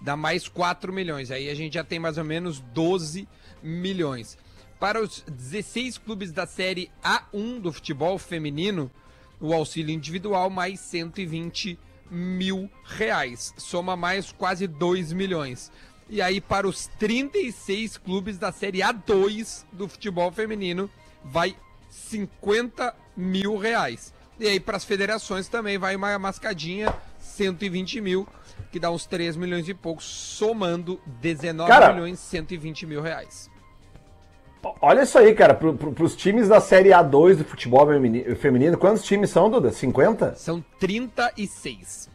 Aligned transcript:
Dá 0.00 0.16
mais 0.16 0.48
4 0.48 0.90
milhões. 0.90 1.30
Aí 1.30 1.50
a 1.50 1.54
gente 1.54 1.74
já 1.74 1.84
tem 1.84 1.98
mais 1.98 2.16
ou 2.16 2.24
menos 2.24 2.60
12 2.60 3.28
milhões. 3.62 4.38
Para 4.80 5.02
os 5.02 5.22
16 5.28 5.98
clubes 5.98 6.32
da 6.32 6.46
Série 6.46 6.90
A1 7.02 7.60
do 7.60 7.70
futebol 7.70 8.18
feminino, 8.18 8.90
o 9.38 9.52
auxílio 9.52 9.94
individual 9.94 10.48
mais 10.48 10.80
120 10.80 11.78
mil 12.10 12.70
reais. 12.84 13.52
Soma 13.58 13.94
mais 13.94 14.32
quase 14.32 14.66
2 14.66 15.12
milhões. 15.12 15.70
E 16.08 16.22
aí, 16.22 16.40
para 16.40 16.66
os 16.66 16.86
36 16.98 17.98
clubes 17.98 18.38
da 18.38 18.50
Série 18.50 18.78
A2 18.78 19.66
do 19.70 19.86
futebol 19.86 20.32
feminino, 20.32 20.88
vai 21.22 21.54
50 21.90 22.96
mil 23.14 23.58
reais. 23.58 24.14
E 24.40 24.48
aí, 24.48 24.58
para 24.58 24.78
as 24.78 24.84
federações 24.84 25.48
também 25.48 25.76
vai 25.76 25.94
uma 25.96 26.18
mascadinha, 26.18 26.94
120 27.20 28.00
mil, 28.00 28.28
que 28.74 28.80
dá 28.80 28.90
uns 28.90 29.06
3 29.06 29.36
milhões 29.36 29.68
e 29.68 29.72
poucos, 29.72 30.04
somando 30.04 31.00
19 31.06 31.70
Cara, 31.70 31.92
milhões 31.92 32.18
e 32.18 32.22
120 32.22 32.86
mil 32.86 33.00
reais. 33.00 33.48
Olha 34.82 35.02
isso 35.02 35.16
aí, 35.16 35.32
cara, 35.32 35.54
pro, 35.54 35.74
pro, 35.74 35.92
pros 35.92 36.16
times 36.16 36.48
da 36.48 36.60
Série 36.60 36.88
A2 36.88 37.36
do 37.36 37.44
futebol 37.44 37.86
femini- 37.86 38.34
feminino, 38.34 38.76
quantos 38.76 39.04
times 39.04 39.30
são, 39.30 39.48
Duda? 39.48 39.70
50? 39.70 40.34
São 40.34 40.60
36. 40.80 42.10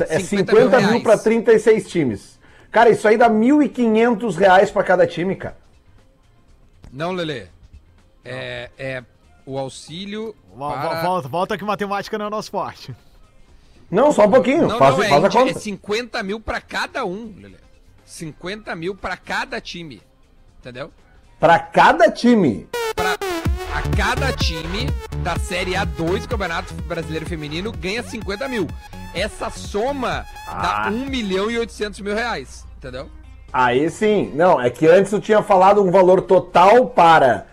É 0.00 0.18
50 0.18 0.50
50 0.50 0.80
mil 0.80 0.90
mil, 0.94 1.02
pra 1.04 1.16
36 1.16 1.88
times. 1.88 2.40
Cara, 2.72 2.90
isso 2.90 3.06
aí 3.06 3.16
dá 3.16 3.30
1.500 3.30 4.34
reais 4.34 4.68
pra 4.72 4.82
cada 4.82 5.06
time, 5.06 5.36
cara. 5.36 5.56
Não, 6.92 7.12
Lele. 7.12 7.46
É, 8.24 8.68
é 8.76 9.04
o 9.46 9.56
auxílio. 9.56 10.34
Vol- 10.56 10.72
para- 10.72 11.02
Volta, 11.02 11.28
volta 11.28 11.56
que 11.58 11.62
matemática 11.64 12.18
não 12.18 12.24
é 12.24 12.28
o 12.28 12.30
nosso 12.32 12.50
forte. 12.50 12.92
Não, 13.90 14.10
só 14.12 14.24
um 14.26 14.30
pouquinho, 14.30 14.66
Não, 14.66 14.78
faz, 14.78 14.96
não, 14.96 15.04
é, 15.04 15.08
faz 15.08 15.24
a 15.24 15.26
é 15.26 15.30
conta. 15.30 15.58
50 15.58 16.22
mil 16.22 16.40
pra 16.40 16.60
cada 16.60 17.04
um, 17.04 17.32
Lele. 17.40 17.56
50 18.04 18.74
mil 18.74 18.94
pra 18.94 19.16
cada 19.16 19.60
time. 19.60 20.00
Entendeu? 20.60 20.90
Pra 21.38 21.58
cada 21.58 22.10
time. 22.10 22.68
Pra, 22.94 23.12
a 23.74 23.96
cada 23.96 24.32
time 24.32 24.86
da 25.22 25.36
Série 25.38 25.72
A2 25.72 26.22
do 26.22 26.28
Campeonato 26.28 26.72
Brasileiro 26.74 27.26
Feminino 27.26 27.72
ganha 27.72 28.02
50 28.02 28.48
mil. 28.48 28.66
Essa 29.14 29.50
soma 29.50 30.24
dá 30.46 30.84
Ah. 30.86 30.90
1 30.90 31.06
milhão 31.06 31.50
e 31.50 31.58
800 31.58 32.00
mil 32.00 32.14
reais. 32.14 32.66
Entendeu? 32.78 33.08
Aí 33.52 33.88
sim. 33.90 34.32
Não, 34.34 34.60
é 34.60 34.68
que 34.70 34.86
antes 34.86 35.10
tu 35.10 35.20
tinha 35.20 35.42
falado 35.42 35.82
um 35.82 35.90
valor 35.90 36.22
total 36.22 36.86
para 36.86 37.46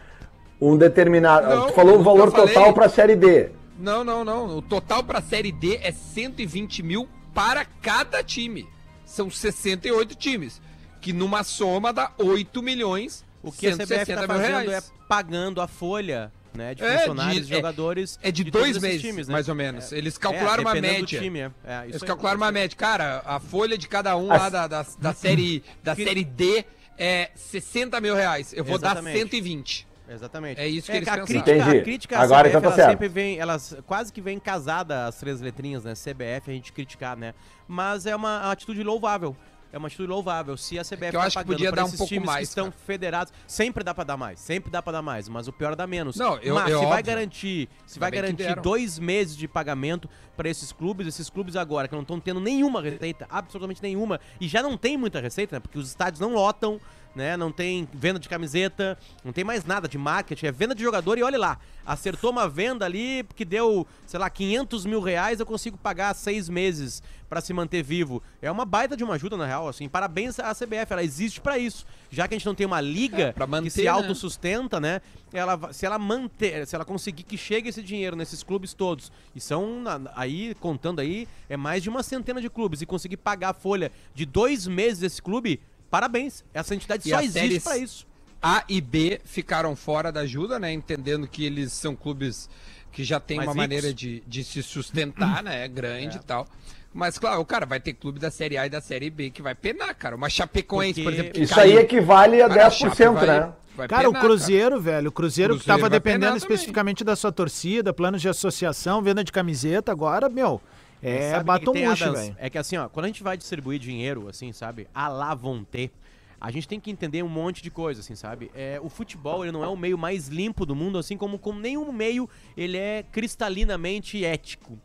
um 0.59 0.75
determinado. 0.77 1.47
Não, 1.47 1.67
tu 1.67 1.73
falou 1.73 1.95
um 1.95 1.99
eu 1.99 2.03
valor 2.03 2.31
total 2.31 2.73
pra 2.73 2.89
Série 2.89 3.15
D. 3.15 3.49
Não, 3.81 4.03
não, 4.03 4.23
não. 4.23 4.57
O 4.57 4.61
total 4.61 5.03
pra 5.03 5.21
Série 5.21 5.51
D 5.51 5.77
é 5.81 5.91
120 5.91 6.83
mil 6.83 7.09
para 7.33 7.65
cada 7.65 8.23
time. 8.23 8.67
São 9.05 9.29
68 9.29 10.15
times. 10.15 10.61
Que 11.01 11.11
numa 11.11 11.43
soma 11.43 11.91
dá 11.91 12.11
8 12.17 12.61
milhões 12.61 13.25
O 13.41 13.51
que 13.51 13.67
a 13.67 13.75
CBF 13.75 14.05
tá 14.13 14.19
mil 14.19 14.27
fazendo 14.27 14.69
reais. 14.69 14.69
é 14.71 15.05
pagando 15.07 15.59
a 15.59 15.67
folha 15.67 16.31
né, 16.53 16.75
de 16.75 16.83
É, 16.83 16.99
funcionários, 16.99 17.41
de- 17.47 17.47
de 17.47 17.55
jogadores. 17.55 18.19
É 18.21 18.31
de, 18.31 18.43
todos 18.51 18.69
dois 18.71 18.81
meses, 18.83 19.01
times, 19.01 19.27
né? 19.27 19.31
mais 19.31 19.49
ou 19.49 19.55
menos. 19.55 19.91
É, 19.91 19.97
Eles 19.97 20.15
é, 20.15 20.19
calcularam 20.19 20.63
uma 20.63 20.73
dependendo 20.73 20.93
do 20.97 21.01
média. 21.11 21.19
time, 21.21 21.39
é. 21.39 21.51
É, 21.65 21.79
isso 21.87 21.89
Eles 21.91 22.03
calcularam 22.03 22.37
uma 22.37 22.51
média. 22.51 22.77
Cara, 22.77 23.21
a 23.25 23.39
folha 23.39 23.77
de 23.77 23.87
cada 23.87 24.15
um 24.15 24.31
As- 24.31 24.39
lá 24.41 24.49
da, 24.49 24.67
da, 24.67 24.85
da 24.99 25.13
série, 25.15 25.63
da 25.83 25.95
série 25.95 26.23
D 26.23 26.63
é 26.97 27.31
60 27.35 27.99
mil 27.99 28.13
reais. 28.13 28.53
Eu 28.53 28.63
vou 28.63 28.75
Exatamente. 28.75 29.13
dar 29.13 29.19
120. 29.19 29.87
Exatamente. 30.13 30.59
É 30.59 30.67
isso 30.67 30.91
que 30.91 30.97
eles 30.97 31.07
a 31.07 31.11
pensaram. 31.17 31.25
crítica, 31.43 31.71
a 31.79 31.81
crítica 31.83 32.17
à 32.17 32.21
Agora 32.21 32.49
CBF, 32.49 32.49
então 32.57 32.61
tá 32.61 32.67
ela 32.67 32.75
certo. 32.75 32.89
sempre 32.91 33.07
vem, 33.07 33.39
elas 33.39 33.77
quase 33.85 34.11
que 34.11 34.21
vem 34.21 34.39
casada 34.39 35.05
as 35.07 35.15
três 35.17 35.39
letrinhas, 35.41 35.83
né? 35.83 35.93
CBF, 35.93 36.49
a 36.49 36.53
gente 36.53 36.73
criticar, 36.73 37.15
né? 37.17 37.33
Mas 37.67 38.05
é 38.05 38.15
uma 38.15 38.51
atitude 38.51 38.83
louvável. 38.83 39.35
É 39.73 39.77
uma 39.77 39.87
atitude 39.87 40.09
louvável. 40.09 40.57
Se 40.57 40.77
a 40.77 40.83
CBF 40.83 41.11
que 41.11 41.15
eu 41.15 41.19
tá 41.21 41.27
acho 41.27 41.29
que 41.29 41.43
pagando 41.45 41.53
podia 41.55 41.69
pra 41.71 41.75
dar 41.77 41.83
um 41.83 41.87
esses 41.87 41.97
pouco 41.97 42.13
times 42.13 42.25
mais, 42.25 42.39
que 42.39 42.43
estão 42.51 42.65
cara. 42.65 42.75
federados, 42.85 43.33
sempre 43.47 43.85
dá 43.85 43.93
pra 43.93 44.03
dar 44.03 44.17
mais, 44.17 44.37
sempre 44.41 44.69
dá 44.69 44.81
pra 44.81 44.91
dar 44.91 45.01
mais, 45.01 45.29
mas 45.29 45.47
o 45.47 45.53
pior 45.53 45.71
é 45.71 45.75
dar 45.77 45.87
menos. 45.87 46.17
Não, 46.17 46.37
eu- 46.39 46.55
mas 46.55 46.65
é 46.65 46.67
se 46.67 46.73
vai 46.75 46.85
óbvio. 46.87 47.03
garantir, 47.05 47.69
se 47.85 47.93
Ainda 47.95 47.99
vai 48.01 48.11
garantir 48.11 48.61
dois 48.61 48.99
meses 48.99 49.33
de 49.37 49.47
pagamento 49.47 50.09
pra 50.35 50.49
esses 50.49 50.73
clubes, 50.73 51.07
esses 51.07 51.29
clubes 51.29 51.55
agora 51.55 51.87
que 51.87 51.95
não 51.95 52.01
estão 52.01 52.19
tendo 52.19 52.41
nenhuma 52.41 52.81
receita, 52.81 53.25
absolutamente 53.29 53.81
nenhuma, 53.81 54.19
e 54.41 54.47
já 54.49 54.61
não 54.61 54.77
tem 54.77 54.97
muita 54.97 55.21
receita, 55.21 55.55
né? 55.55 55.59
Porque 55.61 55.79
os 55.79 55.87
estádios 55.87 56.19
não 56.19 56.33
lotam, 56.33 56.77
né? 57.15 57.35
Não 57.37 57.51
tem 57.51 57.87
venda 57.93 58.19
de 58.19 58.29
camiseta, 58.29 58.97
não 59.23 59.31
tem 59.31 59.43
mais 59.43 59.65
nada 59.65 59.87
de 59.87 59.97
marketing, 59.97 60.45
é 60.47 60.51
venda 60.51 60.73
de 60.75 60.81
jogador 60.81 61.17
e 61.17 61.23
olha 61.23 61.37
lá, 61.37 61.59
acertou 61.85 62.31
uma 62.31 62.47
venda 62.47 62.85
ali 62.85 63.25
que 63.35 63.43
deu, 63.45 63.85
sei 64.05 64.19
lá, 64.19 64.29
500 64.29 64.85
mil 64.85 65.01
reais, 65.01 65.39
eu 65.39 65.45
consigo 65.45 65.77
pagar 65.77 66.13
seis 66.13 66.47
meses 66.49 67.01
pra 67.29 67.39
se 67.39 67.53
manter 67.53 67.81
vivo. 67.81 68.21
É 68.41 68.51
uma 68.51 68.65
baita 68.65 68.95
de 68.97 69.03
uma 69.05 69.13
ajuda, 69.13 69.37
na 69.37 69.45
real, 69.45 69.67
assim, 69.67 69.87
parabéns 69.87 70.37
à 70.37 70.53
CBF, 70.53 70.91
ela 70.91 71.03
existe 71.03 71.39
pra 71.39 71.57
isso. 71.57 71.85
Já 72.09 72.27
que 72.27 72.33
a 72.33 72.37
gente 72.37 72.45
não 72.45 72.53
tem 72.55 72.67
uma 72.67 72.81
liga 72.81 73.33
É, 73.37 73.45
manter, 73.45 73.63
que 73.63 73.69
se 73.69 73.83
né? 73.83 73.87
autossustenta, 73.89 74.81
né? 74.81 75.01
Ela, 75.31 75.71
se 75.71 75.85
ela 75.85 75.97
manter, 75.97 76.67
se 76.67 76.75
ela 76.75 76.83
conseguir 76.83 77.23
que 77.23 77.37
chegue 77.37 77.69
esse 77.69 77.81
dinheiro 77.81 78.17
nesses 78.17 78.43
clubes 78.43 78.73
todos, 78.73 79.13
e 79.33 79.39
são 79.39 79.81
aí, 80.13 80.53
contando 80.59 80.99
aí, 80.99 81.25
é 81.47 81.55
mais 81.55 81.81
de 81.81 81.89
uma 81.89 82.03
centena 82.03 82.41
de 82.41 82.49
clubes, 82.49 82.81
e 82.81 82.85
conseguir 82.85 83.15
pagar 83.15 83.51
a 83.51 83.53
folha 83.53 83.93
de 84.13 84.25
dois 84.25 84.67
meses 84.67 84.99
desse 84.99 85.21
clube, 85.21 85.61
parabéns. 85.91 86.43
Essa 86.53 86.73
entidade 86.73 87.07
E 87.07 87.11
só 87.11 87.21
existe 87.21 87.59
pra 87.59 87.77
isso. 87.77 88.07
A 88.41 88.63
e 88.67 88.81
B 88.81 89.21
ficaram 89.23 89.75
fora 89.75 90.11
da 90.11 90.21
ajuda, 90.21 90.57
né? 90.57 90.71
Entendendo 90.73 91.27
que 91.27 91.45
eles 91.45 91.71
são 91.73 91.95
clubes 91.95 92.49
que 92.91 93.03
já 93.03 93.19
tem 93.19 93.37
Mais 93.37 93.47
uma 93.49 93.53
ricos. 93.53 93.63
maneira 93.63 93.93
de, 93.93 94.23
de 94.25 94.43
se 94.43 94.63
sustentar, 94.63 95.43
né? 95.43 95.67
Grande 95.67 96.17
e 96.17 96.21
tal. 96.21 96.47
Mas, 96.93 97.17
claro, 97.19 97.45
cara, 97.45 97.65
vai 97.65 97.79
ter 97.79 97.93
clube 97.93 98.19
da 98.19 98.31
Série 98.31 98.57
A 98.57 98.65
e 98.65 98.69
da 98.69 98.81
Série 98.81 99.09
B 99.09 99.29
que 99.29 99.41
vai 99.41 99.53
penar, 99.55 99.93
cara. 99.95 100.15
Uma 100.15 100.29
Chapecoense, 100.29 101.01
Porque 101.01 101.03
por 101.03 101.13
exemplo. 101.13 101.31
que 101.33 101.41
Isso 101.43 101.53
caiu. 101.55 101.77
aí 101.77 101.83
equivale 101.85 102.41
a 102.41 102.49
Cara, 102.49 102.65
a 102.65 102.69
10%, 102.69 102.71
Chape 102.73 103.05
vai- 103.13 103.27
né? 103.27 103.53
vai 103.77 103.87
Cara, 103.87 104.09
o 104.09 104.11
penar, 104.11 104.25
Cruzeiro, 104.25 104.81
velho, 104.81 105.07
o 105.09 105.11
Cruzeiro, 105.11 105.53
que 105.53 105.59
Cruzeiro 105.59 105.79
tava 105.79 105.89
vai 105.89 105.99
dependendo 105.99 106.35
especificamente 106.35 107.03
da 107.03 107.15
sua 107.15 107.31
torcida, 107.31 107.93
planos 107.93 108.21
de 108.21 108.27
associação, 108.27 109.01
venda 109.01 109.23
de 109.23 109.31
camiseta, 109.31 109.89
agora, 109.91 110.27
meu, 110.27 110.59
é 111.01 111.31
Sabe 111.31 111.45
batom 111.45 111.73
que 111.73 111.81
velho. 111.81 112.35
É 112.37 112.49
que 112.49 112.57
assim, 112.57 112.77
ó, 112.77 112.87
quando 112.89 113.05
a 113.05 113.07
gente 113.07 113.23
vai 113.23 113.37
distribuir 113.37 113.79
dinheiro, 113.79 114.27
assim, 114.27 114.51
sabe, 114.51 114.87
a 114.93 115.33
vão 115.35 115.63
ter, 115.63 115.91
a 116.39 116.49
gente 116.49 116.67
tem 116.67 116.79
que 116.79 116.89
entender 116.89 117.21
um 117.23 117.29
monte 117.29 117.61
de 117.61 117.69
coisa, 117.69 118.01
assim, 118.01 118.15
sabe? 118.15 118.49
É, 118.55 118.79
o 118.81 118.89
futebol, 118.89 119.43
ele 119.43 119.51
não 119.51 119.63
é 119.63 119.67
o 119.67 119.77
meio 119.77 119.97
mais 119.97 120.27
limpo 120.27 120.65
do 120.65 120.75
mundo, 120.75 120.97
assim 120.97 121.15
como, 121.15 121.37
como 121.37 121.59
nenhum 121.59 121.91
meio, 121.91 122.27
ele 122.57 122.77
é 122.77 123.03
cristalinamente 123.11 124.25
ético. 124.25 124.77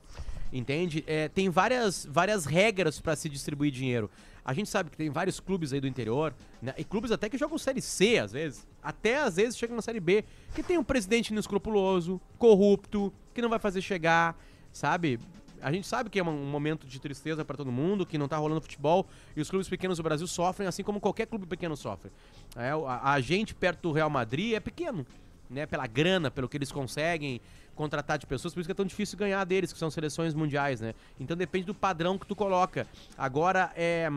Entende? 0.53 1.03
É, 1.06 1.28
tem 1.28 1.49
várias, 1.49 2.06
várias 2.10 2.44
regras 2.44 3.00
pra 3.00 3.16
se 3.16 3.28
distribuir 3.28 3.72
dinheiro. 3.72 4.10
A 4.44 4.53
gente 4.53 4.69
sabe 4.69 4.91
que 4.91 4.97
tem 4.97 5.10
vários 5.10 5.41
clubes 5.41 5.72
aí 5.72 5.81
do 5.81 5.88
interior, 5.88 6.32
né? 6.62 6.72
E 6.78 6.84
clubes 6.84 7.10
até 7.10 7.28
que 7.28 7.37
jogam 7.37 7.59
Série 7.59 7.81
C, 7.81 8.19
às 8.19 8.32
vezes. 8.32 8.66
Até 8.81 9.16
às 9.16 9.37
vezes 9.37 9.56
chegam 9.56 9.75
na 9.75 9.82
Série 9.82 9.99
B. 9.99 10.25
Que 10.55 10.62
tem 10.62 10.78
um 10.78 10.84
presidente 10.84 11.31
inescrupuloso, 11.31 12.21
corrupto, 12.38 13.12
que 13.34 13.43
não 13.43 13.49
vai 13.49 13.59
fazer 13.59 13.81
chegar, 13.81 14.38
sabe? 14.72 15.19
A 15.61 15.72
gente 15.72 15.87
sabe 15.87 16.11
que 16.11 16.19
é 16.19 16.22
um 16.22 16.47
momento 16.47 16.87
de 16.87 17.00
tristeza 17.00 17.44
pra 17.44 17.56
todo 17.56 17.72
mundo, 17.72 18.06
que 18.06 18.19
não 18.19 18.28
tá 18.28 18.37
rolando 18.37 18.61
futebol, 18.61 19.06
e 19.34 19.41
os 19.41 19.49
clubes 19.50 19.69
pequenos 19.69 19.99
do 19.99 20.03
Brasil 20.03 20.27
sofrem, 20.27 20.69
assim 20.69 20.83
como 20.83 21.00
qualquer 21.00 21.27
clube 21.27 21.47
pequeno 21.47 21.77
sofre. 21.77 22.11
É, 22.56 22.71
a, 22.71 23.12
a 23.12 23.21
gente 23.21 23.55
perto 23.55 23.83
do 23.83 23.93
Real 23.93 24.11
Madrid 24.11 24.55
é 24.55 24.61
pequeno, 24.61 25.06
né? 25.49 25.67
Pela 25.67 25.87
grana, 25.87 26.31
pelo 26.31 26.49
que 26.49 26.56
eles 26.56 26.71
conseguem 26.71 27.41
contratar 27.75 28.19
de 28.19 28.27
pessoas, 28.27 28.55
por 28.55 28.61
isso 28.61 28.69
que 28.69 28.72
é 28.72 28.75
tão 28.75 28.87
difícil 28.87 29.19
ganhar 29.19 29.44
deles, 29.44 29.72
que 29.72 29.78
são 29.78 29.91
seleções 29.91 30.34
mundiais, 30.34 30.81
né? 30.81 30.94
Então 31.21 31.37
depende 31.37 31.67
do 31.67 31.75
padrão 31.75 32.19
que 32.19 32.27
tu 32.27 32.34
coloca. 32.34 32.87
Agora, 33.17 33.71
é. 33.77 34.09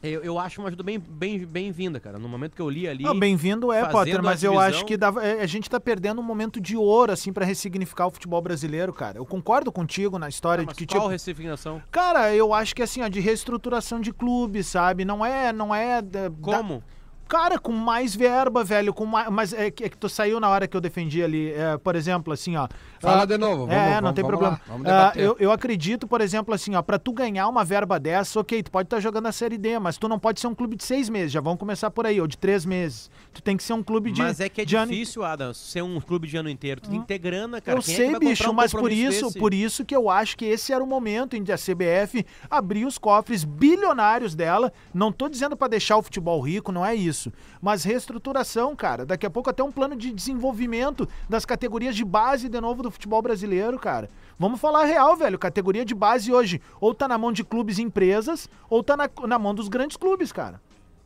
Eu, 0.00 0.22
eu 0.22 0.38
acho 0.38 0.60
uma 0.60 0.68
ajuda 0.68 0.82
bem, 0.84 0.98
bem, 0.98 1.44
bem-vinda, 1.44 1.98
cara. 1.98 2.18
No 2.20 2.28
momento 2.28 2.54
que 2.54 2.62
eu 2.62 2.70
li 2.70 2.86
ali. 2.86 3.02
Não, 3.02 3.18
bem-vindo 3.18 3.72
é, 3.72 3.84
Potter, 3.86 4.22
mas 4.22 4.44
eu 4.44 4.52
divisão- 4.52 4.68
acho 4.68 4.84
que 4.84 4.96
dava- 4.96 5.24
é, 5.24 5.40
a 5.42 5.46
gente 5.46 5.68
tá 5.68 5.80
perdendo 5.80 6.20
um 6.20 6.24
momento 6.24 6.60
de 6.60 6.76
ouro, 6.76 7.10
assim, 7.10 7.32
pra 7.32 7.44
ressignificar 7.44 8.06
o 8.06 8.10
futebol 8.10 8.40
brasileiro, 8.40 8.92
cara. 8.92 9.18
Eu 9.18 9.26
concordo 9.26 9.72
contigo 9.72 10.16
na 10.16 10.28
história 10.28 10.62
Ah, 10.62 10.66
de 10.66 10.74
que, 10.74 10.86
qual 10.86 11.00
tipo, 11.00 11.10
ressignação? 11.10 11.82
Cara, 11.90 12.32
eu 12.32 12.54
acho 12.54 12.76
que 12.76 12.82
assim, 12.82 13.02
ó, 13.02 13.08
de 13.08 13.18
reestruturação 13.18 14.00
de 14.00 14.12
clubes, 14.12 14.68
sabe? 14.68 15.04
Não 15.04 15.26
é, 15.26 15.52
não 15.52 15.74
é. 15.74 16.00
da- 16.00 16.30
Como? 16.40 16.74
da- 16.78 16.97
Cara, 17.28 17.58
com 17.58 17.72
mais 17.72 18.14
verba, 18.16 18.64
velho, 18.64 18.92
com 18.94 19.04
mais. 19.04 19.28
Mas 19.28 19.52
é 19.52 19.70
que, 19.70 19.84
é 19.84 19.88
que 19.88 19.96
tu 19.98 20.08
saiu 20.08 20.40
na 20.40 20.48
hora 20.48 20.66
que 20.66 20.76
eu 20.76 20.80
defendi 20.80 21.22
ali. 21.22 21.52
é, 21.52 21.76
por 21.76 21.94
exemplo, 21.94 22.32
assim, 22.32 22.56
ó. 22.56 22.66
Fala 23.00 23.24
de 23.26 23.36
novo, 23.38 23.66
vamos- 23.66 23.74
é, 23.74 23.94
não 23.96 24.00
vamos- 24.00 24.14
tem 24.14 24.24
vamos 24.24 24.38
problema. 24.38 24.50
lá, 24.50 24.60
vamos 24.66 24.82
debater. 24.84 25.22
eu, 25.24 25.36
eu 25.38 25.52
acredito, 25.52 26.08
por 26.08 26.20
exemplo, 26.20 26.52
assim, 26.54 26.74
ó, 26.74 26.82
pra 26.82 26.98
tu 26.98 27.12
ganhar 27.12 27.46
uma 27.46 27.64
verba 27.64 28.00
dessa, 28.00 28.40
ok, 28.40 28.62
tu 28.62 28.70
pode 28.72 28.86
estar 28.86 28.98
jogando 28.98 29.26
a 29.26 29.32
Série 29.32 29.56
D, 29.58 29.78
mas 29.78 29.96
tu 29.98 30.08
não 30.08 30.18
pode 30.18 30.40
ser 30.40 30.46
um 30.48 30.54
clube 30.54 30.74
de 30.74 30.84
seis 30.84 31.08
meses, 31.08 31.30
já 31.30 31.40
vamos 31.40 31.60
começar 31.60 31.90
por 31.90 32.06
aí, 32.06 32.20
ou 32.20 32.26
de 32.26 32.36
três 32.36 32.64
meses. 32.64 33.08
Tu 33.32 33.40
tem 33.42 33.56
que 33.56 33.62
ser 33.62 33.72
um 33.74 33.82
clube 33.84 34.10
de. 34.10 34.20
Mas 34.20 34.40
é 34.40 34.48
que 34.48 34.62
é 34.62 34.64
de 34.64 34.74
ano- 34.74 34.90
difícil, 34.90 35.22
Adam, 35.22 35.52
ser 35.54 35.82
um 35.82 36.00
clube 36.00 36.26
de 36.26 36.36
ano 36.36 36.48
inteiro. 36.48 36.80
Tu 36.80 36.90
tem 36.90 37.00
que 37.00 37.06
ter 37.06 37.18
grana, 37.18 37.60
cara. 37.60 37.78
Eu 37.78 37.82
Quem 37.82 37.94
é 37.94 37.96
que 37.96 38.02
sei, 38.02 38.06
vai 38.06 38.14
comprar 38.14 38.30
bicho, 38.30 38.50
um 38.50 38.52
mas 38.54 38.72
por 38.72 38.90
isso, 38.90 39.26
desse? 39.26 39.38
por 39.38 39.54
isso 39.54 39.84
que 39.84 39.94
eu 39.94 40.10
acho 40.10 40.36
que 40.36 40.44
esse 40.46 40.72
era 40.72 40.82
o 40.82 40.86
momento 40.86 41.36
em 41.36 41.44
que 41.44 41.52
a 41.52 41.56
CBF 41.58 42.24
abrir 42.50 42.84
os 42.86 42.98
cofres 42.98 43.44
bilionários 43.44 44.34
dela. 44.34 44.72
Não 44.92 45.12
tô 45.12 45.28
dizendo 45.28 45.56
pra 45.56 45.68
deixar 45.68 45.96
o 45.98 46.02
futebol 46.02 46.40
rico, 46.40 46.72
não 46.72 46.84
é 46.84 46.94
isso. 46.96 47.17
Isso. 47.18 47.32
Mas 47.60 47.82
reestruturação, 47.84 48.74
cara. 48.76 49.04
Daqui 49.04 49.26
a 49.26 49.30
pouco 49.30 49.50
até 49.50 49.62
um 49.62 49.72
plano 49.72 49.96
de 49.96 50.12
desenvolvimento 50.12 51.08
das 51.28 51.44
categorias 51.44 51.96
de 51.96 52.04
base 52.04 52.48
de 52.48 52.60
novo 52.60 52.82
do 52.82 52.90
futebol 52.90 53.20
brasileiro, 53.20 53.78
cara. 53.78 54.08
Vamos 54.38 54.60
falar 54.60 54.84
real, 54.84 55.16
velho. 55.16 55.38
Categoria 55.38 55.84
de 55.84 55.94
base 55.94 56.32
hoje 56.32 56.60
ou 56.80 56.94
tá 56.94 57.08
na 57.08 57.18
mão 57.18 57.32
de 57.32 57.42
clubes 57.44 57.78
e 57.78 57.82
empresas 57.82 58.48
ou 58.70 58.82
tá 58.82 58.96
na, 58.96 59.08
na 59.26 59.38
mão 59.38 59.54
dos 59.54 59.68
grandes 59.68 59.96
clubes, 59.96 60.30
cara. 60.32 60.60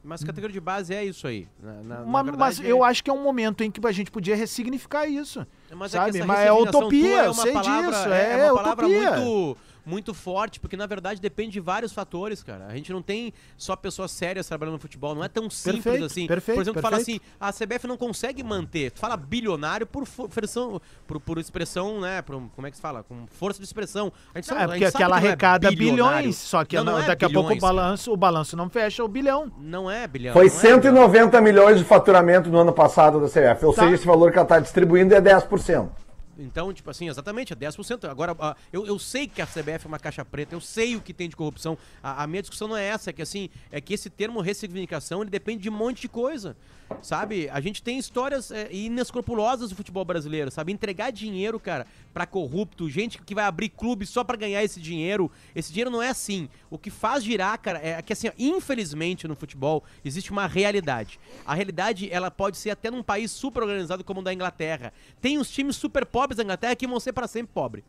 Mas 0.04 0.24
categoria 0.24 0.52
de 0.52 0.60
base 0.60 0.92
é 0.92 1.04
isso 1.04 1.28
aí. 1.28 1.46
Na, 1.62 1.72
na- 1.74 1.82
na 1.82 2.04
Ma- 2.04 2.22
mas 2.24 2.58
verdade, 2.58 2.66
eu 2.68 2.84
é- 2.84 2.88
acho 2.88 3.04
que 3.04 3.08
é 3.10 3.12
um 3.12 3.22
momento 3.22 3.62
em 3.62 3.70
que 3.70 3.84
a 3.86 3.92
gente 3.92 4.10
podia 4.10 4.34
ressignificar 4.34 5.06
isso. 5.06 5.46
Mas 5.74 5.92
sabe? 5.92 6.08
é 6.08 6.12
que 6.12 6.18
essa 6.18 6.26
Mas 6.26 6.38
é 6.40 6.42
ressignificação 6.50 6.80
utopia, 6.82 7.08
tua 7.18 7.24
eu 7.24 7.34
sei 7.34 7.52
palavra, 7.52 7.90
disso, 7.92 8.08
É, 8.08 8.40
é 8.40 8.52
uma 8.52 8.62
palavra 8.62 8.86
utopia. 8.88 9.10
muito, 9.20 9.56
muito 9.84 10.14
forte, 10.14 10.60
porque 10.60 10.76
na 10.76 10.86
verdade 10.86 11.20
depende 11.20 11.52
de 11.52 11.60
vários 11.60 11.92
fatores, 11.92 12.42
cara. 12.42 12.66
A 12.66 12.74
gente 12.74 12.92
não 12.92 13.02
tem 13.02 13.32
só 13.56 13.74
pessoas 13.74 14.10
sérias 14.10 14.46
trabalhando 14.46 14.74
no 14.74 14.78
futebol, 14.80 15.14
não 15.14 15.24
é 15.24 15.28
tão 15.28 15.48
simples 15.50 15.82
Perfeito, 15.84 16.04
assim. 16.04 16.26
perfeito, 16.26 16.56
por 16.56 16.62
exemplo, 16.62 16.82
fala 16.82 16.96
assim, 16.98 17.18
perfeito. 17.18 17.36
a 17.40 17.52
CBF 17.52 17.86
não 17.86 17.96
consegue 17.96 18.42
manter. 18.42 18.90
Tu 18.92 19.00
fala 19.00 19.16
bilionário 19.16 19.86
por, 19.86 20.04
versão, 20.30 20.80
por, 21.06 21.20
por 21.20 21.38
expressão, 21.38 22.00
né? 22.00 22.22
Por, 22.22 22.40
como 22.54 22.66
é 22.66 22.70
que 22.70 22.76
se 22.76 22.82
fala? 22.82 23.02
Com 23.02 23.26
força 23.26 23.58
de 23.58 23.64
expressão. 23.64 24.12
A 24.34 24.38
gente, 24.38 24.46
É, 24.50 24.54
sabe- 24.54 24.62
a 24.62 24.68
porque 24.68 24.84
gente 24.84 24.92
sabe 24.92 25.04
é 25.04 25.16
arrecada 25.16 25.70
bilionário. 25.70 26.18
bilhões, 26.20 26.36
só 26.36 26.64
que 26.64 26.76
Não, 26.76 26.84
não 26.84 26.92
não- 26.92 26.98
é 27.00 27.06
daqui 27.06 27.24
a 27.24 27.28
pouco 27.30 27.40
o 27.40 27.54
bilhões, 27.54 27.60
cara. 27.60 27.74
balanço, 27.74 28.12
o 28.12 28.16
balanço 28.16 28.56
não 28.56 28.68
fecha 28.70 29.02
o 29.04 29.08
bilhão. 29.08 29.50
Não 29.58 29.90
é 29.90 30.06
bilhão. 30.06 30.32
Foi 30.32 30.46
não 30.46 30.54
é 30.54 30.60
bilhão. 30.60 30.80
190 30.82 31.40
milhões 31.40 31.78
de 31.78 31.84
faturamento 31.84 32.48
no 32.50 32.58
ano 32.58 32.72
passado 32.72 33.20
da 33.20 33.28
CBF. 33.28 33.64
Ou 33.66 33.74
Tá. 33.74 33.82
seja, 33.82 33.94
esse 33.94 34.06
valor 34.06 34.30
que 34.30 34.38
ela 34.38 34.44
está 34.44 34.58
distribuindo 34.60 35.14
é 35.14 35.20
10%. 35.20 35.90
Então, 36.38 36.72
tipo 36.72 36.88
assim, 36.90 37.08
exatamente, 37.08 37.52
é 37.52 37.56
10%. 37.56 38.08
Agora, 38.08 38.36
eu, 38.72 38.86
eu 38.86 38.98
sei 38.98 39.26
que 39.26 39.42
a 39.42 39.46
CBF 39.46 39.84
é 39.84 39.88
uma 39.88 39.98
caixa 39.98 40.24
preta, 40.24 40.54
eu 40.54 40.60
sei 40.60 40.96
o 40.96 41.00
que 41.00 41.12
tem 41.12 41.28
de 41.28 41.36
corrupção. 41.36 41.76
A, 42.02 42.22
a 42.22 42.26
minha 42.26 42.42
discussão 42.42 42.68
não 42.68 42.76
é 42.76 42.84
essa, 42.84 43.10
é 43.10 43.12
que 43.12 43.22
assim, 43.22 43.50
é 43.70 43.80
que 43.80 43.94
esse 43.94 44.08
termo 44.08 44.40
ressignificação, 44.40 45.22
ele 45.22 45.30
depende 45.30 45.62
de 45.62 45.68
um 45.68 45.72
monte 45.72 46.02
de 46.02 46.08
coisa. 46.08 46.56
Sabe? 47.00 47.48
A 47.48 47.60
gente 47.60 47.82
tem 47.82 47.98
histórias 47.98 48.50
é, 48.50 48.68
inescrupulosas 48.70 49.70
do 49.70 49.76
futebol 49.76 50.04
brasileiro, 50.04 50.50
sabe? 50.50 50.72
Entregar 50.72 51.10
dinheiro, 51.10 51.58
cara, 51.58 51.86
pra 52.12 52.26
corrupto, 52.26 52.90
gente 52.90 53.20
que 53.22 53.34
vai 53.34 53.44
abrir 53.44 53.70
clube 53.70 54.04
só 54.04 54.22
pra 54.22 54.36
ganhar 54.36 54.62
esse 54.62 54.80
dinheiro. 54.80 55.30
Esse 55.54 55.72
dinheiro 55.72 55.90
não 55.90 56.02
é 56.02 56.08
assim. 56.10 56.48
O 56.68 56.76
que 56.76 56.90
faz 56.90 57.24
girar, 57.24 57.58
cara, 57.58 57.80
é 57.82 58.02
que 58.02 58.12
assim, 58.12 58.28
ó, 58.28 58.32
infelizmente 58.38 59.26
no 59.26 59.34
futebol 59.34 59.82
existe 60.04 60.30
uma 60.30 60.46
realidade. 60.46 61.18
A 61.46 61.54
realidade, 61.54 62.10
ela 62.12 62.30
pode 62.30 62.58
ser 62.58 62.70
até 62.70 62.90
num 62.90 63.02
país 63.02 63.30
super 63.30 63.62
organizado 63.62 64.04
como 64.04 64.20
o 64.20 64.22
da 64.22 64.34
Inglaterra. 64.34 64.92
Tem 65.20 65.38
os 65.38 65.50
times 65.50 65.76
super 65.76 66.04
pobres 66.04 66.21
da 66.28 66.42
Inglaterra 66.42 66.76
que 66.76 66.86
vão 66.86 67.00
ser 67.00 67.12
pra 67.12 67.28
sempre 67.28 67.52
pobres. 67.52 67.84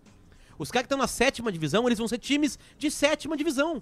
Os 0.57 0.71
caras 0.71 0.83
que 0.83 0.93
estão 0.93 0.97
na 0.97 1.07
sétima 1.07 1.51
divisão, 1.51 1.87
eles 1.87 1.97
vão 1.97 2.07
ser 2.07 2.17
times 2.17 2.59
de 2.77 2.91
sétima 2.91 3.35
divisão. 3.35 3.81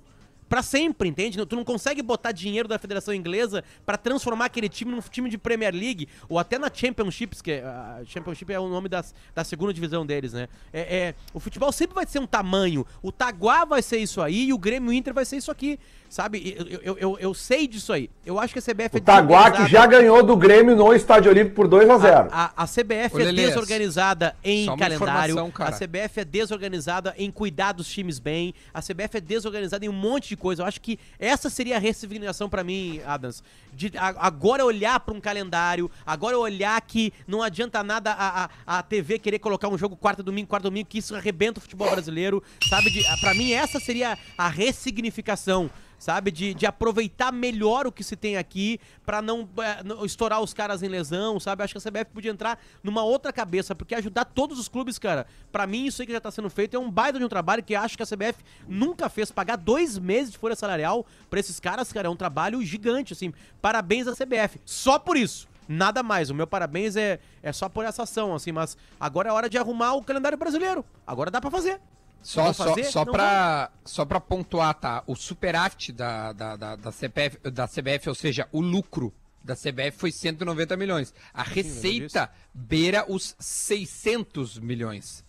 Pra 0.51 0.61
sempre, 0.61 1.07
entende? 1.07 1.45
Tu 1.45 1.55
não 1.55 1.63
consegue 1.63 2.01
botar 2.01 2.33
dinheiro 2.33 2.67
da 2.67 2.77
Federação 2.77 3.13
Inglesa 3.13 3.63
pra 3.85 3.97
transformar 3.97 4.45
aquele 4.45 4.67
time 4.67 4.91
num 4.91 4.99
time 4.99 5.29
de 5.29 5.37
Premier 5.37 5.73
League 5.73 6.09
ou 6.27 6.37
até 6.37 6.59
na 6.59 6.69
Championships, 6.69 7.41
que 7.41 7.51
é, 7.51 7.63
a 7.63 8.01
Championship 8.05 8.51
é 8.51 8.59
o 8.59 8.67
nome 8.67 8.89
das, 8.89 9.15
da 9.33 9.45
segunda 9.45 9.73
divisão 9.73 10.05
deles, 10.05 10.33
né? 10.33 10.49
É, 10.73 10.97
é, 10.97 11.15
o 11.33 11.39
futebol 11.39 11.71
sempre 11.71 11.95
vai 11.95 12.05
ser 12.05 12.19
um 12.19 12.27
tamanho. 12.27 12.85
O 13.01 13.13
Taguá 13.13 13.63
vai 13.63 13.81
ser 13.81 13.99
isso 13.99 14.21
aí 14.21 14.47
e 14.47 14.53
o 14.53 14.57
Grêmio 14.57 14.91
Inter 14.91 15.13
vai 15.13 15.23
ser 15.23 15.37
isso 15.37 15.51
aqui, 15.51 15.79
sabe? 16.11 16.55
Eu, 16.59 16.79
eu, 16.83 16.97
eu, 16.97 17.17
eu 17.19 17.33
sei 17.33 17.65
disso 17.67 17.93
aí. 17.93 18.09
Eu 18.25 18.37
acho 18.37 18.51
que 18.53 18.59
a 18.59 18.61
CBF 18.61 18.97
O 18.97 19.01
Taguá 19.01 19.49
que 19.49 19.65
já 19.71 19.85
ganhou 19.87 20.21
do 20.21 20.35
Grêmio 20.35 20.75
no 20.75 20.93
Estádio 20.93 21.31
Olímpico 21.31 21.55
por 21.55 21.67
2 21.69 21.89
a 21.89 21.97
0 21.97 22.29
a, 22.31 22.45
a- 22.57 22.63
a 22.63 22.67
CBF 22.67 23.15
Ô, 23.15 23.19
é 23.21 23.31
desorganizada 23.47 24.35
em 24.43 24.65
calendário. 24.77 25.35
A 25.57 25.71
CBF 25.71 26.19
é 26.19 26.25
desorganizada 26.25 27.15
em 27.17 27.31
cuidar 27.31 27.71
dos 27.71 27.87
times 27.87 28.19
bem. 28.19 28.53
A 28.73 28.81
CBF 28.81 29.17
é 29.17 29.21
desorganizada 29.21 29.85
em 29.85 29.89
um 29.89 29.93
monte 29.93 30.27
de 30.29 30.35
coisa. 30.37 30.63
Eu 30.63 30.65
acho 30.67 30.81
que 30.81 30.99
essa 31.17 31.49
seria 31.49 31.77
a 31.77 31.79
ressignificação 31.79 32.49
pra 32.49 32.61
mim, 32.63 32.99
Adams. 33.05 33.41
De 33.73 33.91
a- 33.97 34.15
agora 34.27 34.65
olhar 34.65 34.99
pra 34.99 35.13
um 35.13 35.21
calendário, 35.21 35.89
agora 36.05 36.37
olhar 36.37 36.79
que 36.81 37.13
não 37.27 37.41
adianta 37.41 37.81
nada 37.83 38.11
a, 38.11 38.45
a, 38.45 38.77
a 38.79 38.83
TV 38.83 39.17
querer 39.19 39.39
colocar 39.39 39.67
um 39.67 39.77
jogo 39.77 39.95
quarta 39.95 40.21
domingo, 40.21 40.47
quarta 40.47 40.69
domingo, 40.69 40.87
que 40.87 40.97
isso 40.97 41.15
arrebenta 41.15 41.59
o 41.59 41.61
futebol 41.61 41.89
brasileiro, 41.89 42.43
sabe? 42.69 42.91
Pra 43.19 43.33
mim, 43.33 43.51
essa 43.51 43.79
seria 43.79 44.17
a 44.37 44.47
ressignificação 44.49 45.69
sabe? 45.97 46.31
De, 46.31 46.55
de 46.55 46.65
aproveitar 46.65 47.31
melhor 47.31 47.85
o 47.85 47.91
que 47.91 48.03
se 48.03 48.15
tem 48.15 48.35
aqui 48.35 48.79
pra 49.05 49.21
não, 49.21 49.47
é, 49.59 49.83
não 49.83 50.03
estourar 50.03 50.41
os 50.41 50.51
caras 50.51 50.81
em 50.81 50.87
lesão, 50.87 51.39
sabe? 51.39 51.61
Acho 51.63 51.75
que 51.75 51.77
a 51.77 51.91
CBF 51.91 52.05
podia 52.11 52.31
entrar 52.31 52.59
numa 52.83 53.03
outra 53.03 53.31
cabeça, 53.31 53.75
porque 53.75 53.93
ajudar 53.93 54.25
todos 54.25 54.57
os 54.57 54.67
clubes, 54.67 54.97
cara, 54.97 55.27
pra 55.51 55.67
mim 55.67 55.85
isso 55.85 56.01
aí 56.01 56.07
que 56.07 56.11
já 56.11 56.19
tá 56.19 56.31
sendo 56.31 56.49
feito 56.49 56.75
é 56.75 56.79
um 56.79 56.89
baita 56.89 57.19
de 57.19 57.25
um 57.25 57.29
trabalho 57.29 57.61
que 57.61 57.75
acho 57.75 57.95
que 57.95 58.01
a 58.01 58.05
CBF 58.07 58.43
nunca 58.67 59.09
fez. 59.09 59.31
Pagar 59.31 59.57
dois 59.57 59.99
meses 59.99 60.31
de 60.31 60.39
folha 60.39 60.55
salarial 60.55 61.05
pra 61.29 61.39
esses 61.39 61.59
caras, 61.59 61.93
cara, 61.93 62.07
é 62.07 62.09
um 62.09 62.15
trabalho 62.15 62.59
gigante, 62.63 63.13
assim. 63.13 63.31
Parabéns 63.61 64.07
à 64.07 64.13
CBF. 64.13 64.59
Só 64.65 64.97
por 64.97 65.17
isso. 65.17 65.47
Nada 65.67 66.03
mais. 66.03 66.29
O 66.29 66.35
meu 66.35 66.47
parabéns 66.47 66.95
é, 66.95 67.19
é 67.41 67.53
só 67.53 67.69
por 67.69 67.85
essa 67.85 68.03
ação, 68.03 68.33
assim, 68.33 68.51
mas 68.51 68.75
agora 68.99 69.29
é 69.29 69.31
hora 69.31 69.49
de 69.49 69.57
arrumar 69.57 69.93
o 69.93 70.03
calendário 70.03 70.37
brasileiro. 70.37 70.83
Agora 71.05 71.31
dá 71.31 71.39
pra 71.39 71.51
fazer. 71.51 71.79
Só, 72.21 72.53
só, 72.53 72.65
fazer? 72.65 72.83
só, 72.85 73.05
Não 73.05 73.13
pra, 73.13 73.71
só 73.83 74.05
pra 74.05 74.19
pontuar, 74.19 74.73
tá? 74.75 75.03
O 75.07 75.15
superávit 75.15 75.91
da, 75.91 76.33
da, 76.33 76.55
da, 76.55 76.75
da, 76.75 76.91
CPF, 76.91 77.37
da 77.49 77.67
CBF, 77.67 78.09
ou 78.09 78.15
seja, 78.15 78.47
o 78.51 78.61
lucro 78.61 79.13
da 79.43 79.55
CBF 79.55 79.97
foi 79.97 80.11
190 80.11 80.77
milhões. 80.77 81.13
A 81.33 81.41
receita 81.41 82.29
beira 82.53 83.05
os 83.07 83.35
600 83.39 84.59
milhões. 84.59 85.25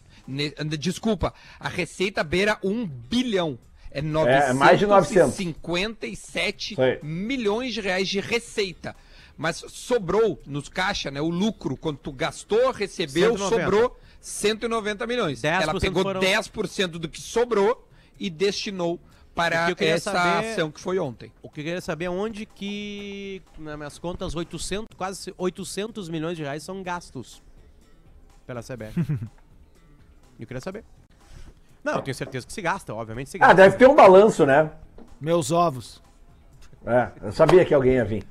Desculpa, 0.78 1.32
a 1.58 1.68
receita 1.68 2.22
beira 2.22 2.58
1 2.62 2.86
bilhão. 2.86 3.58
É 3.94 3.98
É, 3.98 4.52
mais 4.52 4.78
de 4.78 4.86
900. 4.86 5.16
957 5.38 6.72
Isso 6.72 6.82
aí. 6.82 6.98
milhões 7.02 7.74
de 7.74 7.80
reais 7.80 8.08
de 8.08 8.20
receita. 8.20 8.96
Mas 9.36 9.64
sobrou 9.68 10.40
nos 10.46 10.68
caixa, 10.68 11.10
né? 11.10 11.20
O 11.20 11.28
lucro, 11.28 11.76
quando 11.76 11.98
tu 11.98 12.12
gastou, 12.12 12.70
recebeu, 12.70 13.32
190. 13.36 13.62
sobrou 13.62 13.98
190 14.20 15.06
milhões. 15.06 15.40
10% 15.42 15.62
Ela 15.62 15.80
pegou 15.80 16.02
foram- 16.02 16.20
10% 16.20 16.98
do 16.98 17.08
que 17.08 17.20
sobrou 17.20 17.86
e 18.20 18.30
destinou 18.30 19.00
para 19.34 19.74
que 19.74 19.84
essa 19.84 20.12
saber- 20.12 20.52
ação 20.52 20.70
que 20.70 20.78
foi 20.80 20.98
ontem. 20.98 21.32
O 21.42 21.48
que 21.48 21.60
eu 21.60 21.64
queria 21.64 21.80
saber 21.80 22.04
é 22.04 22.10
onde 22.10 22.44
que, 22.46 23.42
nas 23.58 23.76
minhas 23.76 23.98
contas, 23.98 24.34
800, 24.34 24.94
quase 24.96 25.32
800 25.38 26.08
milhões 26.10 26.36
de 26.36 26.42
reais 26.42 26.62
são 26.62 26.82
gastos 26.82 27.42
pela 28.46 28.62
CBF. 28.62 28.94
eu 30.38 30.46
queria 30.46 30.60
saber. 30.60 30.84
Não, 31.84 31.94
eu 31.94 32.02
tenho 32.02 32.14
certeza 32.14 32.46
que 32.46 32.52
se 32.52 32.62
gasta, 32.62 32.94
obviamente 32.94 33.30
se 33.30 33.38
gasta. 33.38 33.52
Ah, 33.52 33.54
deve 33.54 33.76
ter 33.76 33.88
um 33.88 33.94
balanço, 33.94 34.46
né? 34.46 34.70
Meus 35.20 35.50
ovos. 35.50 36.02
É, 36.86 37.08
eu 37.22 37.32
sabia 37.32 37.64
que 37.64 37.74
alguém 37.74 37.94
ia 37.94 38.04
vir. 38.04 38.24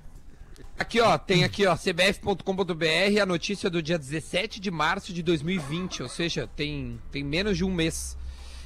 Aqui, 0.77 0.99
ó, 0.99 1.17
tem 1.17 1.43
aqui, 1.43 1.65
ó, 1.67 1.75
cbf.com.br, 1.75 3.21
a 3.21 3.25
notícia 3.25 3.69
do 3.69 3.81
dia 3.83 3.99
17 3.99 4.59
de 4.59 4.71
março 4.71 5.13
de 5.13 5.21
2020, 5.21 6.01
ou 6.01 6.09
seja, 6.09 6.49
tem, 6.55 6.99
tem 7.11 7.23
menos 7.23 7.55
de 7.55 7.63
um 7.63 7.71
mês. 7.71 8.17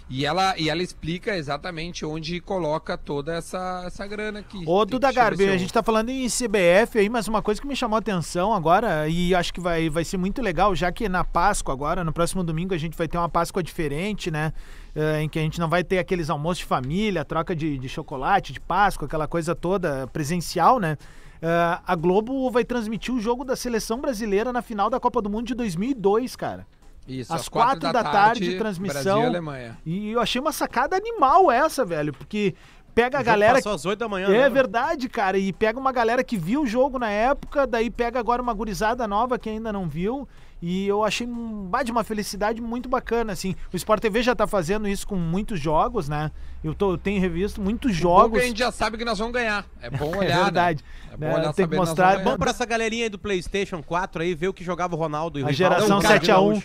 E 0.08 0.24
ela, 0.24 0.54
e 0.58 0.70
ela 0.70 0.84
explica 0.84 1.36
exatamente 1.36 2.06
onde 2.06 2.40
coloca 2.40 2.96
toda 2.96 3.34
essa, 3.34 3.84
essa 3.88 4.06
grana 4.06 4.40
aqui. 4.40 4.64
Ô, 4.68 4.86
Duda 4.86 5.12
Garbi, 5.12 5.46
eu- 5.46 5.54
a 5.54 5.58
gente 5.58 5.74
tá 5.74 5.82
falando 5.82 6.10
em 6.10 6.28
CBF 6.30 7.00
aí, 7.00 7.10
mas 7.10 7.28
uma 7.28 7.42
coisa 7.42 7.60
que 7.60 7.68
me 7.68 7.76
chamou 7.76 7.96
a 7.96 8.00
atenção 8.00 8.54
agora, 8.54 9.10
e 9.10 9.34
acho 9.34 9.52
que 9.52 9.60
vai, 9.60 9.90
vai 9.90 10.04
ser 10.04 10.18
muito 10.18 10.44
legal, 10.44 10.76
já 10.76 10.92
que 10.92 11.10
na 11.10 11.24
Páscoa 11.24 11.74
agora, 11.74 12.04
no 12.04 12.14
próximo 12.14 12.44
domingo, 12.44 12.74
a 12.76 12.78
gente 12.78 12.96
vai 12.96 13.08
ter 13.08 13.18
uma 13.18 13.28
Páscoa 13.30 13.64
diferente, 13.64 14.30
né? 14.30 14.54
Eh, 14.96 15.24
em 15.24 15.28
que 15.30 15.40
a 15.40 15.42
gente 15.42 15.60
não 15.60 15.68
vai 15.68 15.84
ter 15.84 15.98
aqueles 15.98 16.30
almoços 16.30 16.60
de 16.60 16.66
família, 16.66 17.26
troca 17.26 17.56
de, 17.56 17.78
de 17.80 17.90
chocolate, 17.90 18.54
de 18.54 18.60
Páscoa, 18.60 19.08
aquela 19.08 19.28
coisa 19.28 19.56
toda 19.56 20.06
presencial, 20.08 20.80
né? 20.80 20.98
Eh, 21.42 21.80
a 21.86 21.96
Globo 21.96 22.50
vai 22.52 22.64
transmitir 22.64 23.12
o 23.14 23.20
jogo 23.20 23.44
da 23.44 23.56
seleção 23.56 24.00
brasileira 24.00 24.54
na 24.54 24.62
final 24.62 24.88
da 24.90 25.00
Copa 25.00 25.20
do 25.20 25.30
Mundo 25.32 25.48
de 25.48 25.56
2002, 25.56 26.36
cara. 26.36 26.68
Isso, 27.08 27.34
às 27.34 27.48
quatro, 27.48 27.82
quatro 27.82 27.94
da, 27.94 28.04
da, 28.04 28.04
tarde, 28.04 28.40
tarde 28.42 28.58
transmissão. 28.58 29.04
Brasil, 29.04 29.28
Alemanha. 29.28 29.78
E 29.86 30.12
eu 30.12 30.20
achei 30.20 30.42
uma 30.42 30.52
sacada 30.52 30.96
animal 30.96 31.52
essa, 31.52 31.86
velho, 31.86 32.12
porque 32.12 32.56
pega 32.96 33.20
a 33.20 33.24
galera. 33.24 33.56
Passou 33.56 33.74
às 33.74 33.86
8 33.86 34.00
da 34.00 34.08
manhã, 34.08 34.28
É 34.28 34.32
né? 34.44 34.50
verdade, 34.50 35.08
cara. 35.08 35.38
E 35.38 35.54
pega 35.54 35.78
uma 35.80 35.92
galera 35.92 36.24
que 36.24 36.38
viu 36.38 36.64
o 36.64 36.68
jogo 36.68 36.98
na 36.98 37.10
época, 37.10 37.68
daí 37.68 37.92
pega 37.92 38.20
agora 38.20 38.42
uma 38.42 38.54
gurizada 38.54 39.08
nova 39.08 39.38
que 39.38 39.50
ainda 39.50 39.72
não 39.72 39.88
viu. 39.88 40.28
E 40.62 40.88
eu 40.88 41.04
achei 41.04 41.28
um, 41.28 41.70
de 41.84 41.92
uma 41.92 42.04
felicidade 42.04 42.60
muito 42.62 42.90
bacana, 42.90 43.34
assim. 43.34 43.56
O 43.72 43.76
Sport 43.76 44.02
TV 44.02 44.24
já 44.24 44.34
tá 44.34 44.48
fazendo 44.48 44.88
isso 44.88 45.06
com 45.06 45.16
muitos 45.16 45.60
jogos, 45.60 46.10
né? 46.10 46.32
Eu, 46.64 46.74
tô, 46.74 46.94
eu 46.94 46.98
tenho 46.98 47.22
revisto 47.22 47.62
muitos 47.62 47.92
é 47.92 47.94
jogos. 47.94 48.32
Porque 48.32 48.46
a 48.46 48.48
gente 48.48 48.58
já 48.58 48.72
sabe 48.72 48.98
que 48.98 49.06
nós 49.06 49.20
vamos 49.20 49.34
ganhar. 49.34 49.66
É 49.80 49.90
bom 49.92 50.16
é 50.16 50.18
olhar. 50.20 50.40
é 50.40 50.44
verdade. 50.46 50.84
Né? 50.84 51.14
É 51.14 51.18
bom 51.18 51.36
olhar, 51.36 51.48
né, 51.48 51.54
tem 51.54 51.68
que 51.68 51.76
mostrar. 51.76 52.20
É 52.20 52.24
bom 52.24 52.36
pra 52.38 52.50
essa 52.50 52.66
galerinha 52.66 53.04
aí 53.04 53.10
do 53.10 53.20
PlayStation 53.20 53.84
4 53.84 54.24
aí 54.24 54.34
ver 54.34 54.48
o 54.48 54.54
que 54.54 54.64
jogava 54.64 54.96
o 54.96 54.98
Ronaldo 54.98 55.38
e 55.40 55.44
o 55.44 55.48
A 55.48 55.52
geração 55.52 56.00
7x1. 56.00 56.64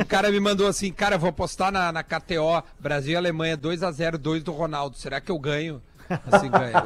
O 0.00 0.06
cara 0.06 0.30
me 0.30 0.40
mandou 0.40 0.66
assim, 0.66 0.92
cara, 0.92 1.18
vou 1.18 1.30
apostar 1.30 1.72
na, 1.72 1.92
na 1.92 2.02
KTO, 2.02 2.62
Brasil 2.78 3.12
e 3.12 3.16
Alemanha 3.16 3.56
2x0, 3.56 4.16
2 4.16 4.42
do 4.42 4.52
Ronaldo. 4.52 4.96
Será 4.96 5.20
que 5.20 5.30
eu 5.30 5.38
ganho? 5.38 5.82
Assim 6.30 6.50
ganha, 6.50 6.80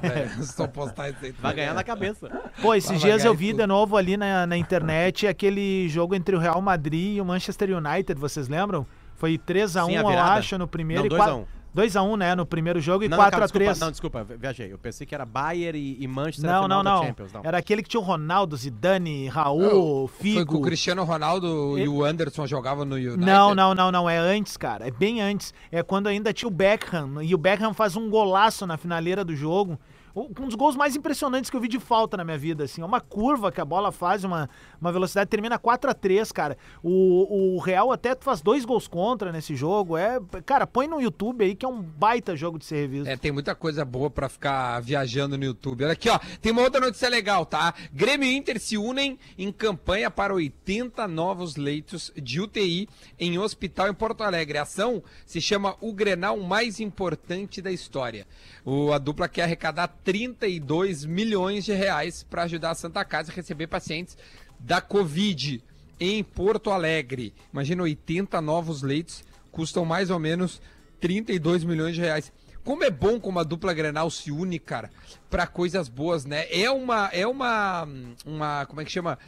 velho. 0.00 0.44
Só 0.44 0.66
postar 0.66 1.10
isso 1.10 1.18
aí. 1.22 1.32
Vai 1.32 1.54
ganhar 1.54 1.74
na 1.74 1.84
cabeça. 1.84 2.30
Pô, 2.60 2.74
esses 2.74 3.00
dias 3.00 3.24
eu 3.24 3.34
vi 3.34 3.50
tudo. 3.50 3.60
de 3.60 3.66
novo 3.66 3.96
ali 3.96 4.16
na, 4.16 4.46
na 4.46 4.56
internet 4.56 5.26
aquele 5.26 5.88
jogo 5.88 6.14
entre 6.14 6.34
o 6.34 6.38
Real 6.38 6.60
Madrid 6.62 7.16
e 7.16 7.20
o 7.20 7.24
Manchester 7.24 7.76
United, 7.76 8.18
vocês 8.18 8.48
lembram? 8.48 8.86
Foi 9.16 9.38
3x1, 9.38 10.00
eu 10.00 10.08
acho, 10.08 10.58
no 10.58 10.66
primeiro 10.66 11.08
Não, 11.08 11.18
2x1. 11.18 11.44
1. 11.74 11.80
2x1, 11.80 12.16
né, 12.16 12.34
no 12.34 12.44
primeiro 12.44 12.80
jogo 12.80 13.04
e 13.04 13.08
Não, 13.08 13.16
não, 13.16 13.24
cara, 13.30 13.46
4x3. 13.46 13.52
desculpa, 13.52 13.84
não, 13.84 13.90
desculpa, 13.90 14.24
vi- 14.24 14.36
viajei. 14.36 14.72
Eu 14.72 14.78
pensei 14.78 15.06
que 15.06 15.14
era 15.14 15.24
Bayern 15.24 15.78
e, 15.78 16.02
e 16.02 16.06
Manchester 16.08 16.50
Não, 16.50 16.62
final 16.64 16.82
não, 16.82 16.84
da 16.84 16.90
não. 16.98 17.06
Champions. 17.06 17.32
Não. 17.32 17.40
Era 17.44 17.58
aquele 17.58 17.82
que 17.82 17.88
tinha 17.88 18.00
o 18.00 18.04
Ronaldo, 18.04 18.56
Zidane, 18.56 19.28
Raul, 19.28 19.60
Foi 19.60 19.70
que 19.70 19.74
o 19.76 20.08
Figo. 20.40 20.60
Cristiano 20.62 21.04
Ronaldo 21.04 21.78
e 21.78 21.88
o 21.88 22.04
Anderson 22.04 22.46
jogavam 22.46 22.84
no 22.84 22.96
United. 22.96 23.16
Não, 23.18 23.54
não, 23.54 23.74
não, 23.74 23.90
não. 23.90 24.08
É 24.10 24.18
antes, 24.18 24.56
cara. 24.56 24.86
É 24.86 24.90
bem 24.90 25.20
antes. 25.22 25.54
É 25.70 25.82
quando 25.82 26.06
ainda 26.08 26.32
tinha 26.32 26.48
o 26.48 26.52
Beckham. 26.52 27.22
E 27.22 27.34
o 27.34 27.38
Beckham 27.38 27.72
faz 27.72 27.96
um 27.96 28.10
golaço 28.10 28.66
na 28.66 28.76
finaleira 28.76 29.24
do 29.24 29.34
jogo. 29.34 29.78
Um 30.14 30.46
dos 30.46 30.54
gols 30.54 30.76
mais 30.76 30.94
impressionantes 30.94 31.50
que 31.50 31.56
eu 31.56 31.60
vi 31.60 31.68
de 31.68 31.80
falta 31.80 32.16
na 32.16 32.24
minha 32.24 32.36
vida, 32.36 32.64
assim. 32.64 32.82
É 32.82 32.84
uma 32.84 33.00
curva 33.00 33.50
que 33.50 33.60
a 33.60 33.64
bola 33.64 33.90
faz, 33.90 34.24
uma, 34.24 34.48
uma 34.80 34.92
velocidade, 34.92 35.30
termina 35.30 35.58
4 35.58 35.90
a 35.90 35.94
3 35.94 36.30
cara. 36.32 36.58
O, 36.82 37.56
o 37.56 37.58
Real 37.58 37.90
até 37.90 38.14
faz 38.20 38.42
dois 38.42 38.64
gols 38.64 38.86
contra 38.86 39.32
nesse 39.32 39.56
jogo. 39.56 39.96
É, 39.96 40.20
cara, 40.44 40.66
põe 40.66 40.86
no 40.86 41.00
YouTube 41.00 41.44
aí 41.44 41.54
que 41.54 41.64
é 41.64 41.68
um 41.68 41.80
baita 41.80 42.36
jogo 42.36 42.58
de 42.58 42.64
ser 42.64 42.82
revisto. 42.82 43.08
É, 43.08 43.16
tem 43.16 43.32
muita 43.32 43.54
coisa 43.54 43.84
boa 43.84 44.10
pra 44.10 44.28
ficar 44.28 44.80
viajando 44.80 45.38
no 45.38 45.44
YouTube. 45.44 45.84
Olha 45.84 45.94
aqui, 45.94 46.10
ó. 46.10 46.18
Tem 46.40 46.52
uma 46.52 46.62
outra 46.62 46.80
notícia 46.80 47.08
legal, 47.08 47.46
tá? 47.46 47.72
Grêmio 47.92 48.28
e 48.28 48.36
Inter 48.36 48.60
se 48.60 48.76
unem 48.76 49.18
em 49.38 49.50
campanha 49.50 50.10
para 50.10 50.34
80 50.34 51.08
novos 51.08 51.56
leitos 51.56 52.12
de 52.16 52.40
UTI 52.40 52.88
em 53.18 53.38
hospital 53.38 53.88
em 53.88 53.94
Porto 53.94 54.22
Alegre. 54.22 54.58
A 54.58 54.62
ação 54.62 55.02
se 55.24 55.40
chama 55.40 55.76
O 55.80 55.92
Grenal 55.92 56.38
Mais 56.38 56.80
Importante 56.80 57.62
da 57.62 57.70
História. 57.70 58.26
O, 58.64 58.92
a 58.92 58.98
dupla 58.98 59.28
quer 59.28 59.42
arrecadar 59.42 59.88
32 60.04 61.04
milhões 61.04 61.64
de 61.64 61.72
reais 61.72 62.22
para 62.22 62.42
ajudar 62.42 62.70
a 62.70 62.74
Santa 62.74 63.04
Casa 63.04 63.30
a 63.30 63.34
receber 63.34 63.66
pacientes 63.66 64.16
da 64.58 64.80
Covid 64.80 65.62
em 65.98 66.22
Porto 66.24 66.70
Alegre. 66.70 67.32
Imagina 67.52 67.82
80 67.82 68.40
novos 68.40 68.82
leitos, 68.82 69.24
custam 69.50 69.84
mais 69.84 70.10
ou 70.10 70.18
menos 70.18 70.60
32 71.00 71.64
milhões 71.64 71.94
de 71.94 72.00
reais. 72.00 72.32
Como 72.64 72.84
é 72.84 72.90
bom 72.90 73.18
como 73.18 73.40
a 73.40 73.42
dupla 73.42 73.74
Grenal 73.74 74.08
se 74.10 74.30
une, 74.30 74.58
cara, 74.58 74.88
para 75.28 75.46
coisas 75.48 75.88
boas, 75.88 76.24
né? 76.24 76.46
É 76.50 76.70
uma 76.70 77.08
é 77.12 77.26
uma 77.26 77.88
uma 78.24 78.66
como 78.66 78.80
é 78.80 78.84
que 78.84 78.90
chama? 78.92 79.18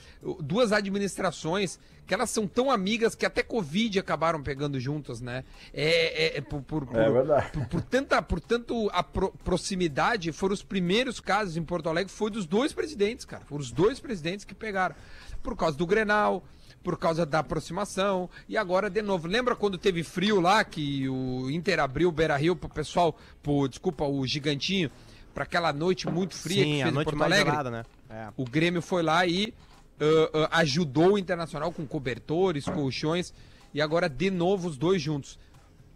Duas 0.40 0.70
administrações 0.72 1.78
que 2.06 2.12
elas 2.14 2.28
são 2.30 2.46
tão 2.46 2.70
amigas 2.70 3.14
que 3.14 3.24
até 3.24 3.42
Covid 3.42 3.98
acabaram 3.98 4.42
pegando 4.42 4.78
juntas, 4.78 5.20
né? 5.20 5.42
É, 5.72 6.26
é- 6.36 6.38
é 6.38 6.40
por, 6.42 6.62
por, 6.62 6.86
por- 6.86 7.00
É 7.00 7.10
verdade. 7.10 7.50
por, 7.52 7.66
por 7.66 7.80
tanta, 7.82 8.20
por 8.22 8.40
tanto 8.40 8.90
a 8.92 9.02
pro- 9.02 9.32
proximidade, 9.42 10.30
foram 10.30 10.52
os 10.54 10.62
primeiros 10.62 11.18
casos 11.18 11.56
em 11.56 11.62
Porto 11.64 11.88
Alegre, 11.88 12.12
foi 12.12 12.30
dos 12.30 12.46
dois 12.46 12.72
presidentes, 12.72 13.24
cara. 13.24 13.44
Foram 13.46 13.62
os 13.62 13.72
dois 13.72 13.98
presidentes 14.00 14.44
que 14.44 14.54
pegaram. 14.54 14.94
Por 15.42 15.56
causa 15.56 15.76
do 15.78 15.86
Grenal, 15.86 16.44
por 16.84 16.98
causa 16.98 17.26
da 17.26 17.40
aproximação. 17.40 18.30
E 18.48 18.56
agora, 18.56 18.88
de 18.88 19.02
novo, 19.02 19.26
lembra 19.26 19.56
quando 19.56 19.76
teve 19.76 20.04
frio 20.04 20.40
lá, 20.40 20.62
que 20.62 21.08
o 21.08 21.50
Inter 21.50 21.80
abriu 21.80 22.10
o 22.10 22.12
Beira 22.12 22.36
Rio 22.36 22.54
pro 22.54 22.68
pessoal, 22.68 23.16
pro, 23.42 23.66
desculpa, 23.66 24.04
o 24.04 24.24
Gigantinho, 24.26 24.90
para 25.34 25.42
aquela 25.42 25.72
noite 25.72 26.08
muito 26.08 26.36
fria 26.36 26.62
que 26.62 26.70
Sim, 26.70 26.74
fez 26.74 26.86
a 26.86 26.88
em 26.90 26.92
noite 26.92 27.06
Porto 27.06 27.18
mais 27.18 27.32
Alegre? 27.32 27.50
gelada, 27.50 27.70
né? 27.70 27.84
É. 28.08 28.28
O 28.36 28.44
Grêmio 28.44 28.82
foi 28.82 29.02
lá 29.02 29.26
e 29.26 29.52
ah, 30.00 30.48
ah, 30.50 30.58
ajudou 30.60 31.14
o 31.14 31.18
Internacional 31.18 31.72
com 31.72 31.86
cobertores, 31.86 32.66
colchões. 32.66 33.32
E 33.72 33.80
agora, 33.80 34.08
de 34.08 34.30
novo, 34.30 34.68
os 34.68 34.76
dois 34.76 35.00
juntos. 35.02 35.38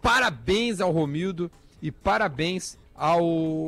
Parabéns 0.01 0.81
ao 0.81 0.91
Romildo 0.91 1.51
e 1.81 1.91
parabéns 1.91 2.77
ao, 2.95 3.23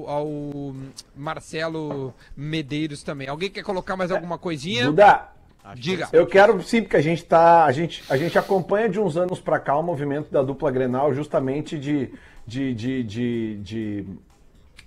ao 0.10 0.76
Marcelo 1.16 2.14
Medeiros 2.36 3.04
também. 3.04 3.28
Alguém 3.30 3.50
quer 3.50 3.64
colocar 3.64 3.96
mais 3.96 4.12
alguma 4.12 4.38
coisinha? 4.38 4.86
Duda, 4.86 5.31
Acho 5.64 5.82
Diga. 5.82 6.08
que 6.08 6.18
eu 6.18 6.26
quero 6.26 6.62
sim, 6.64 6.82
porque 6.82 6.98
a 6.98 7.02
gente 7.02 7.24
tá. 7.24 7.66
A 7.66 7.72
gente, 7.72 8.04
a 8.10 8.18
gente 8.18 8.38
acompanha 8.38 8.90
de 8.90 9.00
uns 9.00 9.16
anos 9.16 9.40
pra 9.40 9.60
cá 9.60 9.78
o 9.78 9.84
movimento 9.84 10.32
da 10.32 10.42
dupla 10.42 10.72
Grenal, 10.72 11.14
justamente 11.14 11.78
de, 11.78 12.12
de, 12.48 12.74
de, 12.74 13.04
de, 13.04 13.58
de 13.58 14.06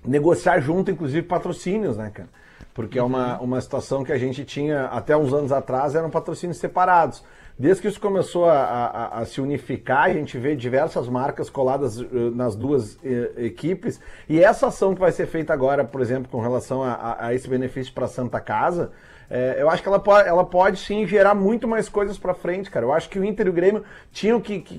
negociar 0.04 0.60
junto, 0.60 0.90
inclusive, 0.90 1.22
patrocínios, 1.26 1.96
né, 1.96 2.10
cara? 2.12 2.28
Porque 2.72 2.98
é 2.98 3.02
uma, 3.02 3.38
uma 3.40 3.60
situação 3.60 4.02
que 4.04 4.10
a 4.12 4.18
gente 4.18 4.44
tinha 4.44 4.86
até 4.86 5.16
uns 5.16 5.32
anos 5.32 5.52
atrás, 5.52 5.94
eram 5.94 6.10
patrocínios 6.10 6.58
separados. 6.58 7.22
Desde 7.56 7.82
que 7.82 7.86
isso 7.86 8.00
começou 8.00 8.46
a, 8.50 8.56
a- 8.58 9.18
a 9.20 9.24
se 9.24 9.40
unificar, 9.40 10.06
a 10.06 10.12
gente 10.12 10.36
vê 10.36 10.56
diversas 10.56 11.08
marcas 11.08 11.48
coladas 11.48 12.00
eh, 12.00 12.04
nas 12.34 12.56
duas 12.56 12.98
eh, 13.04 13.30
equipes. 13.36 14.00
E 14.28 14.42
essa 14.42 14.66
ação 14.66 14.92
que 14.92 15.00
vai 15.00 15.12
ser 15.12 15.26
feita 15.26 15.52
agora, 15.52 15.84
por 15.84 16.00
exemplo, 16.00 16.28
com 16.28 16.40
relação 16.40 16.82
a, 16.82 16.94
a- 16.94 17.26
a 17.28 17.34
esse 17.34 17.48
benefício 17.48 17.92
para 17.94 18.08
Santa 18.08 18.40
Casa, 18.40 18.90
eh, 19.30 19.56
eu 19.58 19.68
acho 19.70 19.82
que 19.82 19.88
ela 19.88 19.98
pode, 19.98 20.28
ela 20.28 20.44
pode 20.44 20.78
sim 20.78 21.06
gerar 21.06 21.34
muito 21.34 21.66
mais 21.68 21.88
coisas 21.88 22.18
para 22.18 22.34
frente, 22.34 22.70
cara. 22.70 22.84
Eu 22.86 22.92
acho 22.92 23.08
que 23.08 23.18
o 23.18 23.24
Inter 23.24 23.46
e 23.46 23.50
o 23.50 23.52
Grêmio 23.52 23.84
tinham 24.12 24.40
que, 24.40 24.60
que, 24.60 24.78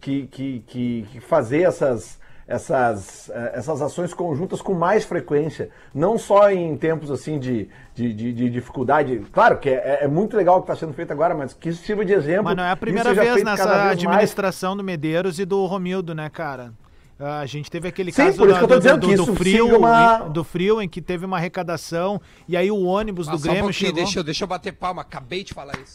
que, 0.00 0.26
que, 0.26 0.64
que, 0.66 1.20
fazer 1.20 1.62
essas 1.62 2.18
essas, 2.46 3.28
eh, 3.28 3.52
essas 3.56 3.82
ações 3.82 4.14
conjuntas 4.14 4.62
com 4.62 4.72
mais 4.72 5.04
frequência, 5.04 5.68
não 5.94 6.16
só 6.16 6.50
em 6.50 6.74
tempos 6.78 7.10
assim 7.10 7.38
de, 7.38 7.68
de, 7.94 8.10
de- 8.14 8.32
de 8.32 8.48
dificuldade. 8.48 9.18
Claro 9.32 9.58
que 9.58 9.68
é, 9.68 9.98
é 10.04 10.08
muito 10.08 10.34
legal 10.34 10.56
o 10.56 10.62
que 10.62 10.70
está 10.72 10.74
sendo 10.74 10.94
feito 10.94 11.12
agora, 11.12 11.34
mas 11.34 11.52
que 11.52 11.68
isso 11.68 11.84
sirva 11.84 12.06
de 12.06 12.14
exemplo. 12.14 12.44
Mas 12.44 12.56
não 12.56 12.64
é 12.64 12.70
a 12.70 12.76
primeira 12.76 13.10
seja 13.10 13.20
vez 13.22 13.44
nessa 13.44 13.64
vez 13.66 13.76
mais. 13.76 13.92
administração 13.92 14.74
do 14.74 14.82
Medeiros 14.82 15.38
e 15.38 15.44
do 15.44 15.66
Romildo, 15.66 16.14
né, 16.14 16.30
cara? 16.30 16.72
Ah, 17.20 17.40
A 17.40 17.46
gente 17.46 17.68
teve 17.70 17.88
aquele 17.88 18.12
Sim, 18.12 18.16
caso 18.26 18.46
isso 18.46 18.66
do, 18.66 18.80
do- 18.80 18.96
do 18.98 19.12
isso 19.12 19.34
frio, 19.34 19.76
uma- 19.76 20.24
em- 20.28 20.32
do 20.32 20.44
frio 20.44 20.80
em 20.80 20.88
que 20.88 21.02
teve 21.02 21.24
uma 21.26 21.36
arrecadação 21.36 22.20
e 22.46 22.56
aí 22.56 22.70
o 22.70 22.84
ônibus 22.84 23.26
Ah, 23.28 23.32
do 23.32 23.38
um 23.38 23.40
Grêmio 23.40 23.60
pouquinho, 23.62 23.88
chegou. 23.88 23.94
deixa, 23.94 24.18
eu- 24.20 24.24
deixa 24.24 24.44
eu 24.44 24.48
bater 24.48 24.72
palma. 24.72 25.02
Acabei 25.02 25.42
de 25.42 25.52
falar 25.52 25.74
isso. 25.82 25.94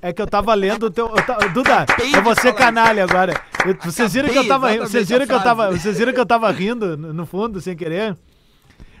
É 0.00 0.12
que 0.12 0.20
eu 0.22 0.26
tava 0.26 0.54
lendo 0.54 0.86
o 0.86 0.90
teu. 0.90 1.06
eu 1.08 1.22
ta- 1.22 1.36
Duda, 1.48 1.80
Acabei 1.82 2.14
eu 2.16 2.22
vou 2.22 2.34
ser 2.34 2.52
canalha 2.54 3.04
agora. 3.04 3.40
Eu- 3.64 3.76
vocês 3.84 4.12
viram 4.12 4.28
que 4.30 4.38
eu 4.38 4.48
tava 4.48 4.70
rindo. 4.70 4.88
Vocês 4.88 5.08
viram 5.08 5.26
que 5.26 5.32
eu 5.32 5.42
tava. 5.42 5.70
Vocês 5.70 5.98
viram 5.98 6.12
que 6.12 6.20
eu 6.20 6.26
tava 6.26 6.50
rindo 6.50 6.96
no 6.96 7.26
fundo, 7.26 7.60
sem 7.60 7.76
querer? 7.76 8.16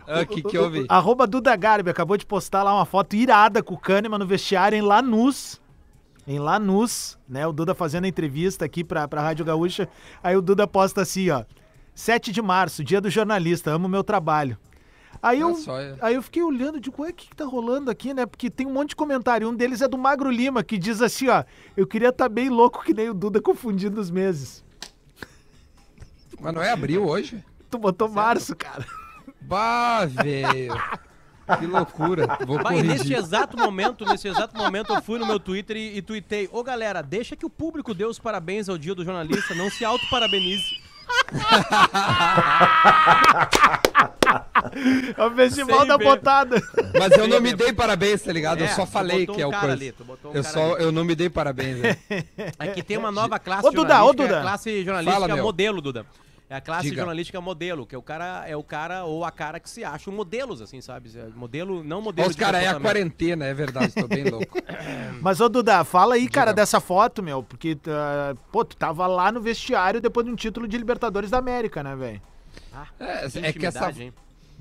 O 0.06 0.26
que, 0.26 0.40
que 0.42 0.56
houve? 0.58 0.84
Arroba 0.88 1.26
Duda 1.26 1.56
Garbi 1.56 1.90
acabou 1.90 2.16
de 2.16 2.24
postar 2.26 2.62
lá 2.62 2.72
uma 2.74 2.84
foto 2.84 3.16
irada 3.16 3.60
com 3.62 3.74
o 3.74 3.78
Kahneman 3.78 4.18
no 4.18 4.26
vestiário 4.26 4.76
em 4.78 4.82
Lanús. 4.82 5.60
Em 6.26 6.38
Lanús, 6.38 7.16
né? 7.28 7.46
O 7.46 7.52
Duda 7.52 7.74
fazendo 7.74 8.04
a 8.04 8.08
entrevista 8.08 8.64
aqui 8.64 8.82
pra, 8.82 9.06
pra 9.06 9.22
Rádio 9.22 9.44
Gaúcha. 9.44 9.88
Aí 10.22 10.36
o 10.36 10.42
Duda 10.42 10.66
posta 10.66 11.02
assim, 11.02 11.30
ó. 11.30 11.44
7 11.94 12.32
de 12.32 12.42
março, 12.42 12.84
dia 12.84 13.00
do 13.00 13.08
jornalista, 13.08 13.70
amo 13.70 13.88
meu 13.88 14.04
trabalho. 14.04 14.58
Aí 15.22 15.40
eu, 15.40 15.54
só, 15.54 15.80
é. 15.80 15.96
aí 16.00 16.14
eu 16.14 16.22
fiquei 16.22 16.42
olhando, 16.42 16.78
digo, 16.78 17.02
ué, 17.02 17.10
o 17.10 17.14
que, 17.14 17.28
que 17.28 17.36
tá 17.36 17.44
rolando 17.44 17.90
aqui, 17.90 18.12
né? 18.12 18.26
Porque 18.26 18.50
tem 18.50 18.66
um 18.66 18.72
monte 18.72 18.90
de 18.90 18.96
comentário. 18.96 19.48
Um 19.48 19.54
deles 19.54 19.80
é 19.80 19.88
do 19.88 19.96
Magro 19.96 20.30
Lima, 20.30 20.62
que 20.62 20.76
diz 20.76 21.00
assim, 21.00 21.28
ó. 21.28 21.42
Eu 21.76 21.86
queria 21.86 22.10
estar 22.10 22.28
bem 22.28 22.48
louco 22.48 22.84
que 22.84 22.92
nem 22.92 23.08
o 23.08 23.14
Duda 23.14 23.40
confundindo 23.40 24.00
os 24.00 24.10
meses. 24.10 24.64
Mas 26.40 26.54
não 26.54 26.62
é 26.62 26.70
abril 26.70 27.06
hoje? 27.06 27.42
Tu 27.70 27.78
botou 27.78 28.08
março, 28.08 28.54
cara. 28.54 28.84
Bah, 29.40 30.04
velho. 30.04 30.74
Que 31.58 31.66
loucura. 31.66 32.38
Vou 32.46 32.60
e 32.60 32.62
corrigir. 32.62 33.16
exato 33.18 33.56
momento, 33.56 34.04
nesse 34.04 34.28
exato 34.28 34.56
momento, 34.56 34.92
eu 34.92 35.02
fui 35.02 35.18
no 35.18 35.26
meu 35.26 35.38
Twitter 35.38 35.76
e, 35.76 35.98
e 35.98 36.02
tuitei, 36.02 36.48
ô 36.52 36.62
galera, 36.62 37.02
deixa 37.02 37.36
que 37.36 37.46
o 37.46 37.50
público 37.50 37.94
dê 37.94 38.04
os 38.04 38.18
parabéns 38.18 38.68
ao 38.68 38.76
dia 38.76 38.94
do 38.94 39.04
jornalista, 39.04 39.54
não 39.54 39.70
se 39.70 39.84
auto-parabenize. 39.84 40.80
É 45.16 45.24
o 45.24 45.30
festival 45.34 45.78
Sem 45.80 45.88
da 45.88 45.96
ver. 45.96 46.04
botada. 46.04 46.62
Mas 46.98 47.12
eu 47.16 47.28
não 47.28 47.40
me 47.40 47.54
dei 47.54 47.72
parabéns, 47.72 48.22
tá 48.22 48.32
ligado? 48.32 48.58
eu 48.60 48.66
É, 48.66 48.68
só 48.68 48.84
tu 48.84 48.90
falei 48.92 49.20
botou 49.20 49.36
que 49.36 49.42
é 49.42 49.46
o 49.46 49.50
cara 49.50 49.68
coisa. 49.68 49.74
ali, 49.84 49.94
um 50.24 50.28
eu 50.34 50.42
cara 50.42 50.54
só, 50.54 50.74
ali. 50.74 50.84
eu 50.84 50.92
não 50.92 51.04
me 51.04 51.14
dei 51.14 51.30
parabéns, 51.30 51.78
né? 51.78 51.96
Aqui 52.58 52.82
tem 52.82 52.96
uma 52.96 53.10
nova 53.12 53.38
classe 53.46 53.66
Ô, 53.66 53.70
Duda, 53.70 54.04
ô, 54.04 54.10
é 54.10 54.14
Duda. 54.14 54.38
a 54.38 54.42
classe 54.42 54.84
jornalística 54.84 55.20
Fala, 55.28 55.42
modelo, 55.42 55.80
Duda. 55.80 56.04
É 56.48 56.54
a 56.54 56.60
classe 56.60 56.84
Diga. 56.84 56.98
jornalística 56.98 57.40
modelo, 57.40 57.84
que 57.84 57.94
é 57.94 57.98
o 57.98 58.02
cara 58.02 58.44
é 58.46 58.56
o 58.56 58.62
cara 58.62 59.04
ou 59.04 59.24
a 59.24 59.32
cara 59.32 59.58
que 59.58 59.68
se 59.68 59.82
acham 59.82 60.12
modelos, 60.12 60.62
assim, 60.62 60.80
sabe? 60.80 61.10
É 61.16 61.26
Modelo, 61.34 61.82
não 61.82 62.00
modelo 62.00 62.28
os 62.28 62.36
caras, 62.36 62.62
é 62.62 62.68
a 62.68 62.78
quarentena, 62.78 63.46
é 63.46 63.52
verdade, 63.52 63.92
tô 63.92 64.06
bem 64.06 64.24
louco. 64.24 64.56
Mas, 65.20 65.40
ô 65.40 65.48
Duda, 65.48 65.82
fala 65.82 66.14
aí, 66.14 66.28
cara, 66.28 66.52
dessa 66.52 66.78
foto, 66.78 67.20
meu. 67.20 67.42
Porque, 67.42 67.76
ah, 67.88 68.36
pô, 68.52 68.64
tu 68.64 68.76
tava 68.76 69.08
lá 69.08 69.32
no 69.32 69.40
vestiário 69.40 70.00
depois 70.00 70.24
de 70.24 70.30
um 70.32 70.36
título 70.36 70.68
de 70.68 70.78
Libertadores 70.78 71.30
da 71.30 71.38
América, 71.38 71.82
né, 71.82 71.96
velho? 71.96 72.22
Ah, 72.72 72.86
É, 73.00 73.28
que 73.28 73.38
é 73.38 73.52
que 73.52 73.66
essa, 73.66 73.90
hein? 73.90 74.12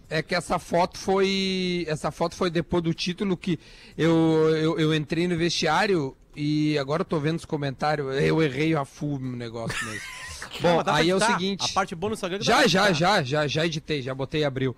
é 0.10 0.24
que 0.24 0.34
essa 0.34 0.58
foto 0.58 0.98
foi. 0.98 1.86
Essa 1.88 2.10
foto 2.10 2.36
foi 2.36 2.50
depois 2.50 2.82
do 2.84 2.94
título 2.96 3.38
que 3.38 3.60
eu, 3.96 4.12
eu, 4.56 4.80
eu 4.80 4.96
entrei 4.96 5.28
no 5.28 5.38
vestiário 5.38 6.18
e 6.36 6.78
agora 6.80 7.02
eu 7.02 7.06
tô 7.06 7.20
vendo 7.20 7.38
os 7.38 7.46
comentários. 7.46 8.08
Eu 8.22 8.42
errei 8.42 8.76
a 8.76 8.86
full 8.86 9.20
no 9.20 9.36
negócio 9.38 9.86
mesmo. 9.86 10.02
Não, 10.62 10.78
Bom, 10.78 10.84
pra 10.84 10.96
aí 10.96 11.10
é 11.10 11.16
o 11.16 11.20
seguinte. 11.20 11.66
A 11.70 11.74
parte 11.74 11.96
boa 11.96 12.10
no 12.10 12.14
Instagram 12.14 12.40
que 12.40 12.46
dá 12.46 12.62
Já, 12.62 12.68
já, 12.68 12.92
já, 12.92 13.24
já, 13.24 13.48
já 13.48 13.66
editei, 13.66 14.02
já 14.02 14.14
botei 14.14 14.42
e 14.42 14.46
abriu. 14.46 14.76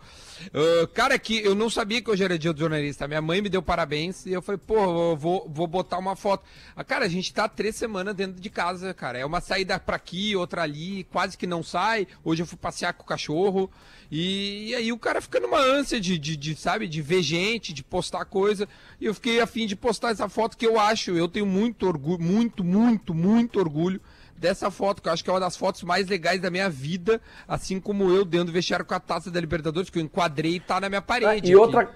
Ah, 0.53 0.87
cara, 0.93 1.17
que 1.17 1.39
eu 1.39 1.55
não 1.55 1.69
sabia 1.69 2.01
que 2.01 2.09
hoje 2.09 2.23
era 2.23 2.37
dia 2.37 2.53
do 2.53 2.59
jornalista. 2.59 3.07
Minha 3.07 3.21
mãe 3.21 3.41
me 3.41 3.49
deu 3.49 3.61
parabéns 3.61 4.25
e 4.25 4.33
eu 4.33 4.41
falei, 4.41 4.59
pô, 4.65 5.11
eu 5.11 5.17
vou, 5.17 5.49
vou 5.49 5.67
botar 5.67 5.97
uma 5.97 6.15
foto. 6.15 6.45
Ah, 6.75 6.83
cara, 6.83 7.05
a 7.05 7.09
gente 7.09 7.33
tá 7.33 7.47
três 7.47 7.75
semanas 7.75 8.15
dentro 8.15 8.39
de 8.39 8.49
casa, 8.49 8.93
cara. 8.93 9.17
É 9.17 9.25
uma 9.25 9.41
saída 9.41 9.79
pra 9.79 9.95
aqui, 9.95 10.35
outra 10.35 10.63
ali, 10.63 11.03
quase 11.05 11.37
que 11.37 11.47
não 11.47 11.63
sai. 11.63 12.07
Hoje 12.23 12.43
eu 12.43 12.47
fui 12.47 12.57
passear 12.57 12.93
com 12.93 13.03
o 13.03 13.05
cachorro. 13.05 13.69
E, 14.09 14.69
e 14.69 14.75
aí 14.75 14.91
o 14.91 14.97
cara 14.97 15.21
fica 15.21 15.39
numa 15.39 15.59
ânsia 15.59 15.99
de, 15.99 16.17
de, 16.17 16.37
de, 16.37 16.55
sabe, 16.55 16.87
de 16.87 17.01
ver 17.01 17.21
gente, 17.21 17.73
de 17.73 17.83
postar 17.83 18.25
coisa. 18.25 18.67
E 18.99 19.05
eu 19.05 19.13
fiquei 19.13 19.41
afim 19.41 19.67
de 19.67 19.75
postar 19.75 20.11
essa 20.11 20.29
foto 20.29 20.57
que 20.57 20.65
eu 20.65 20.79
acho, 20.79 21.11
eu 21.11 21.27
tenho 21.27 21.45
muito 21.45 21.85
orgulho, 21.85 22.21
muito, 22.21 22.63
muito, 22.63 23.13
muito 23.13 23.59
orgulho 23.59 24.01
dessa 24.37 24.69
foto, 24.69 25.01
que 25.01 25.09
eu 25.09 25.13
acho 25.13 25.23
que 25.23 25.29
é 25.29 25.33
uma 25.33 25.39
das 25.39 25.57
fotos 25.57 25.83
mais 25.83 26.07
legais 26.07 26.39
da 26.39 26.49
minha 26.49 26.69
vida, 26.69 27.19
assim 27.47 27.79
como 27.79 28.09
eu 28.09 28.23
dentro 28.23 28.47
do 28.47 28.51
vestiário 28.51 28.85
com 28.85 28.93
a 28.93 28.99
taça 28.99 29.31
da 29.31 29.39
Libertadores, 29.39 29.89
que 29.89 29.99
eu 29.99 30.03
enquadrei 30.03 30.55
e 30.55 30.59
tá 30.59 30.79
na 30.79 30.89
minha 30.89 31.01
parede. 31.01 31.29
Ah, 31.29 31.35
e 31.35 31.39
aqui. 31.39 31.55
outra, 31.55 31.89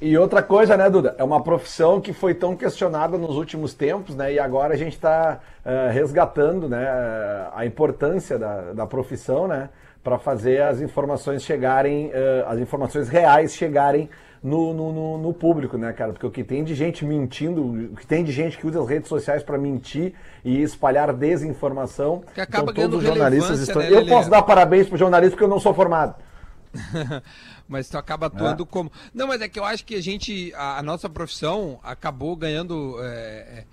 e 0.00 0.18
outra 0.18 0.42
coisa, 0.42 0.76
né, 0.76 0.90
Duda? 0.90 1.14
É 1.16 1.22
uma 1.22 1.42
profissão 1.42 2.00
que 2.00 2.12
foi 2.12 2.34
tão 2.34 2.56
questionada 2.56 3.16
nos 3.16 3.36
últimos 3.36 3.72
tempos, 3.72 4.16
né? 4.16 4.32
E 4.32 4.38
agora 4.38 4.74
a 4.74 4.76
gente 4.76 4.94
está 4.94 5.40
resgatando 5.92 6.68
né, 6.68 6.88
a 7.54 7.64
importância 7.64 8.36
da, 8.38 8.72
da 8.72 8.86
profissão, 8.86 9.46
né? 9.46 9.68
Para 10.02 10.18
fazer 10.18 10.60
as 10.62 10.80
informações 10.80 11.44
chegarem, 11.44 12.08
uh, 12.08 12.48
as 12.48 12.58
informações 12.58 13.08
reais 13.08 13.54
chegarem 13.54 14.10
no, 14.42 14.74
no, 14.74 14.92
no, 14.92 15.18
no, 15.18 15.32
público, 15.32 15.78
né, 15.78 15.92
cara? 15.92 16.12
Porque 16.12 16.26
o 16.26 16.30
que 16.30 16.42
tem 16.42 16.64
de 16.64 16.74
gente 16.74 17.04
mentindo, 17.04 17.92
o 17.92 17.96
que 17.96 18.06
tem 18.06 18.24
de 18.24 18.32
gente 18.32 18.58
que 18.58 18.66
usa 18.66 18.80
as 18.80 18.88
redes 18.88 19.08
sociais 19.08 19.42
para 19.42 19.56
mentir 19.56 20.14
e 20.44 20.60
espalhar 20.60 21.12
desinformação. 21.12 22.24
Que 22.34 22.40
acaba 22.40 22.72
então, 22.72 22.84
todos 22.84 22.98
os 22.98 23.04
jornalistas 23.04 23.60
estão. 23.60 23.80
né, 23.80 23.92
eu 23.92 24.06
posso 24.06 24.28
dar 24.28 24.42
parabéns 24.42 24.88
pro 24.88 24.98
jornalista 24.98 25.32
porque 25.32 25.44
eu 25.44 25.48
não 25.48 25.60
sou 25.60 25.72
formado. 25.72 26.16
mas 27.68 27.88
tu 27.88 27.96
acaba 27.96 28.26
atuando 28.26 28.66
como. 28.66 28.90
Não, 29.14 29.28
mas 29.28 29.40
é 29.40 29.48
que 29.48 29.58
eu 29.58 29.64
acho 29.64 29.84
que 29.84 29.94
a 29.94 30.02
gente, 30.02 30.52
a, 30.54 30.78
a 30.78 30.82
nossa 30.82 31.08
profissão 31.08 31.78
acabou 31.82 32.34
ganhando. 32.34 32.96
É, 33.00 33.06
é, 33.06 33.64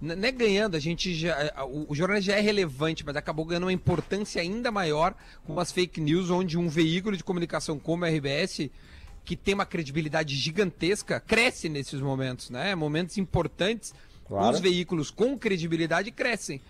não 0.00 0.28
é 0.28 0.30
ganhando, 0.30 0.76
a 0.76 0.80
gente 0.80 1.14
já. 1.14 1.34
O, 1.64 1.86
o 1.92 1.94
jornalismo 1.94 2.30
já 2.32 2.38
é 2.38 2.40
relevante, 2.40 3.04
mas 3.04 3.16
acabou 3.16 3.46
ganhando 3.46 3.64
uma 3.64 3.72
importância 3.72 4.42
ainda 4.42 4.70
maior 4.70 5.14
com 5.46 5.58
as 5.58 5.72
fake 5.72 6.00
news, 6.00 6.30
onde 6.30 6.58
um 6.58 6.68
veículo 6.68 7.16
de 7.16 7.24
comunicação 7.24 7.78
como 7.78 8.04
a 8.04 8.08
RBS, 8.08 8.70
que 9.28 9.36
tem 9.36 9.52
uma 9.52 9.66
credibilidade 9.66 10.34
gigantesca, 10.34 11.20
cresce 11.20 11.68
nesses 11.68 12.00
momentos, 12.00 12.48
né? 12.48 12.74
Momentos 12.74 13.18
importantes, 13.18 13.92
Claro. 14.26 14.54
os 14.54 14.58
veículos 14.58 15.10
com 15.10 15.38
credibilidade 15.38 16.10
crescem. 16.10 16.62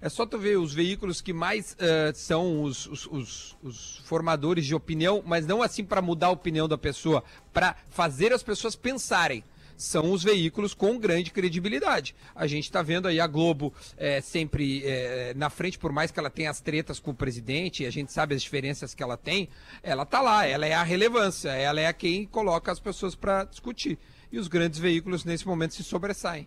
É 0.00 0.08
só 0.08 0.26
tu 0.26 0.36
ver 0.36 0.58
os 0.58 0.74
veículos 0.74 1.20
que 1.20 1.32
mais 1.32 1.76
eh, 1.78 2.10
são 2.12 2.64
os, 2.64 2.86
os- 2.86 3.06
os- 3.06 3.56
os 3.62 3.98
formadores 4.06 4.66
de 4.66 4.74
opinião, 4.74 5.22
mas 5.24 5.46
não 5.46 5.62
assim 5.62 5.84
para 5.84 6.02
mudar 6.02 6.26
a 6.26 6.30
opinião 6.30 6.66
da 6.66 6.76
pessoa, 6.76 7.22
para 7.52 7.76
fazer 7.90 8.32
as 8.32 8.42
pessoas 8.42 8.74
pensarem. 8.74 9.44
São 9.80 10.12
os 10.12 10.22
veículos 10.22 10.74
com 10.74 10.98
grande 10.98 11.30
credibilidade. 11.30 12.14
A 12.34 12.46
gente 12.46 12.64
está 12.64 12.82
vendo 12.82 13.08
aí 13.08 13.18
a 13.18 13.26
Globo 13.26 13.72
eh, 13.96 14.20
sempre 14.20 14.82
eh, 14.84 15.32
na 15.34 15.48
frente, 15.48 15.78
por 15.78 15.90
mais 15.90 16.10
que 16.10 16.18
ela 16.20 16.28
tenha 16.28 16.50
as 16.50 16.60
tretas 16.60 17.00
com 17.00 17.12
o 17.12 17.14
presidente, 17.14 17.82
e 17.82 17.86
a 17.86 17.90
gente 17.90 18.12
sabe 18.12 18.34
as 18.34 18.42
diferenças 18.42 18.94
que 18.94 19.02
ela 19.02 19.16
tem, 19.16 19.48
ela 19.82 20.04
tá 20.04 20.20
lá, 20.20 20.46
ela 20.46 20.66
é 20.66 20.74
a 20.74 20.82
relevância, 20.82 21.48
ela 21.50 21.80
é 21.80 21.86
a 21.86 21.92
quem 21.94 22.26
coloca 22.26 22.70
as 22.70 22.78
pessoas 22.78 23.14
para 23.14 23.44
discutir. 23.44 23.98
E 24.30 24.38
os 24.38 24.48
grandes 24.48 24.78
veículos 24.78 25.24
nesse 25.24 25.46
momento 25.46 25.74
se 25.74 25.82
sobressaem. 25.82 26.46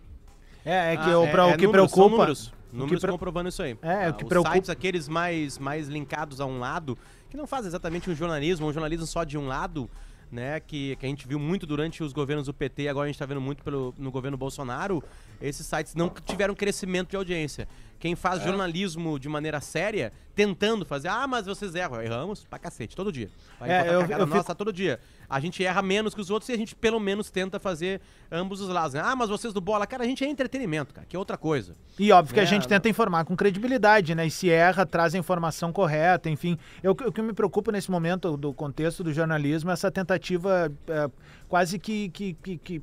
É, 0.64 0.94
é 0.94 0.96
que 0.96 1.10
Ah, 1.10 1.18
o, 1.18 1.28
pra- 1.28 1.46
o 1.48 1.56
que 1.56 1.66
números, 1.66 1.90
são 1.90 1.96
preocupa. 1.98 2.16
Números, 2.16 2.46
o 2.46 2.50
que 2.70 2.76
números 2.76 3.00
pre- 3.00 3.10
comprovando 3.12 3.48
isso 3.48 3.62
aí. 3.62 3.76
É, 3.82 4.06
o 4.06 4.10
Ah, 4.10 4.12
que 4.12 4.22
os 4.24 4.28
preocupa- 4.28 4.54
sites 4.54 4.70
aqueles 4.70 5.08
mais, 5.08 5.58
mais 5.58 5.88
linkados 5.88 6.40
a 6.40 6.46
um 6.46 6.58
lado, 6.60 6.96
que 7.28 7.36
não 7.36 7.46
fazem 7.46 7.66
exatamente 7.68 8.08
um 8.08 8.14
jornalismo, 8.14 8.66
um 8.68 8.72
jornalismo 8.72 9.06
só 9.06 9.24
de 9.24 9.36
um 9.36 9.46
lado, 9.46 9.90
né? 10.34 10.60
Que, 10.60 10.96
que 10.96 11.06
a 11.06 11.08
gente 11.08 11.26
viu 11.26 11.38
muito 11.38 11.66
durante 11.66 12.02
os 12.02 12.12
governos 12.12 12.46
do 12.46 12.52
PT, 12.52 12.88
agora 12.88 13.04
a 13.04 13.08
gente 13.08 13.18
tá 13.18 13.24
vendo 13.24 13.40
muito 13.40 13.62
pelo, 13.62 13.94
no 13.96 14.10
governo 14.10 14.36
Bolsonaro. 14.36 15.02
Esses 15.40 15.66
sites 15.66 15.94
não 15.94 16.08
tiveram 16.08 16.54
crescimento 16.54 17.10
de 17.10 17.16
audiência. 17.16 17.68
Quem 17.98 18.14
faz 18.14 18.42
É. 18.42 18.44
jornalismo 18.44 19.18
de 19.18 19.30
maneira 19.30 19.60
séria, 19.62 20.12
tentando 20.34 20.84
fazer, 20.84 21.08
ah, 21.08 21.26
mas 21.26 21.46
vocês 21.46 21.74
erram. 21.74 22.02
Erramos 22.02 22.44
pra 22.44 22.58
cacete, 22.58 22.94
todo 22.94 23.10
dia. 23.10 23.30
Vai 23.58 23.70
É, 23.70 23.88
eu- 23.88 24.02
eu 24.02 24.26
nossa 24.26 24.42
fico- 24.42 24.54
todo 24.56 24.70
dia. 24.72 25.00
A 25.30 25.40
gente 25.40 25.64
erra 25.64 25.80
menos 25.80 26.14
que 26.14 26.20
os 26.20 26.28
outros 26.28 26.50
e 26.50 26.52
a 26.52 26.56
gente 26.56 26.74
pelo 26.74 27.00
menos 27.00 27.30
tenta 27.30 27.58
fazer 27.58 28.02
ambos 28.30 28.60
os 28.60 28.68
lados. 28.68 28.92
né? 28.94 29.00
Ah, 29.02 29.16
mas 29.16 29.30
vocês 29.30 29.54
do 29.54 29.60
bola, 29.60 29.86
cara, 29.86 30.04
a 30.04 30.06
gente 30.06 30.22
é 30.22 30.28
entretenimento, 30.28 30.92
cara, 30.92 31.06
que 31.08 31.16
é 31.16 31.18
outra 31.18 31.38
coisa. 31.38 31.74
E 31.98 32.12
óbvio 32.12 32.34
que 32.34 32.40
a 32.40 32.42
É, 32.42 32.46
gente 32.46 32.62
não- 32.62 32.68
tenta 32.68 32.90
informar 32.90 33.24
com 33.24 33.34
credibilidade, 33.34 34.14
né? 34.14 34.26
E 34.26 34.30
se 34.30 34.50
erra, 34.50 34.84
traz 34.84 35.14
a 35.14 35.18
informação 35.18 35.72
correta, 35.72 36.28
enfim. 36.28 36.58
Eu, 36.82 36.92
o 36.92 37.12
que 37.12 37.22
me 37.22 37.32
preocupa 37.32 37.72
nesse 37.72 37.90
momento 37.90 38.36
do 38.36 38.52
contexto 38.52 39.02
do 39.02 39.14
jornalismo 39.14 39.70
é 39.70 39.72
essa 39.72 39.90
tentativa 39.90 40.70
é, 40.88 41.10
quase 41.48 41.78
que, 41.78 42.10
que, 42.10 42.34
que- 42.34 42.58
que, 42.58 42.82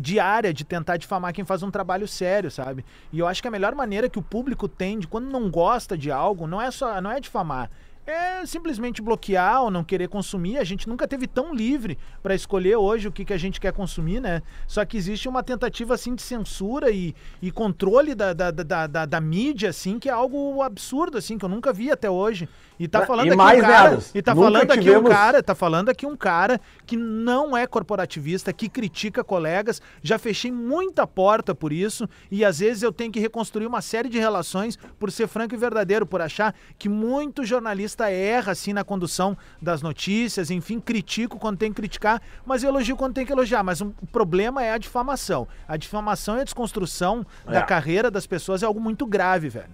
diária 0.00 0.52
de 0.52 0.64
tentar 0.64 0.96
difamar 0.96 1.32
quem 1.32 1.44
faz 1.44 1.62
um 1.62 1.70
trabalho 1.70 2.08
sério, 2.08 2.50
sabe? 2.50 2.84
E 3.12 3.18
eu 3.18 3.26
acho 3.26 3.40
que 3.40 3.48
a 3.48 3.50
melhor 3.50 3.74
maneira 3.74 4.08
que 4.08 4.18
o 4.18 4.22
público 4.22 4.68
tem 4.68 4.98
de 4.98 5.06
quando 5.06 5.30
não 5.30 5.50
gosta 5.50 5.96
de 5.96 6.10
algo 6.10 6.46
não 6.46 6.60
é 6.60 6.70
só 6.70 7.00
não 7.00 7.10
é 7.10 7.20
difamar. 7.20 7.70
É 8.06 8.46
simplesmente 8.46 9.02
bloquear 9.02 9.62
ou 9.64 9.70
não 9.70 9.82
querer 9.82 10.08
consumir. 10.08 10.58
A 10.58 10.64
gente 10.64 10.88
nunca 10.88 11.08
teve 11.08 11.26
tão 11.26 11.52
livre 11.52 11.98
para 12.22 12.36
escolher 12.36 12.76
hoje 12.76 13.08
o 13.08 13.12
que, 13.12 13.24
que 13.24 13.32
a 13.32 13.38
gente 13.38 13.60
quer 13.60 13.72
consumir, 13.72 14.20
né? 14.20 14.42
Só 14.68 14.84
que 14.84 14.96
existe 14.96 15.28
uma 15.28 15.42
tentativa 15.42 15.94
assim 15.94 16.14
de 16.14 16.22
censura 16.22 16.90
e, 16.90 17.12
e 17.42 17.50
controle 17.50 18.14
da, 18.14 18.32
da, 18.32 18.52
da, 18.52 18.86
da, 18.86 19.06
da 19.06 19.20
mídia, 19.20 19.70
assim, 19.70 19.98
que 19.98 20.08
é 20.08 20.12
algo 20.12 20.62
absurdo, 20.62 21.18
assim, 21.18 21.36
que 21.36 21.44
eu 21.44 21.48
nunca 21.48 21.72
vi 21.72 21.90
até 21.90 22.08
hoje. 22.08 22.48
E 22.78 22.86
tá 22.86 23.00
Ah, 23.00 23.06
falando 23.06 23.26
e 23.26 23.30
aqui 23.30 23.36
mais 23.38 23.58
um 23.58 23.62
cara. 23.62 23.98
E 24.14 24.22
tá 24.22 24.34
falando 24.36 24.70
aqui 24.70 24.78
um 24.80 24.82
tivemos- 24.82 25.10
cara, 25.10 25.42
tá 25.42 25.54
falando 25.54 25.88
aqui 25.88 26.06
um 26.06 26.16
cara 26.16 26.60
que 26.86 26.96
não 26.96 27.56
é 27.56 27.66
corporativista, 27.66 28.52
que 28.52 28.68
critica 28.68 29.24
colegas. 29.24 29.82
Já 30.02 30.16
fechei 30.18 30.52
muita 30.52 31.06
porta 31.08 31.54
por 31.56 31.72
isso. 31.72 32.08
E 32.30 32.44
às 32.44 32.60
vezes 32.60 32.82
eu 32.84 32.92
tenho 32.92 33.10
que 33.10 33.18
reconstruir 33.18 33.66
uma 33.66 33.80
série 33.80 34.08
de 34.08 34.18
relações 34.20 34.76
por 34.98 35.10
ser 35.10 35.26
franco 35.26 35.54
e 35.54 35.58
verdadeiro, 35.58 36.06
por 36.06 36.20
achar 36.20 36.54
que 36.78 36.88
muito 36.88 37.42
jornalista 37.44 37.95
erra 38.04 38.52
assim 38.52 38.72
na 38.72 38.84
condução 38.84 39.36
das 39.60 39.80
notícias, 39.82 40.50
enfim, 40.50 40.78
critico 40.78 41.38
quando 41.38 41.56
tem 41.58 41.70
que 41.70 41.76
criticar, 41.76 42.20
mas 42.44 42.62
elogio 42.62 42.96
quando 42.96 43.14
tem 43.14 43.24
que 43.24 43.32
elogiar. 43.32 43.62
Mas 43.62 43.80
o 43.80 43.92
problema 44.12 44.62
é 44.62 44.72
a 44.72 44.78
difamação. 44.78 45.48
A 45.66 45.76
difamação 45.76 46.36
e 46.36 46.40
a 46.40 46.44
desconstrução 46.44 47.26
da 47.46 47.60
É. 47.60 47.62
carreira 47.62 48.10
das 48.10 48.26
pessoas 48.26 48.62
é 48.62 48.66
algo 48.66 48.80
muito 48.80 49.06
grave, 49.06 49.48
velho. 49.48 49.70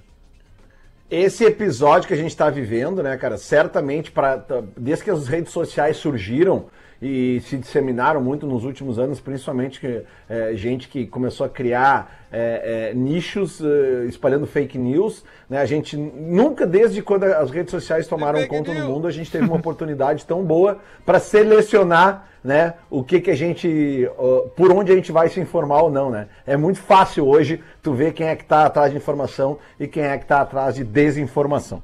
Esse 1.11 1.45
episódio 1.45 2.09
que 2.09 2.15
a 2.15 2.17
gente 2.17 2.31
está 2.31 2.49
vivendo, 2.49 3.03
né, 3.03 3.17
cara, 3.19 3.37
certamente, 3.37 4.11
pra, 4.11 4.43
desde 4.77 5.05
que 5.05 5.11
as 5.11 5.29
redes 5.29 5.53
sociais 5.53 5.99
surgiram 5.99 6.67
e 7.03 7.41
se 7.41 7.59
disseminaram 7.59 8.23
muito 8.23 8.47
nos 8.47 8.65
últimos 8.65 8.97
anos, 8.97 9.19
principalmente 9.19 9.81
que, 9.81 10.03
é, 10.29 10.55
gente 10.55 10.87
que 10.87 11.05
começou 11.05 11.45
a 11.45 11.49
criar 11.49 12.29
é, 12.31 12.91
é, 12.91 12.95
nichos 12.95 13.61
é, 13.61 14.05
espalhando 14.05 14.47
fake 14.47 14.79
news, 14.79 15.25
né, 15.51 15.59
a 15.59 15.67
gente 15.67 15.97
nunca, 15.97 16.65
desde 16.65 17.03
quando 17.03 17.25
as 17.25 17.51
redes 17.51 17.73
sociais 17.73 18.07
tomaram 18.07 18.47
conta 18.47 18.73
news. 18.73 18.85
no 18.85 18.93
mundo, 18.93 19.09
a 19.09 19.11
gente 19.11 19.33
teve 19.33 19.45
uma 19.45 19.57
oportunidade 19.57 20.25
tão 20.25 20.45
boa 20.45 20.79
para 21.05 21.19
selecionar 21.19 22.29
né, 22.45 22.75
o 22.89 23.03
que, 23.03 23.21
que 23.21 23.33
a 23.33 23.37
gente, 23.37 24.09
por 24.57 24.71
onde 24.71 24.93
a 24.93 24.95
gente 24.95 25.11
vai 25.11 25.29
se 25.29 25.41
informar 25.41 25.83
ou 25.83 25.91
não, 25.91 26.11
né? 26.11 26.27
É 26.45 26.57
muito 26.57 26.81
fácil 26.81 27.27
hoje 27.29 27.63
tu 27.81 27.93
ver 27.93 28.13
quem 28.13 28.27
é 28.27 28.35
que 28.35 28.45
tá 28.45 28.67
atrás 28.67 28.91
de 28.91 28.97
informação 28.97 29.59
e 29.79 29.87
quem 29.87 30.03
é 30.03 30.19
que 30.19 30.27
tá 30.27 30.41
atrás 30.41 30.75
de 30.75 30.83
desinformação. 30.83 31.83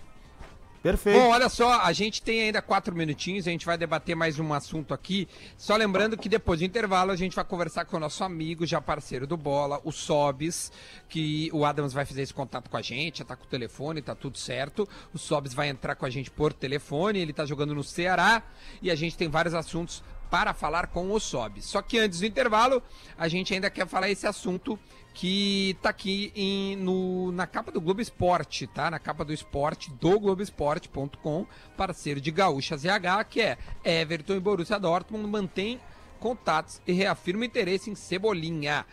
Perfeito. 0.82 1.18
Bom, 1.18 1.30
olha 1.30 1.48
só, 1.48 1.80
a 1.80 1.92
gente 1.92 2.22
tem 2.22 2.42
ainda 2.42 2.62
quatro 2.62 2.94
minutinhos, 2.94 3.48
a 3.48 3.50
gente 3.50 3.66
vai 3.66 3.76
debater 3.76 4.14
mais 4.14 4.38
um 4.38 4.54
assunto 4.54 4.94
aqui. 4.94 5.28
Só 5.56 5.74
lembrando 5.76 6.16
que 6.16 6.28
depois 6.28 6.60
do 6.60 6.66
intervalo 6.66 7.10
a 7.10 7.16
gente 7.16 7.34
vai 7.34 7.44
conversar 7.44 7.84
com 7.84 7.96
o 7.96 8.00
nosso 8.00 8.22
amigo, 8.22 8.64
já 8.64 8.80
parceiro 8.80 9.26
do 9.26 9.36
Bola, 9.36 9.80
o 9.84 9.90
Sobis, 9.90 10.70
que 11.08 11.50
o 11.52 11.64
Adams 11.64 11.92
vai 11.92 12.04
fazer 12.04 12.22
esse 12.22 12.32
contato 12.32 12.70
com 12.70 12.76
a 12.76 12.82
gente, 12.82 13.18
já 13.18 13.24
tá 13.24 13.34
com 13.34 13.44
o 13.44 13.48
telefone, 13.48 14.00
tá 14.00 14.14
tudo 14.14 14.38
certo. 14.38 14.88
O 15.12 15.18
Sobis 15.18 15.52
vai 15.52 15.68
entrar 15.68 15.96
com 15.96 16.06
a 16.06 16.10
gente 16.10 16.30
por 16.30 16.52
telefone, 16.52 17.18
ele 17.18 17.32
tá 17.32 17.44
jogando 17.44 17.74
no 17.74 17.82
Ceará 17.82 18.42
e 18.80 18.90
a 18.90 18.94
gente 18.94 19.16
tem 19.16 19.28
vários 19.28 19.54
assuntos 19.54 20.02
para 20.30 20.52
falar 20.54 20.88
com 20.88 21.10
o 21.12 21.18
Sobis. 21.20 21.64
Só 21.64 21.80
que 21.82 21.98
antes 21.98 22.20
do 22.20 22.26
intervalo, 22.26 22.82
a 23.16 23.28
gente 23.28 23.54
ainda 23.54 23.70
quer 23.70 23.86
falar 23.86 24.10
esse 24.10 24.26
assunto 24.26 24.78
que 25.14 25.76
tá 25.82 25.88
aqui 25.88 26.32
em- 26.36 26.76
no, 26.76 27.32
na 27.32 27.46
capa 27.46 27.72
do 27.72 27.80
Globo 27.80 28.00
Esporte, 28.00 28.66
tá? 28.66 28.90
Na 28.90 28.98
capa 28.98 29.24
do 29.24 29.32
esporte 29.32 29.90
do 29.92 30.20
Globoesporte.com, 30.20 31.46
parceiro 31.76 32.20
de 32.20 32.30
Gaúcha 32.30 32.76
ZH, 32.76 33.24
que 33.28 33.40
é 33.40 33.58
Everton 33.84 34.34
e 34.34 34.40
Borussia 34.40 34.78
Dortmund 34.78 35.26
mantém 35.28 35.80
contatos 36.20 36.80
e 36.86 36.92
reafirma 36.92 37.44
interesse 37.44 37.90
em 37.90 37.94
Cebolinha. 37.94 38.84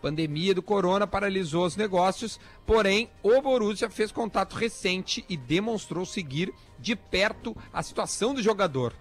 Pandemia 0.00 0.54
do 0.54 0.62
corona 0.62 1.06
paralisou 1.06 1.64
os 1.64 1.76
negócios, 1.76 2.38
porém 2.66 3.10
o 3.22 3.40
Borussia 3.40 3.88
fez 3.88 4.12
contato 4.12 4.54
recente 4.54 5.24
e 5.28 5.36
demonstrou 5.36 6.04
seguir 6.04 6.52
de 6.78 6.94
perto 6.94 7.56
a 7.72 7.82
situação 7.82 8.34
do 8.34 8.42
jogador. 8.42 8.92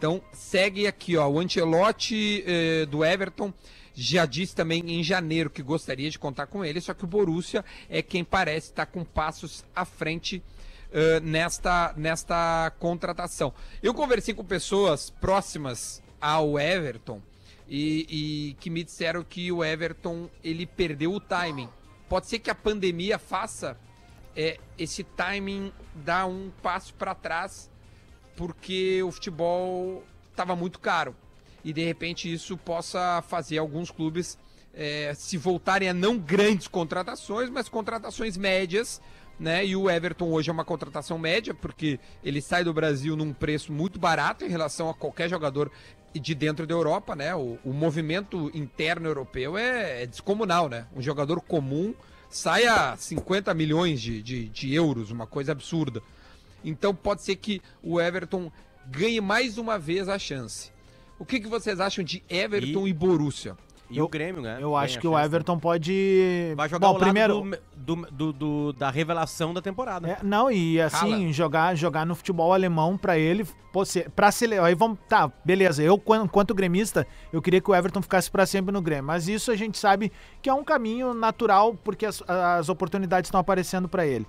Então 0.00 0.22
segue 0.32 0.86
aqui, 0.86 1.18
ó, 1.18 1.28
o 1.28 1.38
Ancelotti 1.38 2.42
eh, 2.46 2.86
do 2.86 3.04
Everton 3.04 3.52
já 3.92 4.24
disse 4.24 4.56
também 4.56 4.80
em 4.98 5.04
janeiro 5.04 5.50
que 5.50 5.62
gostaria 5.62 6.08
de 6.08 6.18
contar 6.18 6.46
com 6.46 6.64
ele, 6.64 6.80
só 6.80 6.94
que 6.94 7.04
o 7.04 7.06
Borussia 7.06 7.62
é 7.86 8.00
quem 8.00 8.24
parece 8.24 8.68
estar 8.68 8.86
com 8.86 9.04
passos 9.04 9.62
à 9.76 9.84
frente 9.84 10.42
eh, 10.90 11.20
nesta, 11.20 11.92
nesta 11.98 12.72
contratação. 12.78 13.52
Eu 13.82 13.92
conversei 13.92 14.32
com 14.32 14.42
pessoas 14.42 15.10
próximas 15.10 16.02
ao 16.18 16.58
Everton 16.58 17.20
e, 17.68 18.06
e 18.08 18.54
que 18.54 18.70
me 18.70 18.82
disseram 18.82 19.22
que 19.22 19.52
o 19.52 19.62
Everton 19.62 20.30
ele 20.42 20.64
perdeu 20.64 21.12
o 21.12 21.20
timing. 21.20 21.68
Pode 22.08 22.26
ser 22.26 22.38
que 22.38 22.48
a 22.48 22.54
pandemia 22.54 23.18
faça 23.18 23.76
eh, 24.34 24.56
esse 24.78 25.04
timing 25.04 25.70
dar 25.94 26.24
um 26.24 26.50
passo 26.62 26.94
para 26.94 27.14
trás 27.14 27.69
porque 28.36 29.02
o 29.02 29.10
futebol 29.10 30.04
estava 30.30 30.54
muito 30.56 30.78
caro. 30.78 31.14
E 31.64 31.72
de 31.72 31.84
repente 31.84 32.32
isso 32.32 32.56
possa 32.56 33.22
fazer 33.28 33.58
alguns 33.58 33.90
clubes 33.90 34.38
eh, 34.74 35.12
se 35.14 35.36
voltarem 35.36 35.88
a 35.88 35.94
não 35.94 36.18
grandes 36.18 36.66
contratações, 36.66 37.50
mas 37.50 37.68
contratações 37.68 38.36
médias 38.36 39.00
né? 39.40 39.64
E 39.64 39.74
o 39.74 39.88
Everton 39.88 40.30
hoje 40.30 40.50
é 40.50 40.52
uma 40.52 40.66
contratação 40.66 41.18
média, 41.18 41.54
porque 41.54 41.98
ele 42.22 42.42
sai 42.42 42.62
do 42.62 42.74
Brasil 42.74 43.16
num 43.16 43.32
preço 43.32 43.72
muito 43.72 43.98
barato 43.98 44.44
em 44.44 44.48
relação 44.48 44.90
a 44.90 44.94
qualquer 44.94 45.30
jogador 45.30 45.72
de 46.12 46.34
dentro 46.34 46.66
da 46.66 46.74
Europa, 46.74 47.16
né? 47.16 47.34
O, 47.34 47.58
o 47.64 47.72
movimento 47.72 48.50
interno 48.52 49.08
europeu 49.08 49.56
é, 49.56 50.02
é 50.02 50.06
descomunal, 50.06 50.68
né? 50.68 50.86
Um 50.94 51.00
jogador 51.00 51.40
comum 51.40 51.94
sai 52.28 52.66
a 52.66 52.94
50 52.96 53.54
milhões 53.54 54.02
de, 54.02 54.22
de, 54.22 54.48
de 54.50 54.74
euros, 54.74 55.10
uma 55.10 55.26
coisa 55.26 55.52
absurda. 55.52 56.02
Então 56.64 56.94
pode 56.94 57.22
ser 57.22 57.36
que 57.36 57.60
o 57.82 58.00
Everton 58.00 58.50
ganhe 58.86 59.20
mais 59.20 59.58
uma 59.58 59.78
vez 59.78 60.08
a 60.08 60.18
chance. 60.18 60.70
O 61.18 61.24
que, 61.24 61.40
que 61.40 61.48
vocês 61.48 61.80
acham 61.80 62.02
de 62.02 62.22
Everton 62.28 62.86
e, 62.86 62.90
e 62.90 62.92
Borussia? 62.92 63.56
E 63.90 63.98
eu, 63.98 64.04
o 64.04 64.08
Grêmio, 64.08 64.40
né? 64.40 64.58
Eu 64.60 64.76
acho 64.76 65.00
que 65.00 65.06
o 65.06 65.18
Everton 65.18 65.58
pode. 65.58 66.52
Vai 66.56 66.68
jogar 66.68 66.86
Bom, 66.86 66.98
primeiro 66.98 67.50
do, 67.76 67.96
do, 67.96 68.32
do, 68.32 68.72
da 68.72 68.88
revelação 68.88 69.52
da 69.52 69.60
temporada. 69.60 70.08
É, 70.08 70.18
não, 70.22 70.48
e 70.50 70.80
assim, 70.80 71.32
jogar, 71.32 71.74
jogar 71.74 72.06
no 72.06 72.14
futebol 72.14 72.52
alemão 72.52 72.96
para 72.96 73.18
ele, 73.18 73.44
para 74.14 74.30
ser. 74.30 74.60
Aí 74.60 74.76
vamos. 74.76 74.96
Tá, 75.08 75.30
beleza. 75.44 75.82
Eu, 75.82 75.98
quanto 75.98 76.54
gremista, 76.54 77.04
eu 77.32 77.42
queria 77.42 77.60
que 77.60 77.68
o 77.68 77.74
Everton 77.74 78.00
ficasse 78.00 78.30
para 78.30 78.46
sempre 78.46 78.72
no 78.72 78.80
Grêmio. 78.80 79.04
Mas 79.04 79.26
isso 79.26 79.50
a 79.50 79.56
gente 79.56 79.76
sabe 79.76 80.12
que 80.40 80.48
é 80.48 80.54
um 80.54 80.62
caminho 80.62 81.12
natural, 81.12 81.74
porque 81.74 82.06
as, 82.06 82.22
as 82.28 82.68
oportunidades 82.68 83.26
estão 83.26 83.40
aparecendo 83.40 83.88
para 83.88 84.06
ele. 84.06 84.26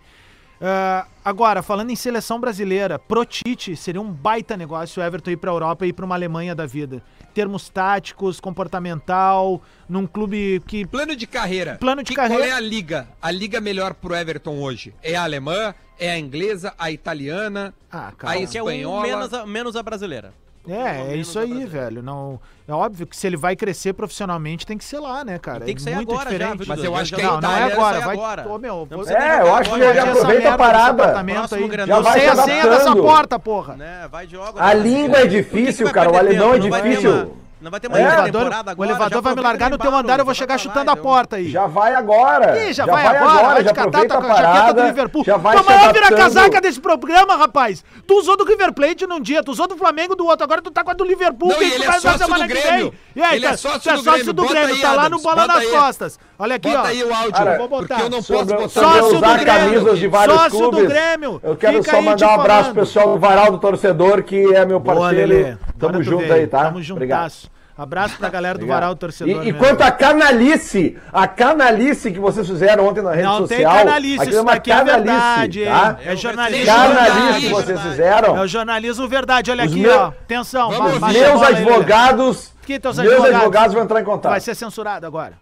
Uh, 0.62 1.10
agora, 1.26 1.64
falando 1.64 1.90
em 1.90 1.96
seleção 1.96 2.40
brasileira, 2.40 3.00
pro 3.00 3.26
Tite 3.26 3.76
seria 3.76 4.00
um 4.00 4.12
baita 4.12 4.56
negócio 4.56 5.02
o 5.02 5.04
Everton 5.06 5.32
ir 5.32 5.38
pra 5.38 5.50
Europa 5.50 5.88
e 5.88 5.90
ir 5.90 5.94
pra 5.94 6.06
uma 6.06 6.14
Alemanha 6.14 6.54
da 6.54 6.68
vida. 6.68 7.02
Termos 7.34 7.68
táticos, 7.68 8.40
comportamental, 8.40 9.60
num 9.90 10.06
clube 10.06 10.62
que. 10.68 10.86
Plano 10.86 11.16
de 11.16 11.26
carreira. 11.26 11.78
Plano 11.80 12.04
de 12.04 12.10
que, 12.10 12.16
carreira. 12.16 12.44
Qual 12.44 12.52
é 12.52 12.56
a 12.56 12.60
liga? 12.60 13.08
A 13.20 13.32
liga 13.32 13.60
melhor 13.60 13.96
pro 13.96 14.14
Everton 14.14 14.60
hoje? 14.60 14.94
É 15.02 15.16
a 15.16 15.24
alemã? 15.24 15.74
É 15.98 16.12
a 16.12 16.20
inglesa? 16.20 16.76
A 16.78 16.92
italiana? 16.92 17.74
Ah, 17.92 18.14
a 18.22 18.38
espanhola? 18.38 19.08
É 19.08 19.10
um 19.10 19.18
menos, 19.18 19.34
a, 19.34 19.46
menos 19.48 19.76
a 19.76 19.82
brasileira. 19.82 20.32
É, 20.68 21.14
é 21.14 21.16
isso 21.16 21.40
aí, 21.40 21.66
velho. 21.66 22.04
Não, 22.04 22.40
é 22.68 22.74
óbvio 22.74 23.08
que 23.08 23.18
se 23.18 23.26
ele 23.26 23.38
vai 23.38 23.56
crescer 23.56 23.94
profissionalmente, 23.94 24.66
tem 24.66 24.78
que 24.78 24.84
ser 24.84 25.00
lá, 25.00 25.26
né, 25.26 25.40
cara? 25.40 25.64
E 25.64 25.68
tem 25.68 25.76
que 25.76 25.82
ser 25.82 25.92
é 25.92 25.96
muito 25.96 26.12
agora 26.12 26.30
diferente. 26.30 26.64
Já, 26.64 26.76
mas 26.76 26.84
eu 26.84 26.96
acho 26.96 27.16
que 27.16 27.22
não, 27.22 27.42
não 27.42 27.52
é 27.52 27.64
agora, 27.64 28.00
vai. 28.02 28.16
Agora. 28.16 28.48
Ô, 28.48 28.58
meu, 28.60 28.88
é, 29.08 29.42
eu 29.42 29.56
acho 29.56 29.74
que 29.74 29.80
ele 29.80 30.00
aproveita 30.00 30.54
a 30.54 30.58
parada. 30.58 31.20
Aí. 31.20 31.88
Já 31.88 32.00
vai 32.00 32.28
a 32.28 32.36
senha 32.36 32.68
dessa 32.68 32.96
porta, 32.96 33.40
porra. 33.40 33.76
Né, 33.76 34.08
vai 34.12 34.28
de 34.28 34.34
jogo, 34.34 34.60
a 34.60 34.74
língua 34.74 35.20
é 35.20 35.28
difícil, 35.28 35.92
cara. 35.92 36.12
O 36.12 36.18
alemão 36.18 36.54
é 36.54 36.60
difícil. 36.60 37.36
Não 37.62 37.70
vai 37.70 37.80
ter 37.80 37.90
mais 37.90 38.04
é, 38.04 38.08
elevador, 38.08 38.52
agora. 38.52 38.76
O 38.76 38.84
elevador 38.84 39.22
vai 39.22 39.36
me 39.36 39.42
largar 39.42 39.70
no 39.70 39.78
teu 39.78 39.96
andar, 39.96 40.18
eu 40.18 40.26
vou 40.26 40.34
chegar 40.34 40.58
chutando 40.58 40.90
a 40.90 40.96
porta 40.96 41.36
aí. 41.36 41.52
Já 41.52 41.68
vai 41.68 41.94
agora. 41.94 42.58
Ih, 42.58 42.74
já, 42.74 42.86
já 42.86 42.92
vai, 42.92 43.04
vai 43.04 43.18
agora. 43.18 43.40
agora. 43.40 43.64
Já 43.64 43.72
aproveita 43.72 44.18
a 44.18 44.22
parada. 44.22 44.74
Do 44.74 44.88
Liverpool. 44.88 45.24
Já 45.24 45.38
vai 45.38 45.58
Toma 45.58 45.72
lá, 45.72 45.92
vira 45.92 46.10
casaca 46.10 46.60
desse 46.60 46.80
programa, 46.80 47.36
rapaz. 47.36 47.84
Tu 48.08 48.14
usou 48.16 48.36
do 48.36 48.44
River 48.46 48.74
Plate 48.74 49.06
num 49.06 49.20
dia, 49.20 49.44
tu 49.44 49.52
usou 49.52 49.68
do 49.68 49.78
Flamengo 49.78 50.16
do 50.16 50.26
outro, 50.26 50.44
agora 50.44 50.60
tu 50.60 50.72
tá 50.72 50.84
com 50.84 50.90
a 50.90 50.94
do 50.94 51.04
Liverpool. 51.04 51.50
Não, 51.50 51.58
que 51.58 51.64
ele 51.64 51.86
é 51.86 52.00
sócio 52.00 52.28
do 52.28 52.48
Grêmio. 52.48 52.94
E 53.16 53.22
aí, 53.22 53.36
ele 53.36 53.46
é 53.46 53.56
sócio 53.56 53.96
do 53.96 54.04
Grêmio. 54.04 54.34
do 54.34 54.48
Grêmio, 54.48 54.82
tá 54.82 54.94
lá 54.94 55.08
no 55.08 55.22
Bola 55.22 55.46
nas 55.46 55.66
Costas. 55.68 56.20
Olha 56.42 56.56
aqui, 56.56 56.70
ó. 56.70 56.78
Bota 56.78 56.88
aí 56.88 57.04
o 57.04 57.14
áudio, 57.14 57.58
vou 57.60 57.68
botar. 57.68 57.88
Porque 57.88 58.02
eu 58.02 58.10
não 58.10 58.24
posso 58.24 58.46
botar. 58.46 58.70
Sócio 58.70 59.22
do 59.22 59.38
Grêmio. 59.38 60.12
Sócio 60.26 60.72
do 60.72 60.88
Grêmio. 60.88 61.40
Eu 61.44 61.56
quero 61.56 61.84
só 61.84 62.02
mandar 62.02 62.30
um 62.30 62.42
abraço 62.42 62.72
pro 62.72 62.82
pessoal 62.82 63.14
do 63.14 63.20
Varal 63.20 63.52
do 63.52 63.60
Torcedor, 63.60 64.24
que 64.24 64.56
é 64.56 64.66
meu 64.66 64.82
parceiro. 64.82 65.60
Tamo 65.78 66.02
junto 66.02 66.34
aí, 66.34 66.48
tá? 66.48 66.64
Tamo 66.66 66.82
juntasso. 66.82 67.48
Abraço 67.78 68.18
pra 68.18 68.30
galera 68.30 68.58
do 68.58 68.66
Varal 68.66 68.96
Torcedor. 68.96 69.44
E, 69.44 69.50
e 69.50 69.54
quanto 69.54 69.82
à 69.82 69.92
canalice, 69.92 70.98
a 71.14 71.28
canalice 71.28 72.12
que 72.12 72.20
vocês 72.20 72.48
fizeram 72.48 72.88
ontem 72.88 73.04
na 73.04 73.12
rede 73.12 73.24
não 73.24 73.38
social. 73.38 73.60
Não 73.60 73.72
tem 73.72 73.86
canalice, 73.86 74.30
isso 74.30 74.44
daqui 74.44 74.72
é 74.72 74.84
verdade, 74.84 75.66
tá? 75.66 75.98
É 76.04 76.16
jornalismo. 76.16 76.66
Canalice 76.66 77.40
que 77.40 77.50
vocês 77.50 77.82
fizeram. 77.82 78.38
É 78.38 78.42
o 78.42 78.48
jornalismo 78.48 79.08
verdade. 79.08 79.52
Olha 79.52 79.64
aqui, 79.64 79.88
ó. 79.88 80.08
Atenção. 80.08 80.70
Os 80.70 81.02
meus 81.02 81.44
advogados. 81.44 82.52
Teus 82.66 82.98
meus 82.98 83.26
advogados 83.26 83.74
vão 83.76 83.84
entrar 83.84 84.02
em 84.02 84.06
contato. 84.06 84.32
Vai 84.32 84.42
ser 84.42 84.56
censurado 84.56 85.06
agora. 85.06 85.34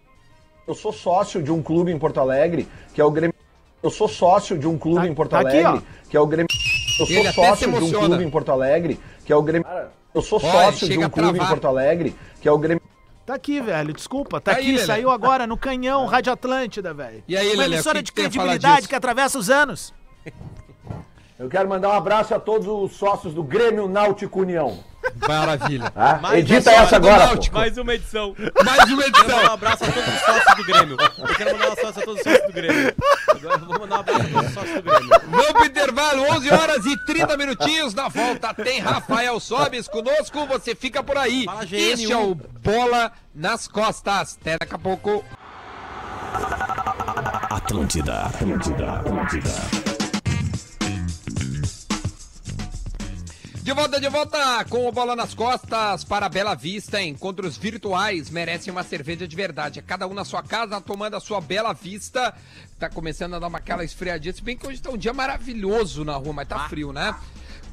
Eu 0.70 0.74
sou 0.76 0.92
sócio 0.92 1.42
de 1.42 1.50
um 1.50 1.60
clube 1.60 1.90
em 1.90 1.98
Porto 1.98 2.20
Alegre, 2.20 2.68
que 2.94 3.00
é 3.00 3.04
o 3.04 3.10
Grêmio. 3.10 3.34
Eu 3.82 3.90
sou 3.90 4.06
sócio 4.06 4.56
de 4.56 4.68
um 4.68 4.78
clube 4.78 5.00
tá, 5.00 5.08
em 5.08 5.14
Porto 5.14 5.30
tá 5.30 5.38
Alegre, 5.40 5.66
aqui, 5.66 5.84
que 6.10 6.16
é 6.16 6.20
o 6.20 6.26
Grêmio. 6.28 6.46
Eu 7.00 7.06
sou 7.06 7.32
sócio 7.32 7.72
de 7.72 7.84
um 7.84 7.90
clube 7.90 8.22
em 8.24 8.30
Porto 8.30 8.52
Alegre, 8.52 9.00
que 9.24 9.32
é 9.32 9.36
o 9.36 9.42
Grêmio. 9.42 9.66
Eu 10.14 10.22
sou 10.22 10.38
sócio 10.38 10.88
de 10.88 10.96
um 10.96 11.10
clube 11.10 11.40
em 11.40 11.44
Porto 11.44 11.66
Alegre, 11.66 12.14
que 12.40 12.46
é 12.46 12.52
o 12.52 12.56
Grêmio. 12.56 12.80
Tá 13.26 13.34
aqui, 13.34 13.60
velho, 13.60 13.92
desculpa. 13.92 14.40
Tá, 14.40 14.52
tá 14.52 14.58
aqui, 14.60 14.70
aí, 14.70 14.78
saiu 14.78 15.10
agora 15.10 15.44
no 15.44 15.56
canhão 15.56 16.06
Rádio 16.06 16.32
Atlântida, 16.32 16.94
velho. 16.94 17.24
E 17.26 17.36
aí, 17.36 17.52
Uma 17.54 17.64
emissora 17.64 18.00
de 18.00 18.12
credibilidade 18.12 18.86
que 18.86 18.94
atravessa 18.94 19.40
os 19.40 19.50
anos. 19.50 19.92
Eu 21.40 21.48
quero 21.48 21.66
mandar 21.66 21.88
um 21.88 21.92
abraço 21.92 22.34
a 22.34 22.38
todos 22.38 22.68
os 22.68 22.98
sócios 22.98 23.32
do 23.32 23.42
Grêmio 23.42 23.88
Náutico 23.88 24.40
União. 24.40 24.78
Maravilha. 25.26 25.90
Ah, 25.96 26.36
edita 26.36 26.70
essa 26.70 26.96
agora. 26.96 27.34
Pô. 27.34 27.52
Mais 27.52 27.78
uma 27.78 27.94
edição. 27.94 28.36
Mais 28.62 28.92
uma 28.92 29.02
edição. 29.06 29.24
Quero 29.24 29.38
mandar 29.38 29.50
um 29.50 29.54
abraço 29.54 29.84
a 29.84 29.86
todos 29.90 30.14
os 30.14 30.20
sócios 30.20 30.56
do 30.56 30.64
Grêmio. 30.64 30.96
Eu 31.00 31.34
quero 31.34 31.52
mandar 31.52 31.68
um 31.68 31.72
abraço 31.72 31.98
a 31.98 32.02
todos 32.02 32.20
os 32.20 32.22
sócios 32.22 32.46
do 32.46 32.52
Grêmio. 32.52 32.94
Agora 33.26 33.54
eu 33.54 33.66
vou 33.66 33.80
mandar 33.80 33.96
um 33.96 34.00
abraço 34.00 34.20
a 34.20 34.28
todos 34.28 34.48
os 34.48 34.52
sócios 34.52 34.74
do 34.74 34.82
Grêmio. 34.82 35.08
Vamos 35.30 35.52
pro 35.52 35.64
intervalo, 35.64 36.22
11 36.30 36.50
horas 36.52 36.84
e 36.84 37.04
30 37.06 37.36
minutinhos. 37.38 37.94
Na 37.94 38.08
volta 38.08 38.52
tem 38.52 38.78
Rafael 38.78 39.40
Sobes 39.40 39.88
conosco. 39.88 40.46
Você 40.46 40.74
fica 40.74 41.02
por 41.02 41.16
aí. 41.16 41.46
Fala, 41.46 41.64
este 41.64 42.12
é 42.12 42.18
o 42.18 42.34
Bola 42.34 43.12
nas 43.34 43.66
Costas. 43.66 44.36
Até 44.38 44.58
daqui 44.58 44.74
a 44.74 44.78
pouco. 44.78 45.24
Atlântida, 47.48 48.26
Atlântida, 48.26 48.92
Atlântida. 48.92 49.89
De 53.70 53.74
volta, 53.74 54.00
de 54.00 54.08
volta 54.08 54.64
com 54.64 54.88
o 54.88 54.90
Bola 54.90 55.14
nas 55.14 55.32
Costas 55.32 56.02
para 56.02 56.28
Bela 56.28 56.56
Vista. 56.56 57.00
Encontros 57.00 57.56
virtuais 57.56 58.28
merecem 58.28 58.72
uma 58.72 58.82
cerveja 58.82 59.28
de 59.28 59.36
verdade. 59.36 59.80
Cada 59.80 60.08
um 60.08 60.12
na 60.12 60.24
sua 60.24 60.42
casa 60.42 60.80
tomando 60.80 61.14
a 61.14 61.20
sua 61.20 61.40
Bela 61.40 61.72
Vista. 61.72 62.34
Tá 62.80 62.90
começando 62.90 63.34
a 63.34 63.38
dar 63.38 63.46
uma 63.46 63.58
aquela 63.58 63.84
esfriadinha. 63.84 64.34
Se 64.34 64.42
bem 64.42 64.56
que 64.56 64.66
hoje 64.66 64.82
tá 64.82 64.90
um 64.90 64.96
dia 64.96 65.12
maravilhoso 65.12 66.04
na 66.04 66.16
rua, 66.16 66.32
mas 66.32 66.48
tá 66.48 66.68
frio, 66.68 66.92
né? 66.92 67.14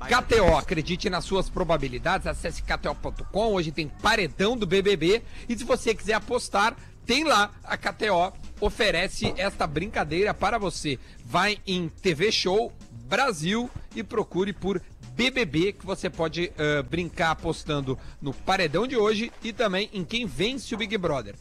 KTO, 0.01 0.55
acredite 0.55 1.09
nas 1.09 1.25
suas 1.25 1.49
probabilidades. 1.49 2.27
Acesse 2.27 2.61
KTO.com. 2.61 3.53
Hoje 3.53 3.71
tem 3.71 3.87
paredão 3.87 4.55
do 4.55 4.67
BBB. 4.67 5.23
E 5.49 5.57
se 5.57 5.63
você 5.63 5.95
quiser 5.95 6.13
apostar, 6.13 6.75
tem 7.07 7.23
lá 7.23 7.49
a 7.63 7.75
KTO 7.75 8.33
oferece 8.61 9.33
esta 9.35 9.65
brincadeira 9.65 10.31
para 10.31 10.59
você. 10.59 10.99
Vai 11.25 11.57
em 11.65 11.89
TV 11.89 12.31
Show 12.31 12.71
Brasil 13.07 13.69
e 13.95 14.03
procure 14.03 14.53
por 14.53 14.79
BBB 15.17 15.73
que 15.73 15.83
você 15.83 16.11
pode 16.11 16.51
uh, 16.53 16.83
brincar 16.83 17.31
apostando 17.31 17.97
no 18.21 18.31
paredão 18.31 18.85
de 18.85 18.95
hoje 18.95 19.31
e 19.43 19.51
também 19.51 19.89
em 19.91 20.05
quem 20.05 20.27
vence 20.27 20.75
o 20.75 20.77
Big 20.77 20.95
Brother. 20.95 21.33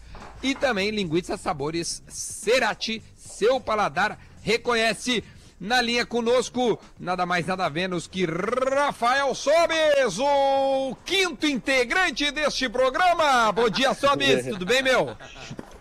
E 0.43 0.55
também 0.55 0.91
linguiça 0.91 1.37
sabores 1.37 2.03
Cerati, 2.09 3.03
seu 3.15 3.61
paladar 3.61 4.19
reconhece. 4.43 5.23
Na 5.59 5.81
linha 5.81 6.05
conosco, 6.05 6.79
nada 7.01 7.25
mais 7.25 7.47
nada 7.47 7.69
menos 7.71 8.07
que 8.07 8.27
Rafael 8.27 9.35
Sobes, 9.35 10.19
o 10.19 10.95
quinto 11.03 11.47
integrante 11.47 12.31
deste 12.31 12.69
programa. 12.69 13.51
Bom 13.53 13.69
dia, 13.71 13.95
Sobes, 13.95 14.45
tudo 14.53 14.67
bem, 14.67 14.83
meu? 14.83 15.17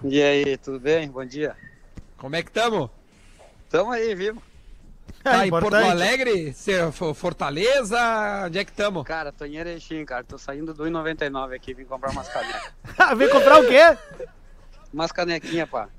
E 0.03 0.21
aí, 0.21 0.57
tudo 0.57 0.79
bem? 0.79 1.09
Bom 1.09 1.25
dia. 1.25 1.57
Como 2.17 2.37
é 2.37 2.41
que 2.41 2.49
estamos? 2.49 2.89
Estamos 3.65 3.93
aí, 3.93 4.15
vivo. 4.15 4.41
Tá 5.23 5.43
é 5.43 5.47
em 5.47 5.49
Porto 5.49 5.73
Alegre? 5.73 6.55
Fortaleza? 7.15 7.97
Onde 8.45 8.59
é 8.59 8.63
que 8.63 8.71
estamos? 8.71 9.03
Cara, 9.03 9.31
tô 9.31 9.43
em 9.45 9.55
Erechim, 9.55 10.05
cara. 10.05 10.23
Tô 10.23 10.37
saindo 10.37 10.73
do 10.73 10.83
1,99 10.83 11.55
aqui, 11.55 11.73
vim 11.73 11.85
comprar 11.85 12.11
umas 12.11 12.27
canecas. 12.27 12.73
vem 13.17 13.29
comprar 13.29 13.59
o 13.59 13.67
quê? 13.67 13.97
Umas 14.93 15.11
canequinhas, 15.11 15.67
pá. 15.67 15.89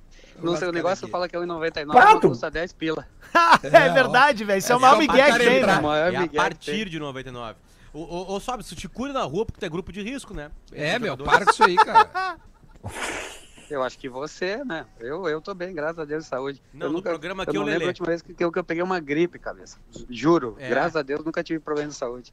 No 0.40 0.57
seu 0.57 0.71
negócio 0.71 1.09
fala 1.09 1.29
que 1.29 1.35
é 1.35 1.38
1,99, 1.38 1.87
mas 1.87 2.21
custa 2.21 2.51
10 2.51 2.73
pila. 2.75 3.07
é 3.64 3.88
verdade, 3.90 4.45
velho. 4.45 4.59
Isso 4.59 4.71
é, 4.71 4.75
é 4.75 4.77
o 4.77 4.81
maior 4.81 4.99
migué 4.99 5.33
que 5.33 5.38
tem, 5.38 5.66
né? 5.66 5.81
É 6.12 6.16
a 6.16 6.29
partir 6.29 6.88
de 6.88 6.99
99. 6.99 7.59
Ô, 7.92 8.01
ô, 8.01 8.35
ô, 8.35 8.40
sabe, 8.40 8.62
isso 8.62 8.77
te 8.77 8.88
cura 8.88 9.12
na 9.12 9.23
rua 9.23 9.47
porque 9.47 9.59
tu 9.59 9.64
é 9.64 9.69
grupo 9.69 9.90
de 9.90 10.03
risco, 10.03 10.35
né? 10.35 10.51
É, 10.71 10.99
meu, 10.99 11.16
para 11.16 11.47
com 11.47 11.51
isso 11.51 11.64
aí, 11.64 11.77
cara. 11.77 12.37
Eu 13.70 13.83
acho 13.83 13.98
que 13.98 14.09
você, 14.09 14.64
né? 14.64 14.87
Eu, 15.00 15.29
eu 15.29 15.40
tô 15.40 15.55
bem, 15.55 15.74
graças 15.74 15.98
a 15.98 16.05
Deus, 16.05 16.24
de 16.24 16.31
saúde. 16.31 16.62
Não, 16.72 16.87
eu 16.87 16.90
no 16.90 16.98
nunca, 16.98 17.11
programa 17.11 17.42
aqui 17.42 17.57
eu 17.57 17.61
não 17.61 17.68
lembro 17.68 17.85
a 17.85 17.88
última 17.88 18.07
vez 18.07 18.22
que, 18.22 18.33
que, 18.33 18.44
eu, 18.44 18.52
que 18.52 18.59
eu 18.59 18.64
peguei 18.64 18.83
uma 18.83 19.00
gripe, 19.00 19.38
cabeça. 19.38 19.79
Juro, 20.09 20.57
é. 20.59 20.68
graças 20.68 20.96
a 20.96 21.02
Deus, 21.02 21.24
nunca 21.24 21.42
tive 21.42 21.59
problema 21.59 21.88
de 21.90 21.96
saúde. 21.96 22.33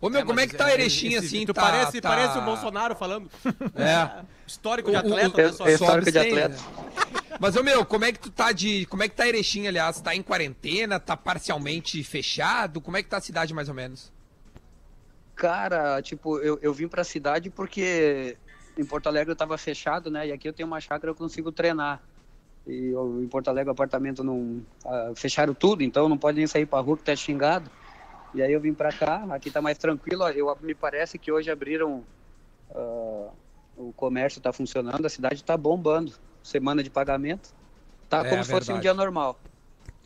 Ô 0.00 0.10
meu, 0.10 0.22
é, 0.22 0.24
como 0.24 0.40
é 0.40 0.46
que 0.46 0.56
tá 0.56 0.66
a 0.66 0.74
Erechim 0.74 1.14
assim? 1.16 1.46
Tu 1.46 1.54
tá, 1.54 1.62
parece, 1.62 2.00
tá... 2.00 2.08
parece 2.08 2.38
o 2.38 2.42
Bolsonaro 2.42 2.94
falando. 2.96 3.30
É. 3.76 4.24
Histórico 4.46 4.90
de 4.90 4.96
atleta, 4.96 5.28
o, 5.28 5.44
o, 5.44 5.46
né? 5.46 5.52
Só 5.52 5.68
histórico 5.68 6.10
de 6.10 6.18
atleta. 6.18 6.56
Mas, 7.38 7.56
ô 7.56 7.62
meu, 7.62 7.84
como 7.86 8.04
é 8.04 8.12
que 8.12 8.18
tu 8.18 8.30
tá 8.30 8.52
de. 8.52 8.84
Como 8.86 9.02
é 9.02 9.08
que 9.08 9.14
tá 9.14 9.26
Erechim, 9.26 9.66
aliás? 9.66 10.00
Tá 10.00 10.14
em 10.14 10.22
quarentena? 10.22 10.98
Tá 11.00 11.16
parcialmente 11.16 12.02
fechado? 12.02 12.80
Como 12.80 12.96
é 12.96 13.02
que 13.02 13.08
tá 13.08 13.18
a 13.18 13.20
cidade, 13.20 13.54
mais 13.54 13.68
ou 13.68 13.74
menos? 13.74 14.12
Cara, 15.34 16.02
tipo, 16.02 16.38
eu, 16.38 16.58
eu 16.60 16.74
vim 16.74 16.88
pra 16.88 17.04
cidade 17.04 17.48
porque 17.48 18.36
em 18.76 18.84
Porto 18.84 19.06
Alegre 19.08 19.30
eu 19.30 19.34
estava 19.34 19.56
fechado, 19.58 20.10
né? 20.10 20.28
E 20.28 20.32
aqui 20.32 20.48
eu 20.48 20.52
tenho 20.52 20.66
uma 20.66 20.80
chácara, 20.80 21.10
eu 21.10 21.14
consigo 21.14 21.50
treinar. 21.52 22.00
E 22.66 22.94
o- 22.94 23.22
em 23.22 23.28
Porto 23.28 23.48
Alegre 23.48 23.68
o 23.70 23.72
apartamento 23.72 24.22
não. 24.22 24.62
ah, 24.86 25.12
fecharam 25.16 25.52
tudo, 25.54 25.82
então 25.82 26.08
não 26.08 26.16
pode 26.18 26.38
nem 26.38 26.46
sair 26.46 26.66
pra 26.66 26.80
rua 26.80 26.96
que 26.96 27.02
tá 27.04 27.14
xingado. 27.16 27.70
E 28.34 28.40
aí 28.40 28.52
eu 28.52 28.60
vim 28.60 28.72
pra 28.72 28.90
cá, 28.92 29.26
aqui 29.30 29.50
tá 29.50 29.60
mais 29.60 29.76
tranquilo. 29.76 30.26
Eu, 30.28 30.56
me 30.62 30.74
parece 30.74 31.18
que 31.18 31.30
hoje 31.30 31.50
abriram. 31.50 32.04
ah, 32.74 33.28
o 33.76 33.92
comércio 33.94 34.40
tá 34.40 34.52
funcionando, 34.52 35.04
a 35.04 35.08
cidade 35.08 35.42
tá 35.42 35.56
bombando. 35.56 36.12
Semana 36.42 36.82
de 36.82 36.90
pagamento. 36.90 37.50
Tá 38.08 38.24
É, 38.26 38.28
como 38.30 38.44
se 38.44 38.50
fosse 38.50 38.64
um 38.70 38.74
verdade. 38.74 38.82
dia 38.82 38.94
normal. 38.94 39.38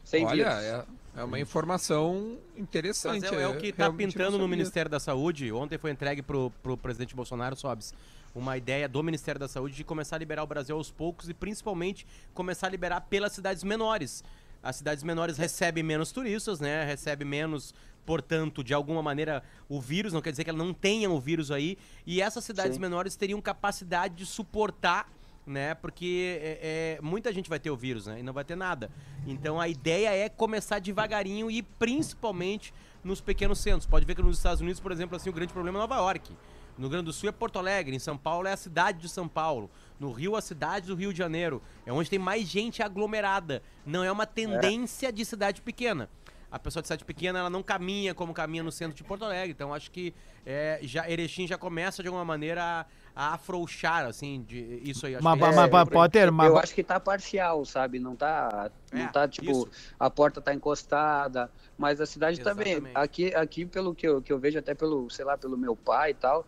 Sem 0.05 0.25
Olha, 0.25 0.35
vírus. 0.51 0.65
é, 0.65 0.85
é 1.17 1.25
uma 1.25 1.41
informação 1.41 2.39
interessante. 2.57 3.23
Mas 3.23 3.33
é, 3.33 3.43
é 3.43 3.49
o 3.49 3.57
que 3.57 3.69
está 3.69 3.93
pintando 3.93 4.39
no. 4.39 4.47
Ministério 4.47 4.91
da 4.91 5.01
Saúde. 5.01 5.51
Ontem 5.53 5.79
foi 5.79 5.91
entregue 5.91 6.23
pro, 6.23 6.51
pro 6.63 6.77
presidente 6.77 7.17
Bolsonaro, 7.17 7.57
Sobes, 7.57 7.93
uma 8.37 8.57
ideia 8.57 8.87
do 8.87 9.03
Ministério 9.03 9.39
da 9.39 9.49
Saúde 9.49 9.75
de 9.75 9.83
começar 9.83 10.17
a 10.17 10.19
liberar 10.19 10.43
o 10.43 10.47
Brasil 10.47 10.77
aos 10.77 10.91
poucos 10.91 11.29
e 11.29 11.35
principalmente 11.35 12.07
começar 12.35 12.67
a 12.67 12.71
liberar 12.71 13.01
pelas 13.03 13.33
cidades 13.33 13.65
menores. 13.65 14.23
As 14.63 14.77
cidades 14.77 15.03
menores 15.03 15.39
recebem 15.39 15.83
menos 15.83 16.13
turistas, 16.13 16.61
né? 16.61 16.85
Recebem 16.85 17.27
menos, 17.27 17.73
portanto, 18.05 18.63
de 18.63 18.75
alguma 18.75 19.03
maneira, 19.03 19.43
o 19.69 19.81
vírus. 19.81 20.13
Não 20.13 20.21
quer 20.21 20.33
dizer 20.33 20.45
que 20.45 20.51
elas 20.51 20.61
não 20.61 20.75
tenham 20.75 21.15
o 21.15 21.21
vírus 21.21 21.51
aí. 21.51 21.79
E 22.07 22.21
essas 22.21 22.45
cidades 22.45 22.75
Sim. 22.75 22.81
menores 22.81 23.17
teriam 23.17 23.41
capacidade 23.41 24.15
de 24.15 24.27
suportar 24.27 25.09
né? 25.47 25.75
Porque 25.77 26.41
é, 26.43 26.97
é, 26.99 27.01
muita 27.01 27.33
gente 27.33 27.49
vai 27.49 27.61
ter 27.61 27.71
o 27.71 27.77
vírus, 27.77 28.07
né? 28.07 28.19
E 28.19 28.23
não 28.23 28.33
vai 28.33 28.45
ter 28.45 28.57
nada. 28.57 28.91
Então 29.25 29.61
a 29.61 29.69
ideia 29.69 30.13
é 30.13 30.29
começar 30.29 30.81
devagarinho 30.81 31.49
e 31.49 31.63
principalmente 31.63 32.75
nos 33.05 33.21
pequenos 33.21 33.61
centros. 33.61 33.87
Pode 33.87 34.05
ver 34.05 34.17
que 34.17 34.23
nos 34.23 34.39
Estados 34.39 34.61
Unidos, 34.61 34.81
por 34.81 34.91
exemplo, 34.91 35.17
assim, 35.17 35.31
o 35.31 35.33
grande 35.33 35.53
problema 35.53 35.79
é 35.79 35.81
Nova 35.83 35.95
York. 35.99 36.37
No 36.77 36.83
Rio 36.83 36.91
Grande 36.91 37.07
do 37.07 37.13
Sul 37.13 37.29
é 37.29 37.33
Porto 37.33 37.59
Alegre, 37.59 37.97
em 37.97 37.99
São 37.99 38.17
Paulo 38.19 38.47
é 38.47 38.53
a 38.53 38.57
cidade 38.57 38.99
de 39.01 39.09
São 39.09 39.27
Paulo. 39.27 39.71
No 39.99 40.13
Rio, 40.13 40.37
a 40.37 40.43
cidade 40.43 40.87
do 40.87 40.95
Rio 40.95 41.11
de 41.13 41.19
Janeiro. 41.19 41.63
É 41.87 41.93
onde 41.93 42.11
tem 42.11 42.19
mais 42.19 42.47
gente 42.47 42.83
aglomerada. 42.83 43.63
Não 43.85 44.05
é 44.05 44.13
uma 44.13 44.27
tendência 44.27 45.11
de 45.11 45.25
cidade 45.25 45.63
pequena. 45.63 46.09
A 46.51 46.59
pessoa 46.59 46.81
de 46.83 46.87
cidade 46.89 47.05
pequena, 47.05 47.39
ela 47.41 47.51
não 47.51 47.63
caminha 47.63 48.15
como 48.15 48.33
caminha 48.35 48.63
no 48.63 48.71
centro 48.71 48.95
de 48.97 49.03
Porto 49.03 49.25
Alegre. 49.25 49.51
Então, 49.53 49.73
acho 49.75 49.91
que 49.91 50.15
é, 50.45 50.79
já, 50.83 51.09
Erechim 51.11 51.47
já 51.47 51.57
começa, 51.59 52.03
de 52.03 52.09
alguma 52.09 52.25
maneira, 52.25 52.87
a, 53.15 53.31
a 53.31 53.35
afrouxar, 53.35 54.05
assim, 54.07 54.43
de, 54.47 54.81
isso 54.85 55.07
aí. 55.07 55.17
Acho 55.17 55.25
Mas, 55.25 55.35
que 55.35 55.41
mas, 55.41 55.57
é- 55.57 55.71
mas, 55.71 55.87
eu- 55.87 55.93
Potter, 55.93 56.31
mas, 56.33 56.49
Eu 56.49 56.59
acho 56.59 56.75
que 56.75 56.85
tá 56.85 57.01
parcial, 57.01 57.65
sabe? 57.65 57.99
Não 57.99 58.15
tá, 58.15 58.71
não 58.93 59.01
É, 59.03 59.09
tá 59.09 59.27
tipo, 59.27 59.51
isso. 59.51 59.69
a 59.99 60.09
porta 60.09 60.41
tá 60.41 60.55
encostada, 60.55 61.51
mas 61.77 62.01
a 62.01 62.07
cidade 62.07 62.41
também. 62.41 62.81
Aqui, 62.95 63.35
aqui 63.35 63.65
pelo 63.67 63.95
que 63.95 64.07
eu, 64.07 64.23
que 64.23 64.33
eu 64.33 64.39
vejo, 64.39 64.59
até 64.59 64.75
pelo, 64.75 65.09
sei 65.11 65.25
lá, 65.25 65.37
pelo 65.37 65.57
meu 65.59 65.75
pai 65.75 66.11
e 66.11 66.15
tal, 66.15 66.47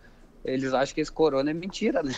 eles 0.53 0.73
acham 0.75 0.95
que 0.95 1.01
esse 1.01 1.13
corona 1.13 1.51
é 1.51 1.55
mentira, 1.55 2.03
né? 2.03 2.13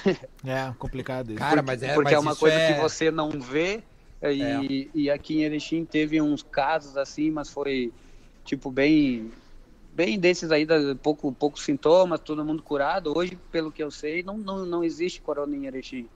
é 0.44 0.72
complicado 0.78 1.30
isso. 1.30 1.38
Cara, 1.38 1.62
mas 1.62 1.82
é, 1.82 1.94
Porque 1.94 2.04
mas 2.04 2.12
é 2.14 2.18
uma 2.18 2.32
isso 2.32 2.40
coisa 2.40 2.56
é- 2.56 2.72
que 2.74 2.80
você 2.80 3.10
não 3.10 3.30
vê. 3.30 3.82
E, 4.22 4.42
É. 4.42 4.98
e 4.98 5.10
aqui 5.10 5.38
em 5.38 5.42
Erechim 5.44 5.84
teve 5.84 6.20
uns 6.20 6.42
casos 6.42 6.96
assim, 6.96 7.30
mas 7.30 7.48
foi 7.48 7.92
tipo 8.44 8.70
bem 8.70 9.32
bem 9.92 10.18
desses 10.18 10.50
aí, 10.52 10.64
da, 10.64 10.76
pouco, 10.94 11.32
poucos 11.32 11.64
sintomas, 11.64 12.20
todo 12.20 12.44
mundo 12.44 12.62
curado. 12.62 13.12
Hoje, 13.16 13.36
pelo 13.50 13.72
que 13.72 13.82
eu 13.82 13.90
sei, 13.90 14.22
não, 14.22 14.38
não, 14.38 14.64
não 14.64 14.84
existe 14.84 15.20
corona 15.20 15.56
em 15.56 15.66
Erechim. 15.66 16.08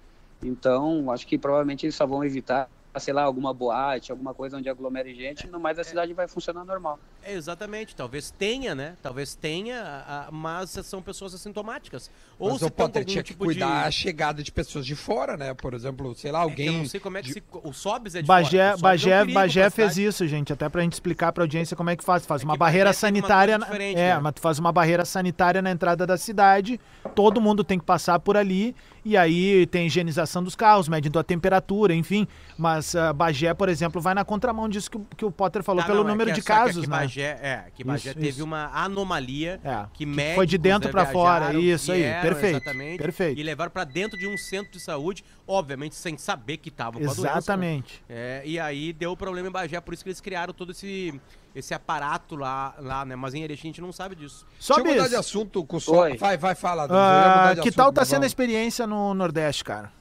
Então, 0.43 1.11
acho 1.11 1.27
que 1.27 1.39
provavelmente 1.39 1.85
eles 1.87 1.95
só 1.95 2.07
vão 2.07 2.23
evitar, 2.23 2.69
sei 2.99 3.13
lá, 3.15 3.23
alguma 3.23 3.53
boate, 3.53 4.13
alguma 4.13 4.35
coisa 4.35 4.57
onde 4.59 4.69
aglomere 4.69 5.15
gente, 5.15 5.47
no 5.49 5.59
mais 5.59 5.79
a 5.79 5.85
cidade 5.85 6.13
vai 6.13 6.29
funcionar 6.29 6.65
normal. 6.65 7.01
É, 7.27 7.33
exatamente, 7.33 7.97
talvez 7.97 8.31
tenha, 8.31 8.75
né? 8.75 8.95
Talvez 9.03 9.35
tenha, 9.35 9.81
a- 9.81 10.27
a- 10.27 10.31
mas 10.31 10.71
são 10.71 11.01
pessoas 11.01 11.35
assintomáticas. 11.35 12.11
Ou 12.39 12.51
Mas 12.51 12.59
se 12.59 12.65
o 12.65 12.71
Potter 12.71 13.01
algum 13.03 13.11
tinha 13.13 13.23
que 13.23 13.29
tipo 13.33 13.45
cuidar 13.45 13.83
de... 13.83 13.89
a 13.89 13.91
chegada 13.91 14.43
de 14.43 14.53
pessoas 14.53 14.85
de 14.85 14.95
fora, 14.95 15.37
né? 15.37 15.55
Por 15.55 15.73
exemplo, 15.73 16.15
sei 16.15 16.31
lá, 16.33 16.41
É 16.41 16.45
que 16.45 16.51
alguém. 16.51 16.67
eu 16.67 16.73
não 16.75 16.87
sei 16.87 17.01
como 17.01 17.17
é 17.17 17.23
que 17.23 17.29
de- 17.29 17.35
se... 17.35 17.43
O 17.63 17.73
Sobs 17.73 18.15
é 18.15 18.21
de 18.23 18.27
Bagé, 18.29 18.77
fora. 18.77 18.77
Sobs 18.99 19.07
é 19.07 19.23
um 19.23 19.27
Bagé, 19.27 19.33
Bagé 19.35 19.71
fez 19.71 19.97
isso, 19.97 20.27
gente, 20.27 20.53
até 20.53 20.69
pra 20.69 20.83
gente 20.83 20.93
explicar 20.95 21.33
pra 21.33 21.45
audiência 21.45 21.77
como 21.77 21.89
é 21.91 21.97
que 21.97 22.05
faz. 22.05 22.27
Faz 22.27 22.43
É 22.43 22.45
uma 22.45 22.55
que 22.55 22.59
barreira 22.59 22.91
Bagé 22.91 22.97
uma 22.97 23.01
sanitária. 23.01 23.59
diferente, 23.59 23.99
é, 23.99 24.15
né? 24.15 24.21
mas 24.21 24.35
tu 24.35 24.41
faz 24.41 24.59
uma 24.59 24.73
barreira 24.73 25.05
sanitária 25.05 25.63
na 25.63 25.71
entrada 25.71 26.07
da 26.07 26.19
cidade, 26.19 26.79
todo 27.15 27.41
mundo 27.41 27.65
tem 27.65 27.79
que 27.79 27.85
passar 27.87 28.19
por 28.19 28.37
ali, 28.37 28.75
e 29.05 29.17
aí 29.17 29.67
tem 29.67 29.87
higienização 29.87 30.43
dos 30.43 30.55
carros, 30.57 30.89
medindo 30.89 31.19
a 31.19 31.23
temperatura, 31.25 31.95
enfim. 31.95 32.27
Mas 32.59 32.95
ah, 32.97 33.13
Bagé, 33.13 33.55
por 33.55 33.69
exemplo, 33.69 34.01
vai 34.01 34.13
na 34.15 34.25
contramão 34.25 34.69
disso 34.69 34.91
que, 34.91 34.97
o- 34.97 35.07
que 35.17 35.25
o 35.25 35.31
Potter 35.31 35.63
falou, 35.63 35.83
Tá, 35.83 35.87
pelo 35.87 36.03
não, 36.03 36.09
é 36.11 36.13
número 36.13 36.31
que 36.31 36.35
de 36.35 36.41
é 36.41 36.43
que 36.43 36.47
casos, 36.49 36.87
né? 36.89 36.97
Bagé, 37.15 37.39
é, 37.41 37.65
que 37.75 37.85
Bagé 37.85 38.11
Isso, 38.11 38.19
teve 38.19 38.29
isso. 38.29 38.45
uma 38.45 38.71
anomalia 38.75 39.61
É, 39.65 39.87
que 39.93 39.99
que 39.99 40.07
médicos 40.07 40.35
foi 40.35 40.47
de 40.47 40.59
dentro 40.59 40.89
né, 40.89 40.93
pra 40.93 41.07
fora, 41.07 41.55
isso 41.55 41.93
aí, 41.93 42.03
perfeito, 42.21 42.57
exatamente, 42.57 42.99
perfeito. 42.99 43.41
E 43.41 43.43
levaram 43.43 43.71
pra 43.71 43.85
dentro 43.85 44.19
de 44.19 44.27
um 44.27 44.37
centro 44.37 44.73
de 44.73 44.81
saúde, 44.81 45.25
obviamente 45.47 45.95
sem 45.95 46.19
saber 46.19 46.57
que 46.57 46.69
estavam 46.69 47.01
com 47.01 47.11
a 47.11 47.15
doença. 47.15 47.23
né? 47.23 47.39
Exatamente. 47.39 48.05
É, 48.09 48.43
e 48.45 48.59
aí 48.59 48.93
deu 48.93 49.17
problema 49.17 49.49
em 49.49 49.53
Bagé, 49.53 49.81
por 49.81 49.95
isso 49.95 50.03
que 50.03 50.11
eles 50.11 50.21
criaram 50.21 50.53
todo 50.53 50.73
esse, 50.73 51.19
esse 51.55 51.73
aparato 51.73 52.37
lá, 52.37 52.75
lá, 52.79 53.05
né? 53.05 53.15
Mas 53.17 53.35
em 53.35 53.43
Erechim 53.43 53.69
a 53.69 53.71
gente 53.71 53.81
não 53.81 53.93
sabe 53.93 54.15
disso. 54.15 54.47
Só 54.59 54.75
Deixa 54.75 54.89
eu 54.89 54.95
mudar 54.95 55.09
de 55.09 55.17
assunto 55.17 55.65
com 55.65 55.77
o. 55.77 55.97
Oi. 55.97 56.17
Vai, 56.17 56.37
vai, 56.37 56.55
fala. 56.55 56.87
Dudu, 56.87 56.99
eu 56.99 57.03
ia 57.03 57.29
mudar 57.29 57.51
ah, 57.51 57.55
que 57.55 57.61
assunto, 57.61 57.75
tal 57.75 57.93
tá 57.93 58.05
sendo 58.05 58.25
a 58.25 58.27
experiência 58.27 58.87
no 58.87 59.15
Nordeste, 59.15 59.65
cara? 59.65 59.93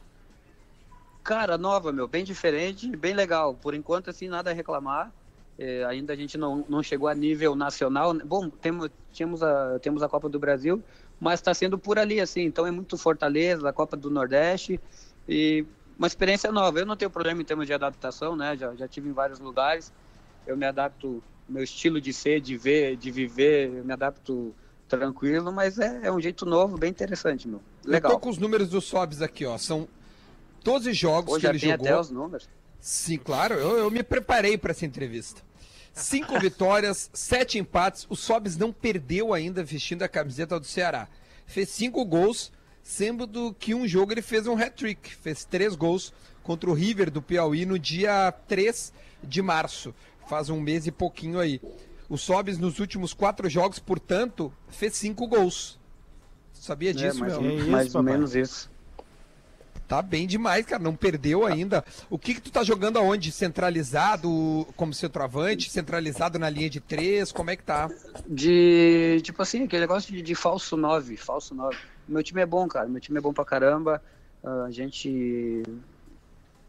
Cara, 1.24 1.58
nova, 1.58 1.94
meu, 1.94 2.06
bem 2.06 2.24
diferente, 2.26 2.94
bem 2.98 3.14
legal. 3.14 3.54
Por 3.54 3.74
enquanto, 3.74 4.10
assim, 4.10 4.28
nada 4.28 4.50
a 4.52 4.54
reclamar. 4.54 5.10
É, 5.58 5.84
ainda 5.86 6.14
a 6.14 6.16
gente 6.16 6.38
não, 6.38 6.66
não 6.68 6.82
chegou 6.82 7.08
a 7.08 7.14
nível 7.14 7.56
nacional. 7.56 8.14
Bom, 8.26 8.50
temos, 8.50 8.90
tínhamos 9.12 9.44
a, 9.44 9.80
temos 9.80 10.02
a 10.02 10.10
Copa 10.10 10.28
do 10.28 10.40
Brasil, 10.40 10.82
mas 11.20 11.40
está 11.40 11.54
sendo 11.54 11.78
por 11.78 12.00
ali, 12.00 12.20
assim. 12.20 12.42
Então 12.42 12.66
é 12.66 12.72
muito 12.72 12.98
Fortaleza, 12.98 13.68
a 13.68 13.74
Copa 13.74 13.96
do 13.96 14.10
Nordeste 14.10 14.80
e 15.28 15.66
uma 15.98 16.08
experiência 16.08 16.52
nova. 16.52 16.80
Eu 16.80 16.86
não 16.86 16.96
tenho 16.96 17.12
problema 17.12 17.42
em 17.42 17.46
termos 17.46 17.68
de 17.68 17.74
adaptação, 17.74 18.36
né? 18.36 18.58
Já, 18.58 18.76
já 18.76 18.88
tive 18.88 19.10
em 19.10 19.14
vários 19.14 19.40
lugares. 19.40 19.94
Eu 20.46 20.58
me 20.58 20.66
adapto, 20.66 21.24
meu 21.48 21.64
estilo 21.64 22.02
de 22.02 22.12
ser, 22.12 22.42
de 22.42 22.58
ver, 22.58 22.98
de 22.98 23.12
viver, 23.12 23.70
eu 23.70 23.86
me 23.86 23.94
adapto 23.94 24.54
tranquilo, 24.88 25.52
mas 25.52 25.80
é, 25.80 26.02
é 26.04 26.12
um 26.12 26.20
jeito 26.20 26.46
novo, 26.46 26.78
bem 26.78 26.90
interessante, 26.90 27.48
meu. 27.48 27.60
Eu 27.60 27.86
tô 27.86 27.92
Legal. 27.92 28.20
com 28.20 28.30
os 28.30 28.38
números 28.38 28.70
do 28.70 28.82
Sobs 28.82 29.22
aqui, 29.22 29.46
ó. 29.46 29.58
São 29.58 29.88
12 30.64 30.94
jogos 30.94 31.34
Hoje 31.34 31.42
que 31.42 31.48
ele 31.48 31.60
tem 31.60 31.72
jogou. 31.72 31.88
até 31.88 32.00
os 32.00 32.10
números. 32.10 32.50
Sim, 32.86 33.18
claro, 33.18 33.56
eu, 33.56 33.78
eu 33.78 33.90
me 33.90 34.04
preparei 34.04 34.58
para 34.58 34.72
essa 34.72 34.86
entrevista. 34.86 35.42
Cinco 35.94 36.38
vitórias, 36.42 37.10
sete 37.14 37.58
empates. 37.58 38.06
O 38.10 38.16
Sobs 38.18 38.58
não 38.58 38.74
perdeu 38.74 39.34
ainda 39.34 39.64
vestindo 39.64 40.04
a 40.04 40.10
camiseta 40.10 40.60
do 40.60 40.66
Ceará. 40.66 41.08
Fez 41.46 41.70
cinco 41.70 42.04
gols, 42.04 42.52
sendo 42.84 43.26
do 43.26 43.54
que 43.54 43.74
um 43.74 43.88
jogo 43.88 44.12
ele 44.12 44.22
fez 44.22 44.48
um 44.48 44.58
hat-trick. 44.58 45.16
Fez 45.16 45.46
três 45.46 45.76
gols 45.76 46.12
contra 46.44 46.70
o 46.70 46.74
River 46.74 47.10
do 47.10 47.22
Piauí 47.22 47.66
no 47.66 47.80
dia 47.80 48.34
3 48.50 48.92
de 49.24 49.42
março. 49.42 49.96
Faz 50.28 50.50
um 50.50 50.60
mês 50.60 50.86
e 50.86 50.92
pouquinho 50.92 51.40
aí. 51.40 51.62
O 52.10 52.18
Sobs 52.18 52.58
nos 52.58 52.80
últimos 52.80 53.14
quatro 53.14 53.50
jogos, 53.50 53.80
portanto, 53.80 54.52
fez 54.68 54.94
cinco 54.98 55.26
gols. 55.26 55.80
Sabia 56.52 56.94
disso, 56.94 57.18
é, 57.18 57.20
mais, 57.22 57.38
meu? 57.38 57.44
ou- 57.44 57.50
É 57.50 57.56
isso, 57.62 57.70
mais 57.72 57.96
ou 57.96 58.04
menos 58.04 58.36
isso. 58.36 58.70
Tá 59.94 60.02
bem 60.02 60.26
demais, 60.26 60.66
cara. 60.66 60.82
Não 60.82 60.96
perdeu 60.96 61.46
ainda. 61.46 61.86
O 62.10 62.18
que 62.18 62.34
que 62.34 62.42
tu 62.42 62.52
tá 62.52 62.64
jogando 62.64 62.98
aonde? 62.98 63.32
Centralizado 63.32 64.28
como 64.76 64.92
centroavante? 64.92 65.70
Centralizado 65.70 66.40
na 66.40 66.50
linha 66.50 66.68
de 66.68 66.80
três? 66.80 67.32
Como 67.32 67.52
é 67.52 67.56
que 67.56 67.62
tá? 67.62 67.92
De, 68.28 69.22
tipo 69.22 69.40
assim, 69.44 69.66
aquele 69.66 69.82
negócio 69.82 70.12
de, 70.12 70.24
de 70.24 70.34
falso 70.34 70.76
9, 70.76 71.16
falso 71.16 71.54
9. 71.54 71.78
Meu 72.08 72.24
time 72.24 72.42
é 72.42 72.46
bom, 72.48 72.68
cara. 72.68 72.90
Meu 72.90 73.00
time 73.00 73.20
é 73.20 73.22
bom 73.22 73.32
pra 73.32 73.46
caramba. 73.46 74.02
Ah, 74.44 74.64
a 74.64 74.72
gente 74.72 75.62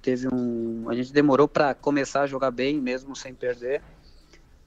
teve 0.02 0.28
um. 0.30 0.86
A 0.90 0.94
gente 0.94 1.10
demorou 1.10 1.48
pra 1.48 1.72
começar 1.72 2.24
a 2.24 2.26
jogar 2.26 2.50
bem, 2.50 2.78
mesmo 2.78 3.16
sem 3.16 3.32
perder. 3.32 3.80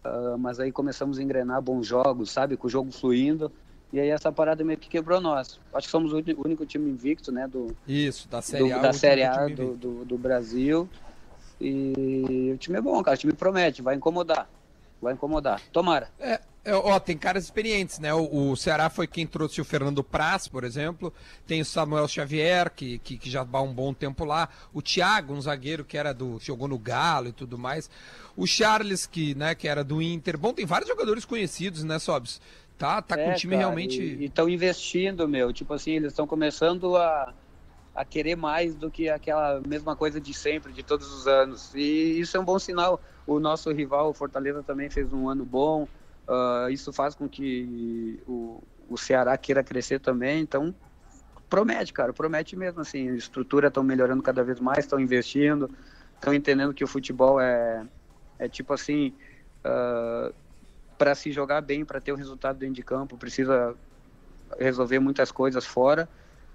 Ah, 0.04 0.36
mas 0.36 0.60
aí 0.60 0.72
começamos 0.72 1.20
a 1.20 1.22
engrenar 1.22 1.62
bons 1.62 1.86
jogos, 1.86 2.32
sabe? 2.32 2.58
Com 2.58 2.66
o 2.66 2.72
jogo 2.72 2.92
fluindo. 2.92 3.52
E 3.94 4.00
aí 4.00 4.10
essa 4.10 4.32
parada 4.32 4.64
meio 4.64 4.78
que 4.78 4.90
quebrou 4.90 5.22
nós. 5.22 5.60
Acho 5.74 5.88
que 5.88 5.92
somos 5.92 6.12
o 6.12 6.18
único 6.44 6.66
time 6.66 6.90
invicto, 6.90 7.32
né? 7.32 7.48
Do, 7.48 7.76
Isso, 7.88 8.28
da 8.28 8.40
do- 8.40 8.44
Série 8.44 8.72
A. 8.74 8.78
da 8.80 8.94
Série 8.94 9.24
A 9.24 9.48
do, 9.48 9.76
do, 9.76 10.06
do 10.06 10.18
Brasil. 10.18 10.90
E 11.60 12.52
o 12.54 12.58
time 12.58 12.78
é 12.78 12.82
bom, 12.82 13.02
cara. 13.02 13.16
O 13.16 13.20
time 13.20 13.34
promete, 13.34 13.82
vai 13.82 13.96
incomodar. 13.96 14.50
Vai 15.02 15.14
incomodar. 15.14 15.62
Tomara. 15.72 16.10
É, 16.20 16.40
é, 16.66 16.76
ó, 16.76 17.00
tem 17.00 17.18
caras 17.18 17.46
experientes, 17.46 17.98
né? 18.00 18.14
O, 18.14 18.52
o 18.52 18.56
Ceará 18.58 18.90
foi 18.90 19.08
quem 19.08 19.26
trouxe 19.26 19.62
o 19.62 19.66
Fernando 19.66 20.04
Praz, 20.04 20.48
por 20.48 20.64
exemplo. 20.64 21.14
Tem 21.46 21.62
o 21.62 21.66
Samuel 21.66 22.08
Xavier, 22.08 22.70
que, 22.72 23.00
que, 23.00 23.18
que 23.18 23.30
já 23.30 23.46
há 23.52 23.62
um 23.62 23.74
bom 23.74 23.94
tempo 23.94 24.26
lá. 24.26 24.50
O 24.74 24.82
Thiago, 24.82 25.34
um 25.34 25.42
zagueiro 25.42 25.86
que 25.86 25.98
era 25.98 26.14
do. 26.14 26.40
jogou 26.40 26.68
no 26.68 26.78
Galo 26.78 27.30
e 27.30 27.32
tudo 27.32 27.58
mais. 27.58 27.90
O 28.36 28.46
Charles, 28.46 29.06
que, 29.06 29.34
né, 29.36 29.56
que 29.56 29.68
era 29.68 29.84
do 29.84 30.02
Inter. 30.02 30.38
Bom, 30.38 30.52
tem 30.54 30.66
vários 30.66 30.90
jogadores 30.90 31.26
conhecidos, 31.26 31.84
né, 31.84 32.00
Sobs? 32.00 32.42
Tá, 32.78 33.02
tá 33.02 33.16
com 33.16 33.22
É, 33.24 33.34
o 33.34 33.36
time 33.36 33.56
cara, 33.56 33.66
realmente. 33.66 34.02
E 34.02 34.26
estão 34.26 34.48
investindo, 34.48 35.28
meu. 35.28 35.52
Tipo 35.52 35.74
assim, 35.74 35.92
eles 35.92 36.12
estão 36.12 36.28
começando 36.28 36.96
a, 36.96 37.34
a 37.96 38.06
querer 38.06 38.36
mais 38.36 38.76
do 38.76 38.92
que 38.92 39.10
aquela 39.10 39.62
mesma 39.68 39.96
coisa 39.96 40.22
de 40.22 40.34
sempre, 40.34 40.72
de 40.72 40.84
todos 40.84 41.12
os 41.12 41.28
anos. 41.28 41.74
E 41.74 42.20
isso 42.20 42.38
é 42.38 42.40
um 42.40 42.46
bom 42.46 42.60
sinal. 42.60 43.02
O 43.26 43.40
nosso 43.40 43.72
rival, 43.72 44.10
o 44.10 44.14
Fortaleza, 44.14 44.62
também 44.62 44.90
fez 44.90 45.12
um 45.12 45.28
ano 45.28 45.44
bom. 45.44 45.88
Ah, 46.28 46.68
isso 46.70 46.94
faz 46.94 47.16
com 47.16 47.28
que 47.28 48.22
o, 48.28 48.62
o 48.88 48.98
Ceará 48.98 49.36
queira 49.38 49.64
crescer 49.64 50.00
também. 50.00 50.42
Então, 50.42 50.76
promete, 51.50 51.92
cara. 51.92 52.14
Promete 52.14 52.56
mesmo. 52.56 52.82
Assim, 52.82 53.10
a 53.10 53.16
estrutura 53.16 53.70
estão 53.70 53.82
melhorando 53.84 54.22
cada 54.22 54.44
vez 54.44 54.60
mais, 54.60 54.80
estão 54.80 55.00
investindo. 55.00 55.70
estão 56.14 56.32
entendendo 56.32 56.76
que 56.76 56.84
o 56.84 56.88
futebol 56.88 57.40
é, 57.40 57.88
é 58.38 58.48
tipo 58.48 58.72
assim, 58.74 59.16
para 60.98 61.14
se 61.16 61.32
jogar 61.32 61.62
bem, 61.62 61.86
para 61.86 62.02
ter 62.02 62.12
o 62.12 62.16
resultado 62.16 62.58
dentro 62.58 62.76
de 62.76 62.84
campo, 62.84 63.18
precisa 63.18 63.76
resolver 64.60 65.00
muitas 65.00 65.32
coisas 65.32 65.66
fora. 65.66 66.10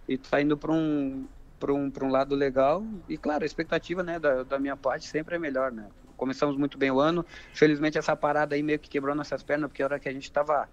E 0.08 0.18
tá 0.18 0.40
indo 0.40 0.56
para 0.56 0.72
um 0.72 1.26
para 1.58 1.72
um, 1.72 1.92
um 2.02 2.10
lado 2.10 2.34
legal. 2.34 2.84
E 3.08 3.16
claro 3.16 3.44
a 3.44 3.46
expectativa 3.46 4.02
né 4.02 4.18
da, 4.18 4.42
da 4.42 4.58
minha 4.58 4.76
parte 4.76 5.06
sempre 5.06 5.36
é 5.36 5.38
melhor 5.38 5.70
né. 5.70 5.86
Começamos 6.16 6.56
muito 6.56 6.76
bem 6.76 6.90
o 6.90 6.98
ano. 6.98 7.24
Felizmente 7.54 7.96
essa 7.98 8.16
parada 8.16 8.54
aí 8.54 8.62
meio 8.62 8.78
que 8.78 8.90
quebrou 8.90 9.14
nossas 9.14 9.42
pernas 9.42 9.68
porque 9.68 9.82
a 9.82 9.86
hora 9.86 10.00
que 10.00 10.08
a 10.08 10.12
gente 10.12 10.24
estava 10.24 10.68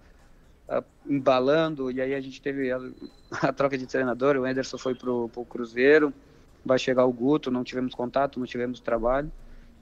uh, 0.68 0.84
embalando 1.06 1.90
e 1.92 2.00
aí 2.00 2.12
a 2.14 2.20
gente 2.20 2.42
teve 2.42 2.72
a, 2.72 2.80
a 3.48 3.52
troca 3.52 3.78
de 3.78 3.86
treinador 3.86 4.36
o 4.36 4.44
Anderson 4.44 4.78
foi 4.78 4.94
pro, 4.94 5.28
pro 5.28 5.44
Cruzeiro. 5.44 6.12
Vai 6.64 6.78
chegar 6.78 7.04
o 7.04 7.12
Guto 7.12 7.50
não 7.50 7.62
tivemos 7.62 7.94
contato 7.94 8.40
não 8.40 8.46
tivemos 8.46 8.80
trabalho. 8.80 9.30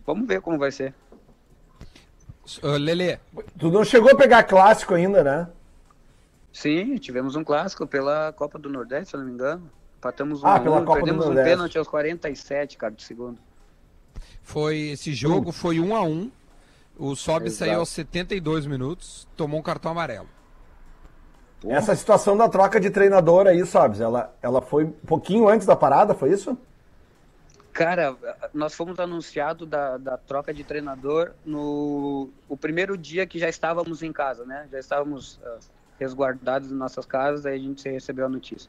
Vamos 0.06 0.28
ver 0.28 0.42
como 0.42 0.58
vai 0.58 0.70
ser 0.70 0.94
uh, 2.62 2.78
Lele 2.78 3.18
tu 3.58 3.70
não 3.70 3.84
chegou 3.84 4.10
a 4.10 4.16
pegar 4.16 4.42
clássico 4.44 4.94
ainda 4.94 5.22
né 5.22 5.48
Sim, 6.52 6.96
tivemos 6.96 7.36
um 7.36 7.44
clássico 7.44 7.86
pela 7.86 8.32
Copa 8.32 8.58
do 8.58 8.68
Nordeste, 8.68 9.10
se 9.10 9.14
eu 9.16 9.20
não 9.20 9.26
me 9.26 9.32
engano. 9.32 9.70
Empatamos 9.98 10.42
um, 10.42 10.46
Ah, 10.46 10.58
pela 10.58 10.80
um, 10.80 10.84
Copa 10.84 10.98
do 10.98 11.04
perdemos 11.04 11.24
um 11.24 11.28
Nordeste. 11.28 11.50
pênalti 11.50 11.78
aos 11.78 11.86
47, 11.86 12.76
cara, 12.76 12.92
do 12.92 13.02
segundo. 13.02 13.38
Foi 14.42 14.76
esse 14.76 15.12
jogo 15.12 15.52
foi 15.52 15.78
1 15.78 15.94
a 15.94 16.02
1. 16.02 16.30
O 16.98 17.14
Sobe 17.14 17.46
Exato. 17.46 17.58
saiu 17.58 17.78
aos 17.80 17.90
72 17.90 18.66
minutos, 18.66 19.28
tomou 19.36 19.60
um 19.60 19.62
cartão 19.62 19.92
amarelo. 19.92 20.26
Essa 21.64 21.94
situação 21.94 22.36
da 22.36 22.48
troca 22.48 22.80
de 22.80 22.90
treinador 22.90 23.46
aí, 23.46 23.64
sabes? 23.66 24.00
Ela, 24.00 24.34
ela 24.42 24.60
foi 24.60 24.84
um 24.84 24.90
pouquinho 24.90 25.48
antes 25.48 25.66
da 25.66 25.76
parada, 25.76 26.14
foi 26.14 26.32
isso? 26.32 26.56
Cara, 27.78 28.16
nós 28.52 28.74
fomos 28.74 28.98
anunciados 28.98 29.68
da, 29.68 29.96
da 29.98 30.16
troca 30.18 30.52
de 30.52 30.64
treinador 30.64 31.30
no 31.46 32.28
o 32.48 32.56
primeiro 32.56 32.98
dia 32.98 33.24
que 33.24 33.38
já 33.38 33.48
estávamos 33.48 34.02
em 34.02 34.12
casa, 34.12 34.44
né? 34.44 34.66
Já 34.72 34.80
estávamos 34.80 35.38
ah, 35.44 35.58
resguardados 35.96 36.72
em 36.72 36.74
nossas 36.74 37.06
casas, 37.06 37.46
aí 37.46 37.54
a 37.54 37.62
gente 37.62 37.88
recebeu 37.88 38.26
a 38.26 38.28
notícia. 38.28 38.68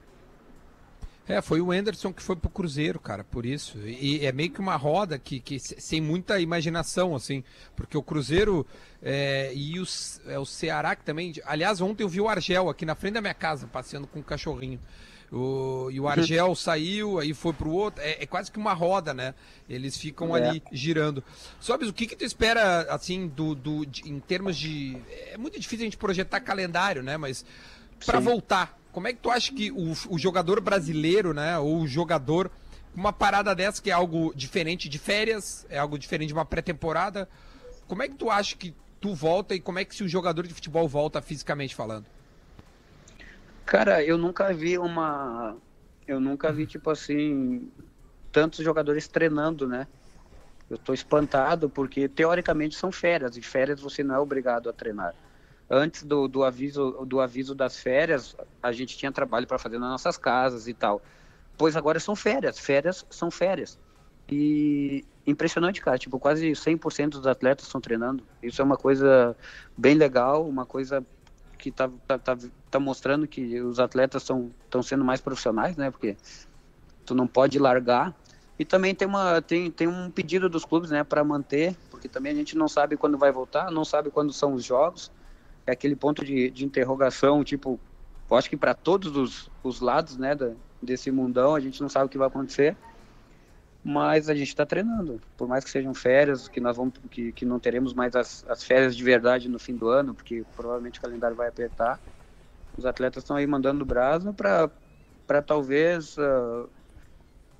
É, 1.27 1.41
foi 1.41 1.59
o 1.59 1.71
Anderson 1.71 2.13
que 2.13 2.21
foi 2.21 2.35
pro 2.35 2.51
Cruzeiro, 2.51 2.99
cara, 2.99 3.23
por 3.23 3.47
isso. 3.47 3.79
E, 3.79 4.23
é 4.23 4.31
meio 4.31 4.51
que 4.51 4.59
uma 4.59 4.75
roda 4.75 5.17
que, 5.17 5.39
que 5.39 5.57
se- 5.57 5.81
sem 5.81 5.99
muita 5.99 6.39
imaginação, 6.39 7.15
assim, 7.15 7.43
porque 7.75 7.97
o 7.97 8.03
Cruzeiro 8.03 8.63
é, 9.01 9.51
e 9.55 9.79
os, 9.79 10.21
é, 10.27 10.37
o 10.37 10.45
Ceará 10.45 10.95
que 10.95 11.03
também. 11.03 11.33
Aliás, 11.45 11.81
ontem 11.81 12.03
eu 12.03 12.09
vi 12.09 12.21
o 12.21 12.29
Argel 12.29 12.69
aqui 12.69 12.85
na 12.85 12.93
frente 12.93 13.15
da 13.15 13.21
minha 13.21 13.33
casa, 13.33 13.65
passeando 13.65 14.05
com 14.05 14.19
um 14.19 14.23
cachorrinho. 14.23 14.79
O, 15.31 15.89
e 15.91 15.99
o 15.99 16.07
Argel 16.07 16.55
saiu, 16.55 17.19
aí 17.19 17.33
foi 17.33 17.53
pro 17.53 17.69
outro. 17.69 18.01
É, 18.03 18.23
é 18.23 18.25
quase 18.25 18.51
que 18.51 18.57
uma 18.57 18.73
roda, 18.73 19.13
né? 19.13 19.35
Eles 19.69 19.95
ficam 19.97 20.35
É. 20.35 20.49
ali 20.49 20.63
girando. 20.71 21.23
Sabes, 21.61 21.87
o 21.87 21.93
que, 21.93 22.07
que 22.07 22.15
tu 22.15 22.25
espera, 22.25 22.81
assim, 22.91 23.27
do, 23.27 23.53
do, 23.53 23.85
de- 23.85 24.09
em 24.09 24.19
termos 24.19 24.57
de. 24.57 24.97
É 25.31 25.37
muito 25.37 25.59
difícil 25.59 25.83
a 25.83 25.85
gente 25.85 25.97
projetar 25.97 26.39
calendário, 26.39 27.03
né? 27.03 27.15
Mas 27.17 27.45
para 28.05 28.19
voltar, 28.19 28.77
como 28.91 29.07
é 29.07 29.13
que 29.13 29.19
tu 29.19 29.29
acha 29.29 29.53
que 29.53 29.71
o, 29.71 29.93
o 30.09 30.17
jogador 30.17 30.59
brasileiro, 30.61 31.33
né, 31.33 31.59
ou 31.59 31.81
o 31.81 31.87
jogador, 31.87 32.49
uma 32.95 33.13
parada 33.13 33.53
dessa 33.53 33.81
que 33.81 33.91
é 33.91 33.93
algo 33.93 34.33
diferente 34.35 34.89
de 34.89 34.97
férias, 34.97 35.65
é 35.69 35.77
algo 35.77 35.99
diferente 35.99 36.29
de 36.29 36.33
uma 36.33 36.45
pré-temporada, 36.45 37.29
como 37.87 38.01
é 38.01 38.07
que 38.07 38.15
tu 38.15 38.31
acha 38.31 38.55
que 38.55 38.73
tu 38.99 39.13
volta 39.13 39.53
e 39.53 39.59
como 39.59 39.77
é 39.79 39.85
que 39.85 39.95
se 39.95 40.03
o 40.03 40.07
jogador 40.09 40.47
de 40.47 40.53
futebol 40.53 40.87
volta 40.87 41.21
fisicamente 41.21 41.75
falando? 41.75 42.05
Cara, 43.69 44.03
eu 44.03 44.17
nunca 44.17 44.51
vi 44.51 44.79
uma. 44.79 45.55
Eu 46.07 46.19
nunca 46.19 46.51
vi, 46.51 46.65
tipo 46.65 46.89
assim, 46.89 47.71
tantos 48.31 48.65
jogadores 48.65 49.07
treinando, 49.07 49.67
né? 49.67 49.85
Eu 50.67 50.75
tô 50.75 50.91
espantado 50.91 51.69
porque, 51.69 52.09
teoricamente, 52.09 52.75
são 52.75 52.91
férias, 52.91 53.37
e 53.37 53.43
férias 53.43 53.79
você 53.79 54.03
não 54.03 54.15
é 54.15 54.19
obrigado 54.19 54.71
a 54.71 54.73
treinar. 54.73 55.13
Antes 55.69 56.01
do, 56.01 56.27
do, 56.27 56.43
aviso, 56.43 57.05
do 57.05 57.21
aviso 57.21 57.53
das 57.53 57.77
férias, 57.77 58.35
a 58.59 58.71
gente 58.71 58.97
tinha 58.97 59.11
trabalho 59.11 59.45
para 59.45 59.59
fazer 59.59 59.77
nas 59.77 59.91
nossas 59.91 60.17
casas 60.17 60.67
e 60.67 60.73
tal. 60.73 60.99
Pois 61.55 61.75
agora 61.75 61.99
são 61.99 62.15
férias, 62.15 62.57
férias 62.57 63.05
são 63.07 63.29
férias. 63.29 63.77
E 64.31 65.05
impressionante, 65.27 65.79
cara, 65.79 65.99
tipo, 65.99 66.19
quase 66.19 66.55
100% 66.55 67.09
dos 67.19 67.27
atletas 67.27 67.67
estão 67.67 67.79
treinando. 67.79 68.23
Isso 68.41 68.63
é 68.63 68.65
uma 68.65 68.77
coisa 68.77 69.37
bem 69.77 69.93
legal, 69.93 70.49
uma 70.49 70.65
coisa 70.65 71.05
que 71.59 71.69
tá, 71.69 71.89
tá, 72.07 72.17
tá, 72.17 72.37
tá 72.71 72.79
mostrando 72.79 73.27
que 73.27 73.61
os 73.61 73.79
atletas 73.79 74.23
estão 74.23 74.81
sendo 74.81 75.03
mais 75.03 75.21
profissionais, 75.21 75.75
né? 75.75 75.91
Porque 75.91 76.17
tu 77.05 77.13
não 77.13 77.27
pode 77.27 77.59
largar. 77.59 78.15
E 78.57 78.65
também 78.65 78.95
tem, 78.95 79.07
uma, 79.07 79.41
tem, 79.41 79.69
tem 79.69 79.87
um 79.87 80.09
pedido 80.09 80.49
dos 80.49 80.65
clubes, 80.65 80.89
né, 80.89 81.03
para 81.03 81.23
manter, 81.23 81.77
porque 81.89 82.09
também 82.09 82.33
a 82.33 82.35
gente 82.35 82.57
não 82.57 82.67
sabe 82.67 82.97
quando 82.97 83.17
vai 83.17 83.31
voltar, 83.31 83.71
não 83.71 83.85
sabe 83.85 84.09
quando 84.09 84.33
são 84.33 84.53
os 84.53 84.65
jogos. 84.65 85.11
É 85.65 85.71
aquele 85.71 85.95
ponto 85.95 86.25
de, 86.25 86.49
de 86.49 86.65
interrogação, 86.65 87.43
tipo, 87.43 87.79
eu 88.29 88.37
acho 88.37 88.49
que 88.49 88.57
para 88.57 88.73
todos 88.73 89.15
os, 89.15 89.49
os 89.63 89.79
lados, 89.79 90.17
né, 90.17 90.35
da, 90.35 90.51
desse 90.81 91.09
mundão, 91.09 91.55
a 91.55 91.59
gente 91.59 91.81
não 91.81 91.87
sabe 91.87 92.07
o 92.07 92.09
que 92.09 92.17
vai 92.17 92.27
acontecer. 92.27 92.75
Mas 93.83 94.29
a 94.29 94.35
gente 94.35 94.49
está 94.49 94.65
treinando, 94.65 95.21
por 95.37 95.47
mais 95.47 95.63
que 95.63 95.69
sejam 95.69 95.93
férias, 95.93 96.47
que 96.47 96.59
nós 96.59 96.75
vamos, 96.75 96.93
que, 97.09 97.31
que 97.31 97.45
não 97.45 97.59
teremos 97.59 97.93
mais 97.93 98.15
as, 98.15 98.45
as 98.49 98.63
férias 98.63 98.95
de 98.95 99.03
verdade 99.03 99.47
no 99.47 99.57
fim 99.57 99.75
do 99.75 99.87
ano, 99.87 100.13
porque 100.13 100.43
provavelmente 100.55 100.99
o 100.99 101.01
calendário 101.01 101.35
vai 101.35 101.47
apertar. 101.47 101.99
Os 102.77 102.85
atletas 102.85 103.23
estão 103.23 103.37
aí 103.37 103.47
mandando 103.47 103.85
brasa 103.85 104.33
para 104.33 105.41
talvez 105.41 106.17
ah, 106.19 106.65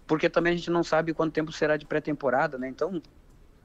porque 0.09 0.27
também 0.27 0.53
a 0.53 0.55
gente 0.55 0.71
não 0.71 0.83
sabe 0.83 1.13
quanto 1.13 1.31
tempo 1.31 1.51
será 1.51 1.77
de 1.77 1.85
pré-temporada, 1.85 2.57
né? 2.57 2.67
Então, 2.67 2.99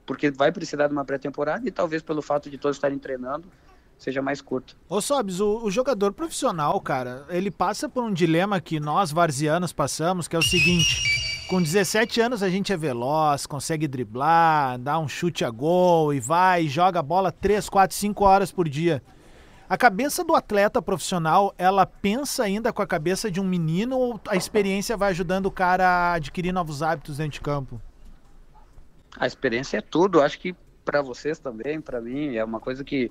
porque 0.04 0.30
vai 0.30 0.52
precisar 0.52 0.88
de 0.88 0.92
uma 0.92 1.02
pré-temporada 1.02 1.66
e 1.66 1.70
talvez 1.70 2.02
pelo 2.02 2.20
fato 2.20 2.50
de 2.50 2.58
todos 2.58 2.76
estarem 2.76 2.98
treinando, 2.98 3.48
seja 3.96 4.20
mais 4.20 4.42
curto. 4.42 4.76
Ô 4.86 5.00
Sobs, 5.00 5.40
o, 5.40 5.64
o 5.64 5.70
jogador 5.70 6.12
profissional, 6.12 6.78
cara, 6.82 7.24
ele 7.30 7.50
passa 7.50 7.88
por 7.88 8.04
um 8.04 8.12
dilema 8.12 8.60
que 8.60 8.78
nós, 8.78 9.10
varzianos, 9.10 9.72
passamos, 9.72 10.28
que 10.28 10.36
é 10.36 10.38
o 10.38 10.42
seguinte: 10.42 11.13
com 11.48 11.62
17 11.62 12.20
anos 12.20 12.42
a 12.42 12.48
gente 12.48 12.72
é 12.72 12.76
veloz, 12.76 13.46
consegue 13.46 13.86
driblar, 13.86 14.78
dá 14.78 14.98
um 14.98 15.06
chute 15.06 15.44
a 15.44 15.50
gol 15.50 16.12
e 16.12 16.20
vai, 16.20 16.64
e 16.64 16.68
joga 16.68 17.00
a 17.00 17.02
bola 17.02 17.30
3, 17.30 17.68
4, 17.68 17.96
5 17.96 18.24
horas 18.24 18.50
por 18.50 18.68
dia. 18.68 19.02
A 19.68 19.76
cabeça 19.76 20.22
do 20.24 20.34
atleta 20.34 20.80
profissional, 20.80 21.54
ela 21.56 21.86
pensa 21.86 22.44
ainda 22.44 22.72
com 22.72 22.82
a 22.82 22.86
cabeça 22.86 23.30
de 23.30 23.40
um 23.40 23.44
menino 23.44 23.98
ou 23.98 24.20
a 24.28 24.36
experiência 24.36 24.96
vai 24.96 25.10
ajudando 25.10 25.46
o 25.46 25.50
cara 25.50 25.86
a 25.86 26.12
adquirir 26.14 26.52
novos 26.52 26.82
hábitos 26.82 27.18
dentro 27.18 27.32
de 27.32 27.40
campo? 27.40 27.80
A 29.16 29.26
experiência 29.26 29.78
é 29.78 29.80
tudo, 29.80 30.20
acho 30.20 30.38
que 30.38 30.54
para 30.84 31.00
vocês 31.00 31.38
também, 31.38 31.80
para 31.80 32.00
mim, 32.00 32.36
é 32.36 32.44
uma 32.44 32.60
coisa 32.60 32.84
que 32.84 33.10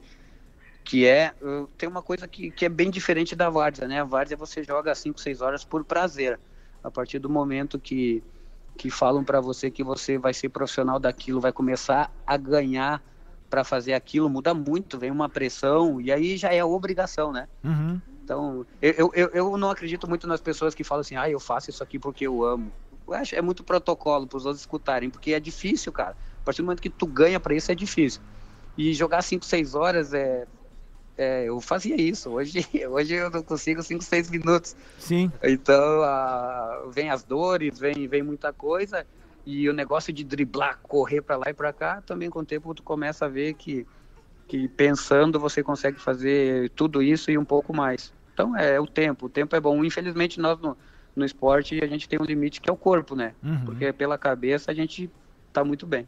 que 0.86 1.08
é, 1.08 1.34
tem 1.78 1.88
uma 1.88 2.02
coisa 2.02 2.28
que, 2.28 2.52
que 2.52 2.66
é 2.66 2.70
bem 2.70 2.92
diferente 2.92 3.38
da 3.38 3.50
várzea, 3.50 3.88
né? 3.88 4.02
A 4.02 4.04
várzea 4.04 4.36
você 4.36 4.66
joga 4.66 4.94
5, 4.94 5.18
6 5.18 5.40
horas 5.40 5.64
por 5.64 5.86
prazer. 5.86 6.38
A 6.84 6.92
partir 6.92 7.20
do 7.20 7.30
momento 7.30 7.80
que 7.80 8.24
que 8.78 8.90
falam 8.90 9.24
para 9.24 9.40
você 9.40 9.70
que 9.70 9.84
você 9.84 10.18
vai 10.18 10.34
ser 10.34 10.50
profissional 10.50 11.00
daquilo, 11.00 11.40
vai 11.40 11.52
começar 11.52 12.12
a 12.26 12.36
ganhar 12.38 13.02
para 13.50 13.64
fazer 13.64 13.94
aquilo, 13.94 14.28
muda 14.28 14.52
muito, 14.54 14.98
vem 14.98 15.12
uma 15.12 15.30
pressão 15.30 16.02
e 16.02 16.12
aí 16.12 16.38
já 16.38 16.52
é 16.52 16.64
obrigação, 16.64 17.32
né? 17.32 17.48
Uhum. 17.64 18.02
Então, 18.24 18.66
eu, 18.82 19.12
eu, 19.14 19.30
eu 19.32 19.58
não 19.58 19.70
acredito 19.70 20.10
muito 20.10 20.26
nas 20.26 20.42
pessoas 20.42 20.74
que 20.74 20.84
falam 20.84 21.02
assim, 21.02 21.16
ah, 21.16 21.30
eu 21.30 21.40
faço 21.40 21.70
isso 21.70 21.84
aqui 21.84 22.00
porque 22.00 22.26
eu 22.26 22.44
amo. 22.44 22.72
Eu 23.08 23.14
acho 23.14 23.36
é 23.36 23.42
muito 23.42 23.64
protocolo 23.64 24.26
para 24.26 24.38
os 24.38 24.46
outros 24.46 24.62
escutarem, 24.62 25.10
porque 25.10 25.34
é 25.34 25.40
difícil, 25.40 25.92
cara. 25.92 26.16
A 26.42 26.46
partir 26.46 26.62
do 26.62 26.66
momento 26.66 26.82
que 26.82 26.90
tu 26.90 27.06
ganha 27.06 27.40
para 27.40 27.54
isso 27.54 27.72
é 27.72 27.76
difícil. 27.76 28.22
E 28.78 28.94
jogar 28.94 29.22
5, 29.22 29.46
6 29.46 29.76
horas 29.76 30.14
é, 30.14 30.48
é. 31.18 31.46
Eu 31.46 31.60
fazia 31.62 32.00
isso. 32.00 32.30
Hoje, 32.30 32.66
hoje 32.90 33.14
eu 33.14 33.30
não 33.30 33.44
consigo 33.44 33.82
5, 33.82 34.04
6 34.04 34.30
minutos. 34.30 34.76
Sim. 34.98 35.32
Então, 35.42 36.02
a, 36.04 36.88
vem 36.92 37.10
as 37.10 37.24
dores, 37.24 37.80
vem, 37.80 38.08
vem 38.08 38.24
muita 38.24 38.52
coisa. 38.52 39.06
E 39.46 39.68
o 39.70 39.74
negócio 39.74 40.14
de 40.14 40.24
driblar, 40.24 40.80
correr 40.82 41.22
para 41.22 41.36
lá 41.36 41.50
e 41.50 41.54
para 41.54 41.74
cá, 41.74 42.02
também 42.02 42.30
com 42.30 42.40
o 42.40 42.46
tempo 42.46 42.74
tu 42.74 42.82
começa 42.82 43.26
a 43.26 43.30
ver 43.30 43.56
que, 43.56 43.86
que 44.48 44.70
pensando 44.70 45.40
você 45.40 45.62
consegue 45.62 46.00
fazer 46.00 46.70
tudo 46.70 47.04
isso 47.04 47.30
e 47.30 47.38
um 47.38 47.44
pouco 47.44 47.76
mais. 47.76 48.14
Então 48.34 48.58
é 48.58 48.80
o 48.80 48.88
tempo, 48.88 49.26
o 49.26 49.30
tempo 49.30 49.54
é 49.56 49.60
bom. 49.60 49.84
Infelizmente 49.84 50.40
nós 50.40 50.58
no, 50.60 50.78
no 51.14 51.26
esporte 51.26 51.84
a 51.84 51.88
gente 51.88 52.08
tem 52.08 52.20
um 52.20 52.24
limite 52.24 52.62
que 52.62 52.70
é 52.70 52.74
o 52.74 52.78
corpo, 52.78 53.16
né? 53.16 53.34
Uhum. 53.44 53.66
Porque 53.66 53.92
pela 53.92 54.18
cabeça 54.18 54.72
a 54.72 54.74
gente 54.74 55.12
tá 55.52 55.64
muito 55.64 55.86
bem. 55.86 56.08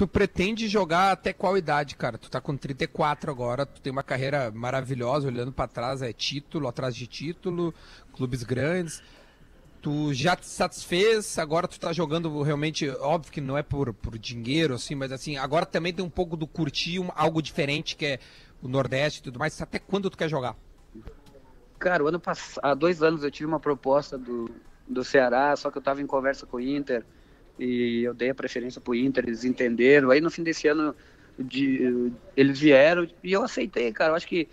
Tu 0.00 0.08
pretende 0.08 0.66
jogar 0.66 1.12
até 1.12 1.30
qual 1.30 1.58
idade, 1.58 1.94
cara? 1.94 2.16
Tu 2.16 2.30
tá 2.30 2.40
com 2.40 2.56
34 2.56 3.30
agora, 3.30 3.66
tu 3.66 3.82
tem 3.82 3.92
uma 3.92 4.02
carreira 4.02 4.50
maravilhosa, 4.50 5.28
olhando 5.28 5.52
para 5.52 5.68
trás, 5.68 6.00
é 6.00 6.10
título 6.10 6.66
atrás 6.68 6.96
de 6.96 7.06
título, 7.06 7.74
clubes 8.14 8.42
grandes. 8.42 9.02
Tu 9.82 10.14
já 10.14 10.34
te 10.34 10.46
satisfez, 10.46 11.38
agora 11.38 11.68
tu 11.68 11.78
tá 11.78 11.92
jogando 11.92 12.40
realmente, 12.40 12.88
óbvio 12.88 13.30
que 13.30 13.42
não 13.42 13.58
é 13.58 13.62
por, 13.62 13.92
por 13.92 14.16
dinheiro, 14.16 14.72
assim, 14.72 14.94
mas 14.94 15.12
assim, 15.12 15.36
agora 15.36 15.66
também 15.66 15.92
tem 15.92 16.02
um 16.02 16.08
pouco 16.08 16.34
do 16.34 16.46
curtir 16.46 16.98
um- 16.98 17.12
algo 17.14 17.42
diferente, 17.42 17.94
que 17.94 18.06
é 18.06 18.18
o 18.62 18.68
Nordeste 18.68 19.20
e 19.20 19.22
tudo 19.24 19.38
mais. 19.38 19.60
Até 19.60 19.78
quando 19.78 20.08
tu 20.08 20.16
quer 20.16 20.30
jogar? 20.30 20.56
Cara, 21.78 22.02
o 22.02 22.08
ano 22.08 22.18
pass... 22.18 22.58
há 22.62 22.72
dois 22.72 23.02
anos 23.02 23.22
eu 23.22 23.30
tive 23.30 23.44
uma 23.44 23.60
proposta 23.60 24.16
do, 24.16 24.50
do 24.88 25.04
Ceará, 25.04 25.54
só 25.56 25.70
que 25.70 25.76
eu 25.76 25.80
estava 25.80 26.00
em 26.00 26.06
conversa 26.06 26.46
com 26.46 26.56
o 26.56 26.60
Inter. 26.60 27.04
E 27.60 28.02
eu 28.02 28.14
dei 28.14 28.30
a 28.30 28.34
preferência 28.34 28.80
pro 28.80 28.94
Inter, 28.94 29.24
eles 29.26 29.44
entenderam. 29.44 30.10
Aí 30.10 30.20
no 30.20 30.30
fim 30.30 30.42
desse 30.42 30.66
ano 30.66 30.96
de, 31.38 32.10
eles 32.34 32.58
vieram 32.58 33.06
e 33.22 33.32
eu 33.32 33.42
aceitei, 33.42 33.92
cara. 33.92 34.12
Eu 34.12 34.16
acho 34.16 34.26
que, 34.26 34.48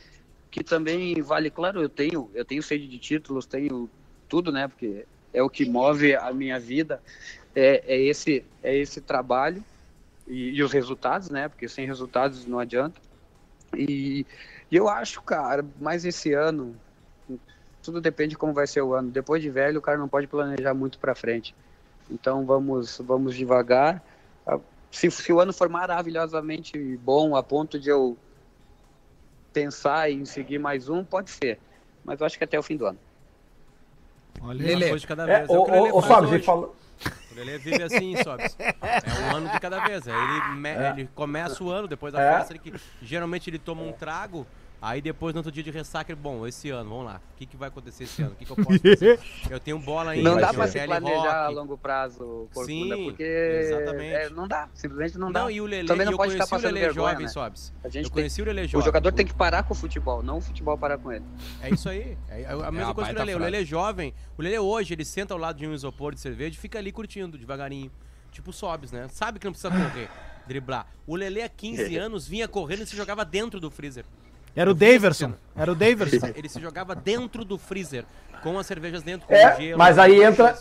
que 0.52 0.62
também 0.62 1.22
vale, 1.22 1.50
claro, 1.50 1.82
eu 1.82 1.88
tenho, 1.88 2.30
eu 2.34 2.44
tenho 2.44 2.62
sede 2.62 2.86
de 2.86 3.00
títulos, 3.00 3.46
tenho 3.46 3.90
tudo, 4.28 4.52
né? 4.52 4.68
Porque 4.68 5.06
é 5.34 5.42
o 5.42 5.50
que 5.50 5.64
move 5.64 6.16
a 6.16 6.34
minha 6.34 6.60
vida, 6.60 7.02
é, 7.56 7.82
é 7.88 8.02
esse, 8.02 8.44
é 8.62 8.76
esse 8.76 9.00
trabalho 9.00 9.64
e, 10.28 10.50
e, 10.50 10.62
os 10.62 10.74
resultados, 10.74 11.30
né? 11.30 11.48
Porque 11.48 11.70
sem 11.70 11.86
resultados 11.86 12.46
não 12.46 12.60
adianta. 12.60 13.00
E, 13.74 14.26
e 14.70 14.76
eu 14.76 14.90
acho, 14.90 15.22
cara, 15.22 15.66
mais 15.80 16.04
esse 16.04 16.34
ano, 16.34 16.76
tudo 17.82 18.02
depende 18.02 18.32
de 18.32 18.38
como 18.38 18.54
vai 18.54 18.68
ser 18.68 18.82
o 18.82 18.94
ano. 18.94 19.10
Depois 19.10 19.42
de 19.42 19.50
velho, 19.50 19.80
o 19.80 19.82
cara 19.82 19.98
não 19.98 20.10
pode 20.10 20.28
planejar 20.28 20.74
muito 20.74 21.00
para 21.00 21.16
frente. 21.16 21.56
Então 22.10 22.46
vamos, 22.46 22.98
vamos 23.00 23.36
devagar. 23.36 24.02
Ah, 24.46 24.60
se, 24.92 25.10
se 25.12 25.32
o 25.34 25.40
ano 25.40 25.54
for 25.54 25.70
maravilhosamente 25.70 26.78
bom, 26.98 27.36
a 27.36 27.44
ponto 27.44 27.80
de 27.80 27.90
eu 27.90 28.18
pensar 29.54 30.12
em 30.12 30.26
seguir 30.26 30.60
mais 30.60 30.90
um, 30.90 31.04
pode 31.04 31.30
ser. 31.32 31.60
Mas 32.04 32.20
eu 32.20 32.26
acho 32.26 32.38
que 32.38 32.44
até 32.44 32.58
o 32.58 32.64
fim 32.64 32.78
do 32.78 32.86
ano. 32.86 33.00
Olha, 34.42 34.66
Lelê. 34.66 34.86
uma 34.86 34.90
coisa 34.90 35.00
de 35.00 35.08
cada 35.08 35.24
é, 35.24 35.38
vez. 35.38 35.50
É, 35.50 35.54
o, 35.54 35.62
o, 35.62 35.98
o 35.98 36.02
Fábio, 36.02 36.44
falou... 36.44 36.76
O 37.32 37.36
Lelê 37.36 37.58
vive 37.58 37.84
assim, 37.84 38.16
Sobs. 38.24 38.56
É 38.60 39.32
um 39.32 39.36
ano 39.36 39.50
de 39.50 39.60
cada 39.60 39.84
vez. 39.86 40.06
Ele, 40.08 40.68
é. 40.68 40.90
ele 40.92 41.10
começa 41.14 41.64
o 41.64 41.70
ano, 41.70 41.88
depois 41.88 42.14
da 42.14 42.22
é. 42.22 42.38
festa, 42.38 42.54
ele 42.54 42.60
que, 42.60 42.74
geralmente 43.02 43.50
ele 43.50 43.60
toma 43.60 43.82
um 43.82 43.92
trago, 43.92 44.46
Aí 44.80 45.02
depois, 45.02 45.34
no 45.34 45.40
outro 45.40 45.52
dia 45.52 45.64
de 45.64 45.72
ressaca, 45.72 46.16
bom, 46.16 46.46
esse 46.46 46.70
ano, 46.70 46.90
vamos 46.90 47.06
lá. 47.06 47.20
O 47.34 47.38
que, 47.38 47.48
que 47.48 47.58
vai 47.58 47.68
acontecer 47.68 48.04
esse 48.04 48.22
ano? 48.22 48.34
O 48.34 48.36
que, 48.36 48.46
que 48.46 48.52
eu 48.52 48.56
posso 48.56 48.78
fazer? 48.80 49.20
Eu 49.50 49.60
tenho 49.60 49.80
bola 49.80 50.12
ainda. 50.12 50.30
Não 50.30 50.40
dá 50.40 50.54
pra 50.54 50.68
se 50.68 50.80
planejar 50.86 51.46
a 51.46 51.50
longo 51.50 51.76
prazo, 51.78 52.48
Corcunda, 52.54 52.96
Sim, 52.96 53.06
porque 53.06 53.24
exatamente. 53.24 54.14
É, 54.14 54.30
não 54.30 54.48
dá, 54.48 54.70
simplesmente 54.76 55.18
não 55.18 55.32
dá. 55.32 55.42
Não, 55.42 55.52
e 55.52 55.60
o 55.60 55.66
Lelê, 55.66 55.88
Também 55.88 56.06
não 56.06 56.16
pode 56.16 56.34
estar 56.34 56.46
passando 56.46 56.72
o 56.72 56.74
Lelê 56.74 56.86
vergonha, 56.86 57.12
jovem, 57.12 57.26
né? 57.26 57.32
Sobs. 57.32 57.74
A 57.84 57.90
gente 57.90 58.04
eu 58.06 58.10
tem... 58.10 58.12
conheci 58.12 58.42
o 58.42 58.46
Lelê 58.46 58.68
jovem. 58.68 58.82
O 58.82 58.86
jogador 58.86 59.12
tem 59.12 59.26
que 59.26 59.34
parar 59.34 59.64
com 59.64 59.74
o 59.74 59.78
futebol, 59.78 60.22
não 60.22 60.38
o 60.38 60.42
futebol 60.42 60.78
parar 60.78 61.00
com 61.00 61.12
ele. 61.12 61.26
É 61.62 61.72
isso 61.72 61.90
aí. 61.90 62.16
É 62.30 62.46
a 62.46 62.72
mesma 62.72 62.92
é 62.92 62.94
coisa 62.94 63.14
que 63.14 63.16
o 63.16 63.26
Lelê. 63.26 63.36
O 63.36 63.40
Lelê 63.40 63.66
jovem, 63.66 64.14
o 64.38 64.42
Lelê 64.44 64.60
hoje, 64.60 64.94
ele 64.94 65.06
senta 65.06 65.34
ao 65.34 65.40
lado 65.40 65.58
de 65.58 65.66
um 65.66 65.74
isopor 65.74 66.14
de 66.14 66.20
cerveja 66.20 66.56
e 66.56 66.60
fica 66.60 66.78
ali 66.78 66.92
curtindo, 66.92 67.38
devagarinho. 67.38 67.92
Tipo 68.32 68.54
Sobs, 68.54 68.92
né? 68.92 69.08
Sabe 69.10 69.40
que 69.40 69.46
não 69.46 69.52
precisa 69.52 69.72
correr, 69.74 70.10
driblar. 70.46 70.86
O 71.08 71.16
Lelê, 71.16 71.42
há 71.42 71.50
15 71.50 71.96
anos, 71.98 72.28
vinha 72.28 72.48
correndo 72.48 72.84
e 72.84 72.86
se 72.86 72.96
jogava 72.96 73.26
dentro 73.26 73.60
do 73.60 73.72
freezer. 73.72 74.06
Era 74.58 74.72
o 74.72 74.74
Daverson. 74.74 75.34
Era 75.56 75.72
o 75.72 75.76
Daverson. 75.76 76.32
Ele 76.36 76.50
se 76.50 76.60
jogava 76.60 76.96
dentro 76.96 77.46
do 77.46 77.60
freezer, 77.60 78.06
com 78.42 78.58
as 78.58 78.66
cervejas 78.66 79.04
dentro, 79.04 79.28
com 79.28 79.36
é, 79.36 79.56
gelo. 79.56 79.78
Mas 79.78 80.00
aí 80.00 80.24
entra. 80.24 80.58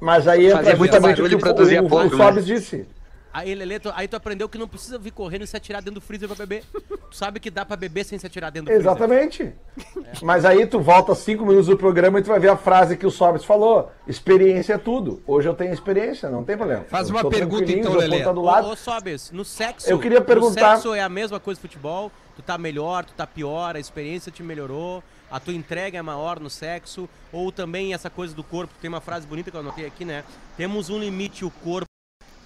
Mas 0.00 0.26
aí 0.26 0.46
entra 0.46 0.58
Fazia 0.64 0.76
justamente 0.76 1.22
o 1.22 1.28
que 1.28 1.34
o, 1.36 1.38
produzia 1.38 1.80
o, 1.80 1.88
pouco, 1.88 2.12
o 2.12 2.18
né? 2.18 2.24
Sobs 2.24 2.44
disse. 2.44 2.84
Aí, 3.32 3.54
Lelê, 3.54 3.78
tu, 3.78 3.90
aí 3.94 4.06
tu 4.06 4.16
aprendeu 4.16 4.46
que 4.46 4.58
não 4.58 4.68
precisa 4.68 4.98
vir 4.98 5.12
correndo 5.12 5.42
e 5.44 5.46
se 5.46 5.56
atirar 5.56 5.80
dentro 5.80 6.00
do 6.00 6.04
freezer 6.04 6.28
pra 6.28 6.36
beber. 6.36 6.64
Tu 6.74 7.16
sabe 7.16 7.38
que 7.40 7.50
dá 7.50 7.64
pra 7.64 7.76
beber 7.76 8.04
sem 8.04 8.18
se 8.18 8.26
atirar 8.26 8.50
dentro 8.50 8.74
do 8.74 8.78
Exatamente. 8.78 9.36
freezer. 9.36 9.56
Exatamente. 9.78 10.24
Mas 10.24 10.44
aí 10.44 10.66
tu 10.66 10.80
volta 10.80 11.14
cinco 11.14 11.46
minutos 11.46 11.68
do 11.68 11.76
programa 11.78 12.18
e 12.18 12.22
tu 12.22 12.26
vai 12.26 12.40
ver 12.40 12.50
a 12.50 12.56
frase 12.56 12.96
que 12.96 13.06
o 13.06 13.10
Sobs 13.10 13.44
falou. 13.44 13.90
Experiência 14.06 14.74
é 14.74 14.78
tudo. 14.78 15.22
Hoje 15.26 15.48
eu 15.48 15.54
tenho 15.54 15.72
experiência, 15.72 16.28
não 16.28 16.44
tem 16.44 16.56
problema. 16.56 16.84
Faz 16.88 17.08
Eu 17.08 17.14
uma 17.14 17.30
pergunta 17.30 17.70
então, 17.72 17.92
o 17.92 17.96
Lelê. 17.96 18.22
Tá 18.22 18.32
do 18.32 18.42
lado. 18.42 18.66
Ô, 18.66 18.72
ô 18.72 18.76
Sobes, 18.76 19.30
no 19.30 19.44
sexo. 19.44 19.88
Eu 19.88 19.98
queria 19.98 20.20
perguntar- 20.20 20.60
No 20.60 20.82
sexo 20.82 20.94
é 20.94 21.00
a 21.00 21.08
mesma 21.08 21.38
coisa 21.38 21.58
do 21.58 21.62
futebol? 21.62 22.10
Tu 22.36 22.42
tá 22.42 22.56
melhor, 22.56 23.04
tu 23.04 23.12
tá 23.12 23.26
pior, 23.26 23.76
a 23.76 23.80
experiência 23.80 24.32
te 24.32 24.42
melhorou, 24.42 25.02
a 25.30 25.38
tua 25.38 25.54
entrega 25.54 25.98
é 25.98 26.02
maior 26.02 26.40
no 26.40 26.50
sexo? 26.50 27.08
Ou 27.32 27.52
também 27.52 27.94
essa 27.94 28.10
coisa 28.10 28.34
do 28.34 28.42
corpo? 28.42 28.74
Tem 28.80 28.88
uma 28.88 29.00
frase 29.00 29.26
bonita 29.26 29.50
que 29.50 29.56
eu 29.56 29.60
anotei 29.60 29.86
aqui, 29.86 30.04
né? 30.04 30.24
Temos 30.56 30.90
um 30.90 30.98
limite, 30.98 31.44
o 31.44 31.50
corpo. 31.50 31.86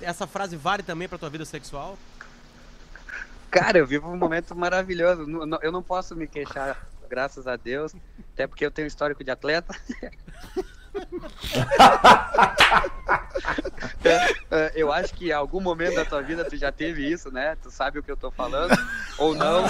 Essa 0.00 0.26
frase 0.26 0.56
vale 0.56 0.82
também 0.82 1.08
pra 1.08 1.18
tua 1.18 1.30
vida 1.30 1.44
sexual? 1.44 1.98
Cara, 3.50 3.78
eu 3.78 3.86
vivo 3.86 4.08
um 4.08 4.16
momento 4.16 4.54
maravilhoso. 4.54 5.26
Eu 5.62 5.72
não 5.72 5.82
posso 5.82 6.14
me 6.14 6.26
queixar, 6.26 6.86
graças 7.08 7.46
a 7.46 7.56
Deus, 7.56 7.94
até 8.34 8.46
porque 8.46 8.66
eu 8.66 8.70
tenho 8.70 8.86
histórico 8.86 9.24
de 9.24 9.30
atleta. 9.30 9.74
É, 14.04 14.34
é, 14.50 14.72
eu 14.74 14.92
acho 14.92 15.14
que 15.14 15.28
em 15.28 15.32
algum 15.32 15.60
momento 15.60 15.94
da 15.96 16.04
tua 16.04 16.20
vida 16.22 16.44
tu 16.44 16.56
já 16.56 16.70
teve 16.72 17.06
isso, 17.10 17.30
né? 17.30 17.56
Tu 17.62 17.70
sabe 17.70 17.98
o 17.98 18.02
que 18.02 18.10
eu 18.10 18.16
tô 18.16 18.30
falando, 18.30 18.74
ou 19.18 19.34
não, 19.34 19.62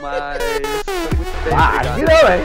mas 0.00 0.42
foi 0.84 0.94
muito 1.16 1.44
bem, 1.44 1.54
Ah, 1.54 1.80
que 1.94 2.02
não, 2.02 2.28
hein? 2.32 2.42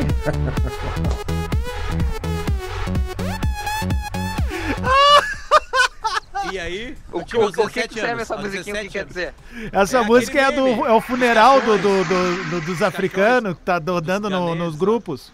E 6.52 6.60
aí? 6.60 6.98
O 7.12 7.24
que, 7.24 7.38
o, 7.38 7.52
que 7.52 7.58
17 7.58 7.88
que 7.90 7.94
serve 7.96 8.10
anos, 8.14 8.22
essa 8.24 8.36
musiquinha? 8.38 8.76
O 8.76 8.80
que 8.80 8.88
17 8.88 8.90
quer 8.90 9.06
dizer? 9.06 9.34
Essa 9.72 10.00
É 10.00 10.04
música 10.04 10.40
é, 10.42 10.52
do, 10.52 10.68
é 10.86 10.92
o 10.92 11.00
funeral 11.00 11.62
do, 11.62 11.78
do- 11.78 12.04
do- 12.04 12.44
do- 12.50 12.62
dos 12.62 12.82
africanos 12.82 13.54
que 13.56 13.62
tá 13.62 13.78
do- 13.80 14.02
dando 14.02 14.30
no- 14.30 14.54
nos 14.56 14.76
grupos. 14.76 15.32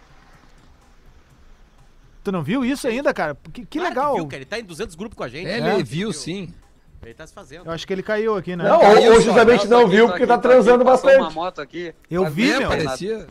Tu 2.27 2.31
não 2.33 2.43
viu 2.43 2.65
isso 2.65 2.85
ainda, 2.85 3.13
cara? 3.13 3.37
Que, 3.53 3.65
que 3.65 3.79
Claro 3.79 3.95
legal. 3.95 4.15
viu, 4.15 4.25
cara, 4.27 4.35
ele 4.35 4.45
tá 4.45 4.59
em 4.59 4.63
200 4.65 4.95
grupos 4.95 5.15
com 5.17 5.23
a 5.23 5.29
gente. 5.29 5.47
É, 5.47 5.61
né? 5.61 5.75
Ele 5.75 5.83
viu 5.85 6.11
sim. 6.11 6.53
Ele 7.01 7.13
tá 7.13 7.25
se 7.25 7.33
fazendo. 7.33 7.65
Eu 7.65 7.71
acho 7.71 7.87
que 7.87 7.93
ele 7.93 8.03
caiu 8.03 8.35
aqui, 8.35 8.53
né? 8.53 8.65
Não, 8.65 8.81
Caiu 8.81 9.13
ou, 9.13 9.21
justamente 9.21 9.65
não 9.65 9.87
viu 9.87 10.07
porque 10.07 10.23
aqui, 10.23 10.27
tá 10.27 10.33
aqui, 10.33 10.43
transando 10.43 10.83
bastante. 10.83 11.21
uma 11.21 11.29
moto 11.29 11.61
aqui. 11.61 11.95
Eu 12.11 12.23
Mas 12.23 12.33
vi, 12.33 12.47
meu. 12.47 12.67
Parecia. 12.67 13.27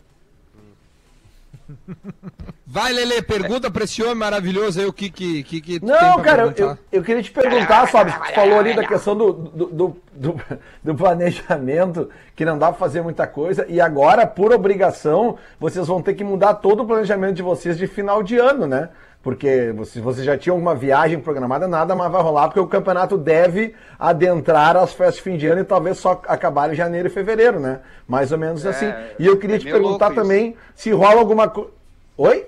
Vai, 2.65 2.91
Lelê, 2.93 3.21
pergunta 3.21 3.71
pra 3.71 3.83
esse 3.85 4.03
homem 4.03 4.15
maravilhoso 4.15 4.79
aí 4.79 4.85
o 4.85 4.91
que 4.93 5.09
que, 5.09 5.43
que, 5.43 5.61
que 5.61 5.85
Não, 5.85 6.21
cara, 6.21 6.53
eu, 6.57 6.77
eu 6.91 7.03
queria 7.03 7.23
te 7.23 7.31
perguntar, 7.31 7.87
sabe? 7.89 8.11
Tu 8.11 8.33
falou 8.35 8.59
ali 8.59 8.73
da 8.75 8.85
questão 8.85 9.15
do, 9.15 9.31
do, 9.33 9.65
do, 9.67 9.97
do- 10.13 10.41
do 10.83 10.95
planejamento, 10.95 12.09
que 12.35 12.43
não 12.45 12.57
dá 12.57 12.67
pra 12.69 12.77
fazer 12.79 13.01
muita 13.01 13.25
coisa, 13.25 13.65
e 13.69 13.79
agora, 13.79 14.27
por 14.27 14.51
obrigação, 14.53 15.37
vocês 15.59 15.87
vão 15.87 16.01
ter 16.01 16.13
que 16.13 16.23
mudar 16.23 16.55
todo 16.55 16.83
o 16.83 16.85
planejamento 16.85 17.35
de 17.35 17.41
vocês 17.41 17.77
de 17.77 17.87
final 17.87 18.21
de 18.21 18.37
ano, 18.37 18.67
né? 18.67 18.89
Porque 19.27 19.73
vocês, 19.75 20.01
vocês 20.01 20.25
já 20.25 20.37
tinham 20.37 20.55
alguma 20.55 20.73
viagem 20.73 21.19
programada, 21.19 21.67
nada 21.67 21.93
mais 21.93 22.09
vai 22.09 22.21
rolar, 22.21 22.47
porque 22.47 22.61
o 22.61 22.65
campeonato 22.65 23.17
deve 23.17 23.75
adentrar 23.99 24.77
as 24.77 24.93
festas 24.93 25.17
de 25.17 25.21
fim 25.21 25.35
de 25.35 25.45
ano 25.47 25.59
e 25.59 25.65
talvez 25.65 25.97
só 25.97 26.21
acabar 26.25 26.71
em 26.71 26.75
janeiro 26.77 27.09
e 27.09 27.11
fevereiro, 27.11 27.59
né? 27.59 27.81
Mais 28.07 28.31
ou 28.31 28.37
menos 28.37 28.65
assim. 28.65 28.85
E 29.19 29.25
eu 29.25 29.37
queria 29.37 29.57
é 29.57 29.59
te 29.59 29.65
perguntar 29.69 30.13
isso. 30.13 30.15
também 30.15 30.55
se 30.73 30.91
rola 30.91 31.19
alguma 31.19 31.49
coisa. 31.49 31.69
Oi? 32.15 32.47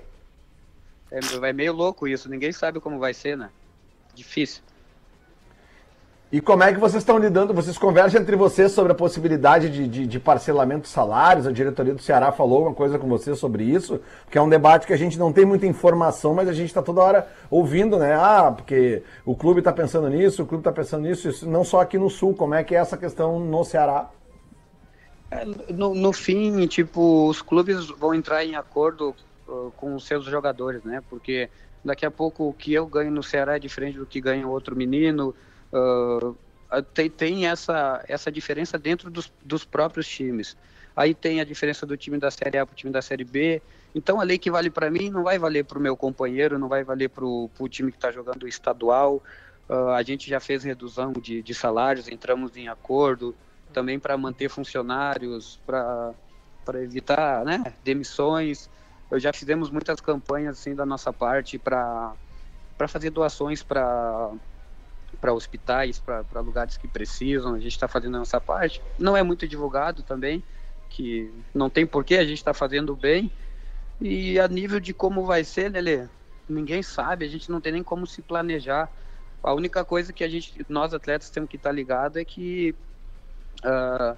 É, 1.11 1.19
é 1.49 1.51
meio 1.51 1.73
louco 1.73 2.07
isso, 2.07 2.29
ninguém 2.29 2.53
sabe 2.53 2.79
como 2.79 2.97
vai 2.97 3.13
ser, 3.13 3.35
né? 3.35 3.49
Difícil. 4.15 4.63
E 6.31 6.39
como 6.39 6.61
é 6.61 6.71
que 6.71 6.79
vocês 6.79 7.01
estão 7.01 7.17
lidando? 7.17 7.55
Vocês 7.55 7.75
conversam 7.75 8.21
entre 8.21 8.35
vocês 8.35 8.71
sobre 8.71 8.91
a 8.91 8.95
possibilidade 8.95 9.67
de, 9.67 9.87
de, 9.87 10.05
de 10.05 10.19
parcelamento 10.19 10.83
de 10.83 10.89
salários? 10.89 11.47
A 11.47 11.51
diretoria 11.51 11.95
do 11.95 12.03
Ceará 12.03 12.31
falou 12.31 12.67
uma 12.67 12.73
coisa 12.75 12.99
com 12.99 13.07
vocês 13.07 13.39
sobre 13.39 13.63
isso, 13.63 13.99
que 14.29 14.37
é 14.37 14.41
um 14.41 14.47
debate 14.47 14.85
que 14.85 14.93
a 14.93 14.97
gente 14.97 15.17
não 15.17 15.33
tem 15.33 15.43
muita 15.43 15.65
informação, 15.65 16.35
mas 16.35 16.47
a 16.47 16.53
gente 16.53 16.67
está 16.67 16.83
toda 16.83 17.01
hora 17.01 17.27
ouvindo, 17.49 17.97
né? 17.97 18.13
Ah, 18.13 18.53
porque 18.55 19.01
o 19.25 19.35
clube 19.35 19.57
está 19.57 19.73
pensando 19.73 20.07
nisso, 20.07 20.43
o 20.43 20.45
clube 20.45 20.61
está 20.61 20.71
pensando 20.71 21.07
nisso, 21.07 21.29
isso, 21.29 21.49
não 21.49 21.63
só 21.63 21.81
aqui 21.81 21.97
no 21.97 22.11
Sul. 22.11 22.35
Como 22.35 22.53
é 22.53 22.63
que 22.63 22.75
é 22.75 22.77
essa 22.77 22.95
questão 22.95 23.39
no 23.39 23.63
Ceará? 23.63 24.11
É, 25.31 25.43
no, 25.73 25.95
no 25.95 26.13
fim, 26.13 26.67
tipo, 26.67 27.27
os 27.27 27.41
clubes 27.41 27.87
vão 27.87 28.13
entrar 28.13 28.45
em 28.45 28.55
acordo 28.55 29.15
uh, 29.47 29.71
com 29.75 29.95
os 29.95 30.05
seus 30.05 30.25
jogadores, 30.25 30.83
né? 30.83 31.01
Porque 31.09 31.49
daqui 31.83 32.05
a 32.05 32.11
pouco 32.11 32.49
o 32.49 32.53
que 32.53 32.71
eu 32.71 32.85
ganho 32.85 33.09
no 33.09 33.23
Ceará 33.23 33.55
é 33.55 33.59
diferente 33.59 33.97
do 33.97 34.05
que 34.05 34.21
ganha 34.21 34.47
outro 34.47 34.75
menino. 34.75 35.33
Uh, 35.73 36.35
tem, 36.93 37.09
tem 37.09 37.47
essa, 37.47 38.03
essa 38.07 38.31
diferença 38.31 38.77
dentro 38.77 39.09
dos, 39.09 39.31
dos 39.43 39.65
próprios 39.65 40.07
times. 40.07 40.55
Aí 40.95 41.13
tem 41.13 41.39
a 41.39 41.43
diferença 41.43 41.85
do 41.85 41.95
time 41.95 42.17
da 42.17 42.29
Série 42.29 42.57
A 42.57 42.65
para 42.65 42.73
o 42.73 42.75
time 42.75 42.91
da 42.91 43.01
Série 43.01 43.23
B. 43.23 43.61
Então 43.95 44.19
a 44.19 44.23
lei 44.23 44.37
que 44.37 44.51
vale 44.51 44.69
para 44.69 44.91
mim 44.91 45.09
não 45.09 45.23
vai 45.23 45.39
valer 45.39 45.65
para 45.65 45.79
o 45.79 45.81
meu 45.81 45.95
companheiro, 45.95 46.59
não 46.59 46.67
vai 46.67 46.83
valer 46.83 47.09
para 47.09 47.25
o 47.25 47.49
time 47.69 47.91
que 47.91 47.97
está 47.97 48.11
jogando 48.11 48.47
estadual. 48.47 49.23
Uh, 49.69 49.89
a 49.89 50.03
gente 50.03 50.29
já 50.29 50.39
fez 50.39 50.63
redução 50.63 51.13
de, 51.13 51.41
de 51.41 51.53
salários, 51.53 52.07
entramos 52.07 52.57
em 52.57 52.67
acordo 52.67 53.35
também 53.71 53.99
para 53.99 54.17
manter 54.17 54.49
funcionários, 54.49 55.59
para 55.65 56.13
evitar 56.75 57.45
né, 57.45 57.73
demissões. 57.83 58.69
Eu 59.09 59.19
já 59.19 59.31
fizemos 59.31 59.69
muitas 59.69 60.01
campanhas 60.01 60.59
assim 60.59 60.75
da 60.75 60.85
nossa 60.85 61.11
parte 61.13 61.57
para 61.57 62.15
fazer 62.87 63.09
doações 63.09 63.63
para 63.63 64.31
para 65.17 65.33
hospitais, 65.33 65.99
para 65.99 66.39
lugares 66.39 66.77
que 66.77 66.87
precisam. 66.87 67.55
A 67.55 67.59
gente 67.59 67.73
está 67.73 67.87
fazendo 67.87 68.15
a 68.15 68.19
nossa 68.19 68.39
parte. 68.39 68.81
Não 68.97 69.15
é 69.15 69.23
muito 69.23 69.47
divulgado 69.47 70.03
também, 70.03 70.43
que 70.89 71.31
não 71.53 71.69
tem 71.69 71.85
porquê, 71.85 72.15
a 72.15 72.25
gente 72.25 72.37
está 72.37 72.53
fazendo 72.53 72.95
bem. 72.95 73.31
E 74.01 74.39
a 74.39 74.47
nível 74.47 74.79
de 74.79 74.93
como 74.93 75.25
vai 75.25 75.43
ser, 75.43 75.69
Lê? 75.69 76.07
Ninguém 76.47 76.81
sabe, 76.81 77.25
a 77.25 77.29
gente 77.29 77.51
não 77.51 77.61
tem 77.61 77.73
nem 77.73 77.83
como 77.83 78.07
se 78.07 78.21
planejar. 78.21 78.89
A 79.43 79.53
única 79.53 79.85
coisa 79.85 80.11
que 80.11 80.23
a 80.23 80.29
gente, 80.29 80.65
nós 80.67 80.93
atletas 80.93 81.29
temos 81.29 81.49
que 81.49 81.57
estar 81.57 81.71
ligado 81.71 82.17
é 82.17 82.25
que 82.25 82.75
ah, 83.63 84.15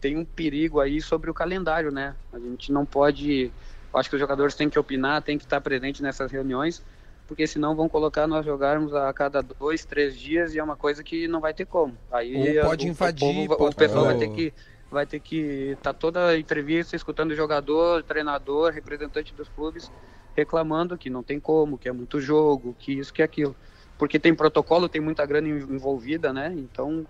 tem 0.00 0.16
um 0.16 0.24
perigo 0.24 0.80
aí 0.80 1.00
sobre 1.00 1.30
o 1.30 1.34
calendário, 1.34 1.90
né? 1.90 2.14
A 2.32 2.38
gente 2.38 2.72
não 2.72 2.84
pode. 2.84 3.50
Acho 3.92 4.08
que 4.08 4.16
os 4.16 4.20
jogadores 4.20 4.54
têm 4.54 4.68
que 4.68 4.78
opinar, 4.78 5.22
têm 5.22 5.38
que 5.38 5.44
estar 5.44 5.60
presentes 5.60 6.00
nessas 6.00 6.30
reuniões, 6.30 6.82
porque 7.28 7.46
senão 7.46 7.76
vão 7.76 7.88
colocar 7.88 8.26
nós 8.26 8.44
jogarmos 8.44 8.92
a 8.94 9.12
cada 9.12 9.42
dois, 9.42 9.84
três 9.84 10.18
dias 10.18 10.54
e 10.54 10.58
é 10.58 10.64
uma 10.64 10.76
coisa 10.76 11.04
que 11.04 11.28
não 11.28 11.40
vai 11.40 11.52
ter 11.54 11.66
como. 11.66 11.94
Aí 12.10 12.58
Ou 12.58 12.64
pode 12.64 12.86
o, 12.86 12.88
invadir, 12.88 13.44
o, 13.44 13.48
povo- 13.48 13.58
pode- 13.58 13.74
o 13.74 13.78
pessoal 13.78 14.04
vai 14.06 14.16
Oh. 14.16 14.18
ter 14.18 14.28
que 14.30 14.54
vai 14.90 15.06
ter 15.06 15.20
que 15.20 15.36
estar 15.76 15.92
toda 15.92 16.28
a 16.28 16.38
entrevista 16.38 16.96
escutando 16.96 17.32
o 17.32 17.36
jogador, 17.36 18.02
treinador, 18.02 18.72
representante 18.72 19.34
dos 19.34 19.46
clubes 19.50 19.90
reclamando 20.34 20.96
que 20.96 21.10
não 21.10 21.22
tem 21.22 21.38
como, 21.38 21.76
que 21.76 21.88
é 21.88 21.92
muito 21.92 22.18
jogo, 22.20 22.74
que 22.78 22.92
isso, 22.92 23.12
que 23.12 23.22
aquilo. 23.22 23.54
Porque 23.98 24.18
tem 24.18 24.34
protocolo, 24.34 24.88
tem 24.88 25.00
muita 25.00 25.26
grana 25.26 25.48
en- 25.48 25.74
envolvida, 25.74 26.32
né? 26.32 26.54
Então 26.56 27.06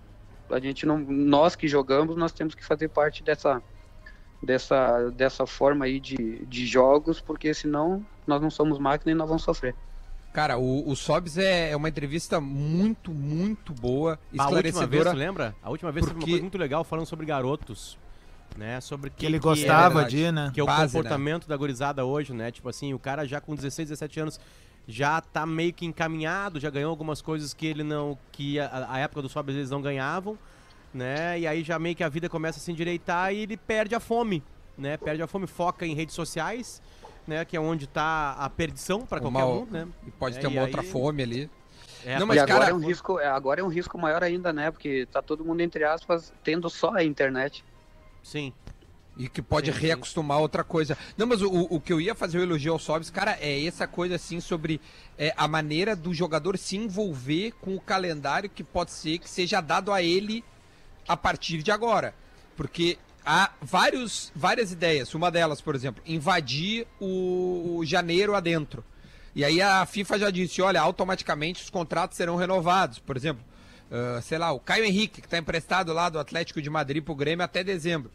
a 0.51 0.59
gente 0.59 0.85
não, 0.85 0.99
nós 0.99 1.55
que 1.55 1.69
jogamos, 1.69 2.17
nós 2.17 2.33
temos 2.33 2.55
que 2.55 2.65
fazer 2.65 2.89
parte 2.89 3.23
dessa 3.23 3.63
dessa 4.43 5.11
dessa 5.11 5.47
forma 5.47 5.85
aí 5.85 6.01
de, 6.01 6.45
de 6.47 6.67
jogos, 6.67 7.21
porque 7.21 7.53
senão 7.55 8.05
nós 8.27 8.41
não 8.41 8.51
somos 8.51 8.79
máquina 8.79 9.13
e 9.13 9.15
nós 9.15 9.29
vamos 9.29 9.43
sofrer. 9.45 9.75
Cara, 10.33 10.59
o, 10.59 10.89
o 10.89 10.95
Sobs 10.95 11.37
é, 11.39 11.71
é 11.71 11.77
uma 11.77 11.89
entrevista 11.89 12.41
muito, 12.41 13.11
muito 13.13 13.73
boa, 13.73 14.13
A 14.37 14.45
última 14.45 14.63
vez, 14.63 14.75
esclarecedora. 14.75 15.11
tu 15.11 15.17
lembra? 15.17 15.57
A 15.63 15.71
última 15.71 15.91
vez 15.91 16.05
teve 16.07 16.15
uma 16.15 16.21
Porque- 16.21 16.31
coisa 16.33 16.43
muito 16.43 16.59
legal 16.59 16.85
falando 16.85 17.07
sobre 17.07 17.27
garotos. 17.27 17.99
Né? 18.57 18.81
Sobre 18.81 19.11
Que 19.11 19.25
ele 19.27 19.37
é 19.37 19.41
gostava 19.41 19.95
verdade. 20.03 20.17
de, 20.17 20.33
né? 20.33 20.51
que 20.53 20.59
é 20.59 20.63
o 20.63 20.67
Base, 20.67 20.93
comportamento 20.93 21.47
da 21.49 21.57
gurizada 21.57 22.05
hoje, 22.05 22.33
né? 22.33 22.51
Tipo 22.51 22.69
assim, 22.69 22.93
o 22.93 22.99
cara 22.99 23.25
já 23.27 23.41
com 23.41 23.55
16, 23.55 23.89
17 23.89 24.21
anos 24.21 24.41
já 24.87 25.21
tá 25.21 25.45
meio 25.47 25.73
que 25.73 25.85
encaminhado, 25.87 26.59
já 26.59 26.69
ganhou 26.71 26.91
algumas 26.91 27.21
coisas 27.23 27.53
que 27.55 27.67
ele 27.67 27.85
não. 27.85 28.19
que 28.33 28.59
a, 28.59 28.87
a 28.91 28.99
época 28.99 29.23
do 29.23 29.29
Sobres 29.29 29.57
eles 29.57 29.71
não 29.71 29.81
ganhavam, 29.83 30.37
né? 30.93 31.39
E 31.39 31.47
aí 31.47 31.63
já 31.63 31.79
meio 31.79 31.95
que 31.95 32.03
a 32.03 32.09
vida 32.09 32.29
começa 32.29 32.59
a 32.59 32.63
se 32.63 32.73
endireitar 32.73 33.33
e 33.33 33.39
ele 33.43 33.57
perde 33.57 33.95
a 33.95 34.01
fome, 34.01 34.43
né? 34.77 34.97
Perde 34.97 35.23
a 35.23 35.27
fome, 35.27 35.47
foca 35.47 35.87
em 35.87 35.95
redes 35.95 36.15
sociais, 36.15 36.83
né? 37.29 37.45
Que 37.45 37.57
é 37.57 37.61
onde 37.61 37.87
tá 37.87 38.33
a 38.33 38.49
perdição 38.51 39.05
para 39.07 39.21
qualquer 39.21 39.45
um, 39.45 39.67
né? 39.67 39.87
E 40.07 40.11
pode 40.11 40.39
É, 40.39 40.41
ter 40.41 40.47
uma 40.47 40.63
outra 40.63 40.81
aí- 40.81 40.89
fome 40.89 41.23
ali. 41.23 41.51
É, 42.05 42.17
Não, 42.19 42.25
e 42.27 42.29
mas, 42.29 42.39
agora 42.39 42.59
cara, 42.61 42.71
é 42.71 42.75
um 42.75 42.79
risco, 42.79 43.19
é, 43.21 43.27
agora 43.27 43.61
é 43.61 43.65
um 43.65 43.69
risco 43.69 43.99
maior 43.99 44.23
ainda, 44.23 44.53
né? 44.53 44.71
Porque 44.71 45.07
tá 45.13 45.21
todo 45.21 45.45
mundo 45.45 45.61
entre 45.61 45.85
aspas 45.85 46.33
tendo 46.43 46.71
só 46.71 46.95
a 46.95 47.05
internet. 47.05 47.65
Sim. 48.23 48.53
E 49.17 49.29
que 49.29 49.43
pode 49.43 49.73
Sim, 49.73 49.79
sim. 49.81 49.87
reacostumar 49.87 50.39
a 50.39 50.41
outra 50.41 50.63
coisa. 50.63 50.97
Não, 51.17 51.27
mas 51.27 51.43
o, 51.43 51.51
o 51.51 51.81
que 51.81 51.93
eu 51.93 52.01
ia 52.01 52.15
fazer 52.15 52.39
o 52.39 52.43
elogio 52.43 52.73
ao 52.73 52.79
Sobs, 52.79 53.11
cara, 53.11 53.37
é 53.41 53.65
essa 53.67 53.85
coisa 53.87 54.15
assim 54.15 54.39
sobre 54.41 54.81
é, 55.19 55.35
a 55.37 55.49
maneira 55.49 55.97
do 55.97 56.15
jogador 56.15 56.57
se 56.57 56.77
envolver 56.77 57.53
com 57.61 57.75
o 57.75 57.81
calendário 57.81 58.49
que 58.49 58.63
pode 58.63 58.93
ser 58.93 59.19
que 59.19 59.29
seja 59.29 59.61
dado 59.61 59.93
a 59.93 60.01
ele 60.01 60.45
a 61.07 61.17
partir 61.17 61.65
de 61.65 61.73
agora. 61.73 62.15
Porque 62.57 62.97
há 63.29 63.51
vários, 63.61 64.33
várias 64.35 64.73
ideias. 64.73 65.15
Uma 65.15 65.31
delas, 65.31 65.61
por 65.61 65.75
exemplo, 65.75 66.03
invadir 66.07 66.87
o, 66.99 67.77
o 67.77 67.85
janeiro 67.85 68.35
adentro. 68.35 68.83
E 69.35 69.45
aí 69.45 69.61
a 69.61 69.85
FIFA 69.85 70.19
já 70.19 70.31
disse, 70.31 70.63
olha, 70.63 70.81
automaticamente 70.81 71.63
os 71.63 71.69
contratos 71.69 72.17
serão 72.17 72.37
renovados. 72.37 72.99
Por 72.99 73.17
exemplo, 73.17 73.45
ah, 73.93 74.21
sei 74.23 74.39
lá, 74.39 74.51
o 74.51 74.59
Caio 74.59 74.85
Henrique, 74.85 75.21
que 75.21 75.27
está 75.27 75.37
emprestado 75.37 75.93
lá 75.93 76.09
do 76.09 76.19
Atlético 76.19 76.63
de 76.63 76.71
Madrid 76.71 77.05
pro 77.05 77.15
Grêmio 77.15 77.45
até 77.45 77.63
dezembro. 77.63 78.11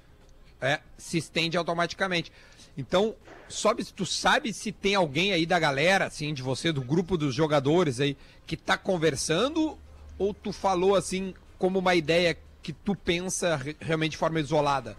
É, 0.60 0.80
se 0.98 1.18
estende 1.20 1.58
automaticamente. 1.58 2.32
Então, 2.76 3.16
sobe, 3.48 3.84
tu 3.86 4.06
sabe 4.06 4.52
se 4.52 4.72
tem 4.72 4.96
alguém 4.96 5.32
aí 5.32 5.46
da 5.46 5.60
galera, 5.60 6.06
assim, 6.06 6.34
de 6.34 6.42
você, 6.42 6.72
do 6.72 6.82
grupo 6.82 7.18
dos 7.18 7.36
jogadores 7.36 8.00
aí, 8.00 8.18
que 8.48 8.58
tá 8.58 8.78
conversando, 8.78 9.78
ou 10.18 10.34
tu 10.34 10.52
falou 10.52 10.96
assim 10.96 11.36
como 11.60 11.80
uma 11.80 11.94
ideia 11.94 12.36
que 12.62 12.72
tu 12.72 12.96
pensa 12.96 13.58
re- 13.58 13.76
realmente 13.80 14.12
de 14.12 14.18
forma 14.18 14.40
isolada? 14.40 14.98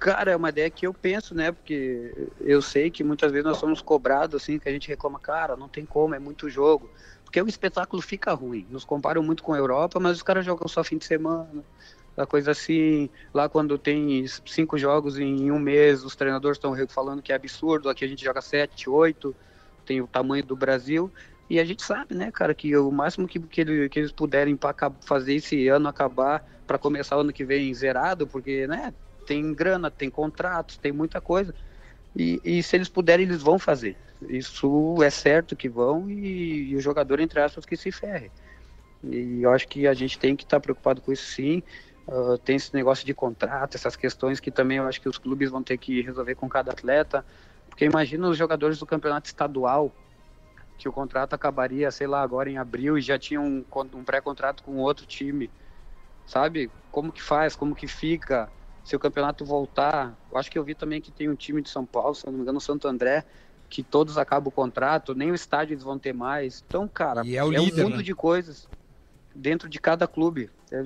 Cara, 0.00 0.30
é 0.32 0.36
uma 0.36 0.48
ideia 0.48 0.70
que 0.70 0.86
eu 0.86 0.94
penso, 0.94 1.34
né? 1.34 1.52
Porque 1.52 2.32
eu 2.40 2.62
sei 2.62 2.90
que 2.90 3.04
muitas 3.04 3.30
vezes 3.30 3.44
nós 3.44 3.58
somos 3.58 3.82
cobrados, 3.82 4.42
assim, 4.42 4.58
que 4.58 4.66
a 4.68 4.72
gente 4.72 4.88
reclama, 4.88 5.20
cara, 5.20 5.56
não 5.58 5.68
tem 5.68 5.84
como, 5.84 6.14
é 6.14 6.18
muito 6.18 6.48
jogo. 6.48 6.90
Porque 7.22 7.40
o 7.42 7.46
espetáculo 7.46 8.00
fica 8.00 8.32
ruim. 8.32 8.66
Nos 8.70 8.82
comparam 8.84 9.22
muito 9.22 9.42
com 9.42 9.52
a 9.52 9.58
Europa, 9.58 10.00
mas 10.00 10.16
os 10.16 10.22
caras 10.22 10.42
jogam 10.44 10.66
só 10.68 10.82
fim 10.82 10.96
de 10.96 11.04
semana. 11.04 11.66
A 12.16 12.26
coisa 12.26 12.50
assim, 12.52 13.10
lá 13.32 13.46
quando 13.48 13.78
tem 13.78 14.24
cinco 14.46 14.78
jogos 14.78 15.18
em 15.18 15.50
um 15.50 15.58
mês, 15.58 16.02
os 16.04 16.16
treinadores 16.16 16.56
estão 16.56 16.74
falando 16.88 17.22
que 17.22 17.32
é 17.32 17.36
absurdo, 17.36 17.88
aqui 17.90 18.04
a 18.04 18.08
gente 18.08 18.24
joga 18.24 18.40
sete, 18.42 18.88
oito, 18.90 19.36
tem 19.84 20.00
o 20.00 20.08
tamanho 20.08 20.44
do 20.44 20.56
Brasil. 20.56 21.12
E 21.48 21.58
a 21.58 21.64
gente 21.64 21.82
sabe, 21.82 22.14
né, 22.14 22.30
cara, 22.32 22.54
que 22.54 22.74
o 22.76 22.90
máximo 22.92 23.26
que, 23.26 23.38
que, 23.40 23.60
ele- 23.60 23.88
que 23.88 23.98
eles 23.98 24.12
puderem 24.12 24.56
para 24.56 24.74
fazer 25.02 25.34
esse 25.34 25.68
ano 25.68 25.88
acabar, 25.88 26.42
para 26.66 26.78
começar 26.78 27.16
o 27.16 27.20
ano 27.20 27.32
que 27.32 27.44
vem 27.44 27.72
zerado, 27.74 28.26
porque, 28.26 28.66
né, 28.66 28.94
tem 29.26 29.54
grana, 29.54 29.90
tem 29.90 30.10
contratos, 30.10 30.78
tem 30.78 30.92
muita 30.92 31.20
coisa. 31.20 31.54
E, 32.14 32.40
e 32.44 32.62
se 32.62 32.76
eles 32.76 32.88
puderem, 32.88 33.26
eles 33.26 33.42
vão 33.42 33.58
fazer. 33.58 33.96
Isso 34.28 35.02
é 35.02 35.10
certo 35.10 35.56
que 35.56 35.68
vão 35.68 36.10
e, 36.10 36.70
e 36.70 36.76
o 36.76 36.80
jogador, 36.80 37.20
entre 37.20 37.40
aspas, 37.40 37.64
que 37.64 37.76
se 37.76 37.90
ferre. 37.92 38.30
E 39.02 39.42
eu 39.42 39.52
acho 39.52 39.66
que 39.66 39.86
a 39.86 39.94
gente 39.94 40.18
tem 40.18 40.36
que 40.36 40.44
estar 40.44 40.60
preocupado 40.60 41.00
com 41.00 41.12
isso 41.12 41.24
sim. 41.24 41.62
Ah, 42.08 42.36
tem 42.44 42.56
esse 42.56 42.74
negócio 42.74 43.06
de 43.06 43.14
contrato, 43.14 43.76
essas 43.76 43.96
questões 43.96 44.40
que 44.40 44.50
também 44.50 44.78
eu 44.78 44.86
acho 44.86 45.00
que 45.00 45.08
os 45.08 45.18
clubes 45.18 45.50
vão 45.50 45.62
ter 45.62 45.78
que 45.78 46.02
resolver 46.02 46.34
com 46.34 46.48
cada 46.48 46.72
atleta. 46.72 47.24
Porque 47.68 47.84
imagina 47.84 48.28
os 48.28 48.36
jogadores 48.36 48.78
do 48.78 48.86
campeonato 48.86 49.28
estadual, 49.28 49.92
que 50.76 50.88
o 50.88 50.92
contrato 50.92 51.34
acabaria, 51.34 51.90
sei 51.90 52.06
lá, 52.06 52.22
agora 52.22 52.50
em 52.50 52.58
abril 52.58 52.98
e 52.98 53.02
já 53.02 53.18
tinha 53.18 53.40
um, 53.40 53.64
um 53.94 54.04
pré-contrato 54.04 54.62
com 54.62 54.76
outro 54.76 55.06
time. 55.06 55.50
Sabe? 56.26 56.70
Como 56.90 57.12
que 57.12 57.22
faz? 57.22 57.54
Como 57.54 57.74
que 57.74 57.86
fica? 57.86 58.50
Se 58.84 58.96
o 58.96 58.98
campeonato 58.98 59.44
voltar. 59.44 60.16
Eu 60.30 60.38
acho 60.38 60.50
que 60.50 60.58
eu 60.58 60.64
vi 60.64 60.74
também 60.74 61.00
que 61.00 61.10
tem 61.10 61.28
um 61.28 61.34
time 61.34 61.62
de 61.62 61.70
São 61.70 61.84
Paulo, 61.84 62.14
se 62.14 62.26
não 62.26 62.32
me 62.32 62.40
engano, 62.40 62.58
o 62.58 62.60
Santo 62.60 62.88
André, 62.88 63.24
que 63.68 63.82
todos 63.82 64.18
acabam 64.18 64.48
o 64.48 64.52
contrato, 64.52 65.14
nem 65.14 65.30
o 65.30 65.34
estádio 65.34 65.74
eles 65.74 65.84
vão 65.84 65.98
ter 65.98 66.12
mais. 66.12 66.64
Então, 66.66 66.88
cara, 66.88 67.24
E 67.24 67.36
é 67.36 67.44
o 67.44 67.50
líder, 67.50 67.82
um 67.82 67.84
mundo 67.84 67.98
né? 67.98 68.02
de 68.02 68.14
coisas 68.14 68.68
dentro 69.34 69.68
de 69.68 69.78
cada 69.78 70.06
clube. 70.06 70.50
É, 70.72 70.84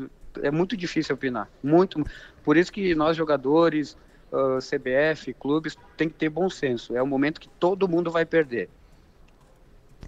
é 0.48 0.50
muito 0.50 0.76
difícil 0.76 1.14
opinar. 1.14 1.48
Muito. 1.62 2.04
Por 2.42 2.56
isso 2.56 2.72
que 2.72 2.94
nós, 2.94 3.16
jogadores, 3.16 3.96
ah, 4.34 4.58
CBF, 4.58 5.32
clubes, 5.34 5.76
tem 5.96 6.08
que 6.08 6.16
ter 6.16 6.28
bom 6.28 6.50
senso. 6.50 6.96
É 6.96 7.02
um 7.02 7.06
momento 7.06 7.40
que 7.40 7.48
todo 7.48 7.88
mundo 7.88 8.10
vai 8.10 8.26
perder. 8.26 8.68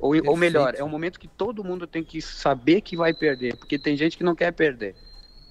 Ou, 0.00 0.14
ou 0.26 0.36
melhor, 0.36 0.74
é 0.76 0.84
um 0.84 0.88
momento 0.88 1.18
que 1.18 1.28
todo 1.28 1.64
mundo 1.64 1.86
tem 1.86 2.04
que 2.04 2.20
saber 2.20 2.82
que 2.82 2.96
vai 2.96 3.14
perder, 3.14 3.56
porque 3.56 3.78
tem 3.78 3.96
gente 3.96 4.18
que 4.18 4.24
não 4.24 4.34
quer 4.34 4.52
perder. 4.52 4.94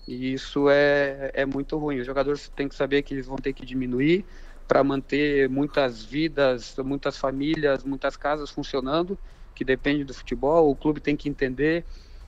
E 0.07 0.33
isso 0.33 0.69
é, 0.69 1.31
é 1.33 1.45
muito 1.45 1.77
ruim. 1.77 1.99
Os 1.99 2.05
jogadores 2.05 2.49
têm 2.49 2.67
que 2.67 2.75
saber 2.75 3.01
que 3.01 3.13
eles 3.13 3.25
vão 3.25 3.37
ter 3.37 3.53
que 3.53 3.65
diminuir 3.65 4.25
para 4.67 4.83
manter 4.83 5.49
muitas 5.49 6.03
vidas, 6.03 6.75
muitas 6.83 7.17
famílias, 7.17 7.83
muitas 7.83 8.15
casas 8.17 8.49
funcionando, 8.49 9.17
que 9.53 9.63
depende 9.63 10.03
do 10.03 10.13
futebol. 10.13 10.69
O 10.69 10.75
clube 10.75 10.99
tem 10.99 11.15
que 11.15 11.29
entender. 11.29 11.85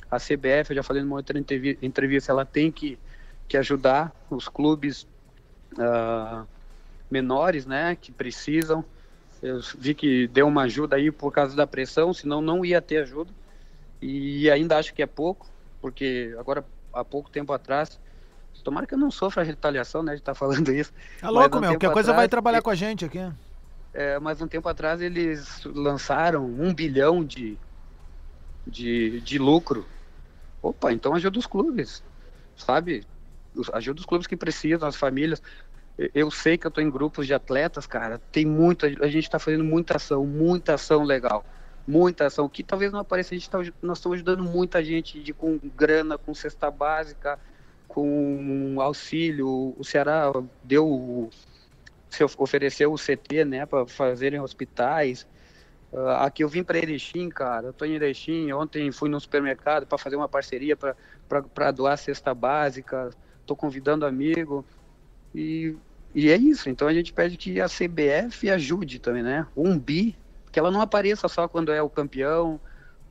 A 0.10 0.18
CBF, 0.18 0.70
eu 0.72 0.76
já 0.76 0.84
falei 0.84 1.04
numa 1.04 1.18
outra 1.18 1.38
entrevi- 1.38 1.78
entrevista, 1.82 2.32
ela 2.32 2.46
tem 2.46 2.72
que, 2.72 2.98
que 3.48 3.58
ajudar 3.58 4.16
os 4.30 4.48
clubes 4.48 5.06
ah, 5.78 6.46
menores, 7.12 7.66
né, 7.66 7.96
que 7.96 8.12
precisam. 8.12 8.86
Eu 9.42 9.60
vi 9.78 9.94
que 9.94 10.28
deu 10.28 10.48
uma 10.48 10.64
ajuda 10.64 10.96
aí 10.96 11.12
por 11.12 11.32
causa 11.32 11.56
da 11.56 11.68
pressão, 11.68 12.14
senão 12.14 12.42
não 12.42 12.64
ia 12.64 12.82
ter 12.82 12.98
ajuda. 12.98 13.32
E 14.02 14.50
ainda 14.50 14.78
acho 14.78 14.94
que 14.94 15.02
é 15.02 15.08
pouco, 15.08 15.48
porque 15.82 16.34
agora 16.40 16.66
há 16.94 17.04
pouco 17.04 17.30
tempo 17.30 17.54
atrás, 17.54 18.00
tomara 18.64 18.86
que 18.86 18.94
eu 18.94 18.98
não 18.98 19.12
sofra 19.12 19.44
retaliação, 19.44 20.04
né, 20.04 20.14
de 20.14 20.20
estar 20.20 20.36
falando 20.36 20.72
isso. 20.72 20.92
Tá 21.20 21.30
louco, 21.30 21.58
um 21.58 21.62
meu, 21.62 21.78
que 21.78 21.86
a 21.86 21.92
coisa 21.92 22.12
atrás, 22.12 22.22
vai 22.22 22.28
trabalhar 22.28 22.62
com 22.62 22.70
a 22.70 22.76
gente 22.76 23.06
aqui. 23.06 23.20
É, 23.94 24.20
mas 24.20 24.42
um 24.42 24.48
tempo 24.48 24.68
atrás 24.68 25.02
eles 25.02 25.64
lançaram 25.66 26.46
um 26.46 26.74
bilhão 26.74 27.24
de, 27.24 27.58
de, 28.66 29.22
de 29.22 29.38
lucro. 29.38 29.86
Opa, 30.62 30.92
então 30.92 31.14
ajuda 31.16 31.40
os 31.40 31.48
clubes, 31.48 32.04
sabe? 32.56 33.06
Ajuda 33.74 34.00
os 34.00 34.06
clubes 34.06 34.28
que 34.28 34.36
precisam, 34.36 34.88
as 34.88 34.96
famílias. 34.96 35.42
Eu 36.14 36.30
sei 36.30 36.58
que 36.58 36.68
eu 36.68 36.70
estou 36.70 36.84
em 36.84 36.92
grupos 36.92 37.26
de 37.26 37.34
atletas, 37.34 37.88
cara. 37.88 38.22
Tem 38.32 38.46
muita, 38.46 38.86
a 38.86 39.08
gente 39.08 39.24
está 39.24 39.40
fazendo 39.40 39.64
muita 39.64 39.96
ação, 39.96 40.26
muita 40.26 40.76
ação 40.76 41.04
legal, 41.04 41.44
muita 41.88 42.28
ação 42.28 42.50
que 42.50 42.64
talvez 42.64 42.92
não 42.92 43.00
apareça. 43.00 43.34
A 43.34 43.38
gente 43.38 43.50
tá, 43.50 43.60
nós 43.82 44.00
estamos 44.00 44.18
ajudando 44.18 44.44
muita 44.44 44.84
gente 44.84 45.24
de 45.24 45.34
com 45.34 45.60
grana, 45.76 46.18
com 46.18 46.34
cesta 46.34 46.70
básica, 46.70 47.40
com 47.88 48.78
auxílio. 48.82 49.76
O 49.78 49.84
Ceará 49.84 50.32
deu 50.64 51.30
se 52.10 52.24
of- 52.24 52.36
ofereceu 52.40 52.92
o 52.94 52.98
CT, 52.98 53.46
né, 53.46 53.66
para 53.66 53.88
fazerem 53.88 54.40
hospitais. 54.42 55.28
Ah, 55.94 56.26
aqui 56.26 56.44
eu 56.44 56.50
vim 56.50 56.64
para 56.64 56.78
Erechim, 56.78 57.30
cara. 57.30 57.68
Eu 57.68 57.74
tô 57.74 57.86
em 57.86 57.94
Erechim. 57.96 58.52
Ontem 58.52 58.92
fui 58.92 59.10
no 59.10 59.20
supermercado 59.20 59.88
para 59.88 59.98
fazer 59.98 60.16
uma 60.18 60.30
parceria 60.30 60.76
para 60.78 61.72
doar 61.72 61.98
cesta 61.98 62.34
básica. 62.34 63.10
Tô 63.46 63.56
convidando 63.56 64.06
amigo. 64.06 64.66
E, 65.34 65.76
e 66.14 66.30
é 66.30 66.36
isso. 66.38 66.70
Então 66.70 66.88
a 66.88 66.94
gente 66.94 67.14
pede 67.14 67.38
que 67.38 67.62
a 67.62 67.68
CBF 67.68 68.50
ajude 68.50 69.00
também, 69.00 69.24
né? 69.24 69.48
Um 69.56 69.78
bi, 69.80 70.18
que 70.52 70.60
ela 70.60 70.72
não 70.72 70.82
apareça 70.82 71.28
só 71.28 71.48
quando 71.48 71.72
é 71.72 71.82
o 71.82 71.90
campeão, 71.90 72.60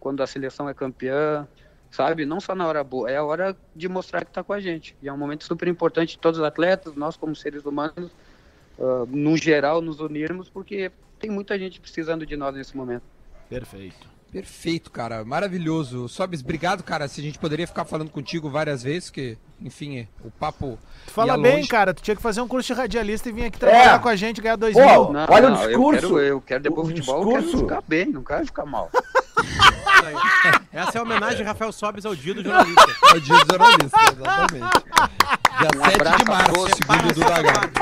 quando 0.01 0.22
a 0.22 0.26
seleção 0.26 0.68
é 0.68 0.74
campeã, 0.74 1.47
sabe? 1.91 2.24
Não 2.24 2.41
só 2.41 2.55
na 2.55 2.66
hora 2.66 2.84
boa, 2.84 3.11
é 3.11 3.16
a 3.16 3.24
hora 3.24 3.57
de 3.74 3.89
mostrar 3.89 4.24
que 4.24 4.30
tá 4.30 4.43
com 4.43 4.53
a 4.53 4.61
gente. 4.61 4.97
E 5.03 5.09
é 5.09 5.12
um 5.12 5.16
momento 5.16 5.45
super 5.45 5.68
importante 5.68 6.18
todos 6.18 6.39
os 6.39 6.45
atletas, 6.45 6.95
nós 6.95 7.16
como 7.16 7.34
seres 7.34 7.64
humanos, 7.64 8.11
ah, 8.78 9.05
no 9.09 9.37
geral, 9.37 9.80
nos 9.80 10.01
unirmos, 10.01 10.49
porque 10.49 10.91
tem 11.18 11.30
muita 11.30 11.59
gente 11.59 11.80
precisando 11.80 12.26
de 12.26 12.37
nós 12.37 12.55
nesse 12.55 12.76
momento. 12.76 13.05
Perfeito. 13.49 14.16
Perfeito, 14.33 14.91
cara. 14.91 15.24
Maravilhoso. 15.24 16.09
Sobes, 16.09 16.43
obrigado, 16.43 16.83
cara. 16.83 17.09
Se 17.09 17.20
a 17.20 17.24
gente 17.24 17.39
poderia 17.39 17.66
ficar 17.66 17.85
falando 17.85 18.11
contigo 18.11 18.51
várias 18.51 18.83
vezes, 18.83 19.09
que, 19.09 19.39
enfim, 19.62 20.07
o 20.22 20.31
papo. 20.31 20.79
Tu 21.07 21.12
fala 21.12 21.37
ia 21.37 21.43
bem, 21.43 21.57
longe. 21.57 21.68
cara. 21.68 21.95
Tu 21.95 22.03
tinha 22.03 22.14
que 22.16 22.20
fazer 22.20 22.41
um 22.43 22.49
curso 22.49 22.66
de 22.74 22.79
radialista 22.79 23.29
e 23.29 23.33
vir 23.33 23.45
aqui 23.47 23.59
trabalhar 23.59 23.95
É. 23.95 23.99
com 23.99 24.09
a 24.09 24.16
gente 24.16 24.39
e 24.39 24.41
ganhar 24.43 24.57
dois 24.57 24.74
Pô, 24.74 24.81
mil. 24.81 25.12
Não, 25.12 25.27
Olha 25.31 25.47
o 25.47 25.51
não, 25.53 25.66
discurso. 25.66 26.05
Eu 26.07 26.11
quero, 26.11 26.18
eu 26.27 26.41
quero 26.43 26.62
depois 26.64 26.89
O 26.89 26.91
do 26.91 26.97
futebol, 26.97 27.22
eu 27.22 27.29
quero 27.31 27.43
discurso. 27.43 27.64
ficar 27.66 27.83
bem, 27.89 28.07
não 28.07 28.22
quero 28.22 28.45
ficar 28.47 28.66
mal. 28.66 28.91
Essa 30.72 30.99
é 30.99 31.01
a 31.01 31.03
homenagem 31.03 31.39
de 31.39 31.43
Rafael 31.45 31.72
Sobes 31.72 32.05
ao 32.05 32.14
dia 32.14 32.35
do 32.35 32.43
jornalista. 32.43 32.87
É 33.12 33.16
o 33.16 33.20
dia 33.20 33.45
do 33.45 33.47
jornalista, 33.53 33.99
exatamente. 34.12 34.77
Dia 35.59 35.68
Um 35.74 35.85
7 35.85 35.95
abraço 35.95 36.18
de 36.18 36.24
março, 36.31 36.68
segundo 36.77 37.11
o 37.11 37.14
Duda 37.14 37.43
Garbi. 37.43 37.72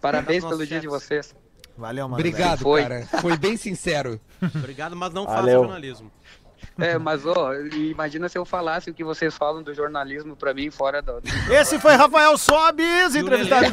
Parabéns 0.00 0.42
Nossos 0.42 0.56
pelo 0.58 0.66
dia 0.68 0.80
de 0.80 0.88
vocês. 0.88 1.34
Valeu, 1.82 2.04
mano. 2.08 2.14
Obrigado, 2.14 2.60
Foi. 2.60 2.82
cara. 2.82 3.06
Foi 3.20 3.36
bem 3.36 3.56
sincero. 3.56 4.20
Obrigado, 4.54 4.94
mas 4.94 5.12
não 5.12 5.24
faça 5.26 5.40
Valeu. 5.40 5.60
jornalismo. 5.64 6.10
É, 6.78 6.96
mas 6.96 7.26
ó, 7.26 7.52
imagina 7.74 8.28
se 8.28 8.38
eu 8.38 8.44
falasse 8.46 8.88
o 8.88 8.94
que 8.94 9.04
vocês 9.04 9.36
falam 9.36 9.62
do 9.62 9.74
jornalismo 9.74 10.34
pra 10.36 10.54
mim 10.54 10.70
fora 10.70 11.02
do. 11.02 11.20
Esse 11.50 11.78
foi 11.78 11.94
Rafael 11.94 12.38
Sobis, 12.38 13.14
o 13.14 13.18
entrevistado 13.18 13.66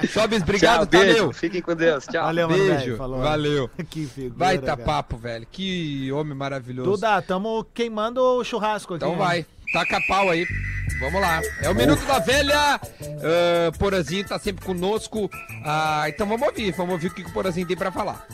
de. 0.00 0.06
Sobes, 0.12 0.42
obrigado, 0.42 0.80
Tchau, 0.80 0.86
beijo. 0.86 1.08
Tadeu. 1.16 1.32
Fiquem 1.32 1.62
com 1.62 1.74
Deus. 1.74 2.06
Tchau. 2.06 2.22
Valeu, 2.24 2.48
mano. 2.48 2.62
Beijo. 2.62 2.78
velho. 2.78 2.96
Falou. 2.96 3.20
Valeu. 3.20 3.70
Que 3.90 4.06
figura, 4.06 4.34
Vai 4.36 4.58
tá 4.58 4.76
cara. 4.76 4.82
papo, 4.84 5.16
velho. 5.16 5.46
Que 5.50 6.12
homem 6.12 6.34
maravilhoso. 6.34 6.90
Duda, 6.90 7.20
tamo 7.22 7.64
queimando 7.74 8.20
o 8.22 8.44
churrasco 8.44 8.94
aqui. 8.94 9.04
Então 9.04 9.16
vai. 9.16 9.44
Taca 9.72 10.00
pau 10.06 10.30
aí. 10.30 10.46
Vamos 11.00 11.20
lá. 11.20 11.40
É 11.62 11.68
o 11.68 11.74
Minuto 11.74 12.04
da 12.06 12.18
Velha. 12.18 12.80
Ah, 13.22 13.72
Porazinho 13.78 14.26
tá 14.26 14.38
sempre 14.38 14.64
conosco. 14.64 15.30
Ah, 15.64 16.04
então 16.08 16.26
vamos 16.26 16.46
ouvir. 16.46 16.72
Vamos 16.72 16.92
ouvir 16.92 17.08
o 17.08 17.14
que 17.14 17.22
o 17.22 17.32
Porazinho 17.32 17.66
tem 17.66 17.76
pra 17.76 17.90
falar. 17.92 18.26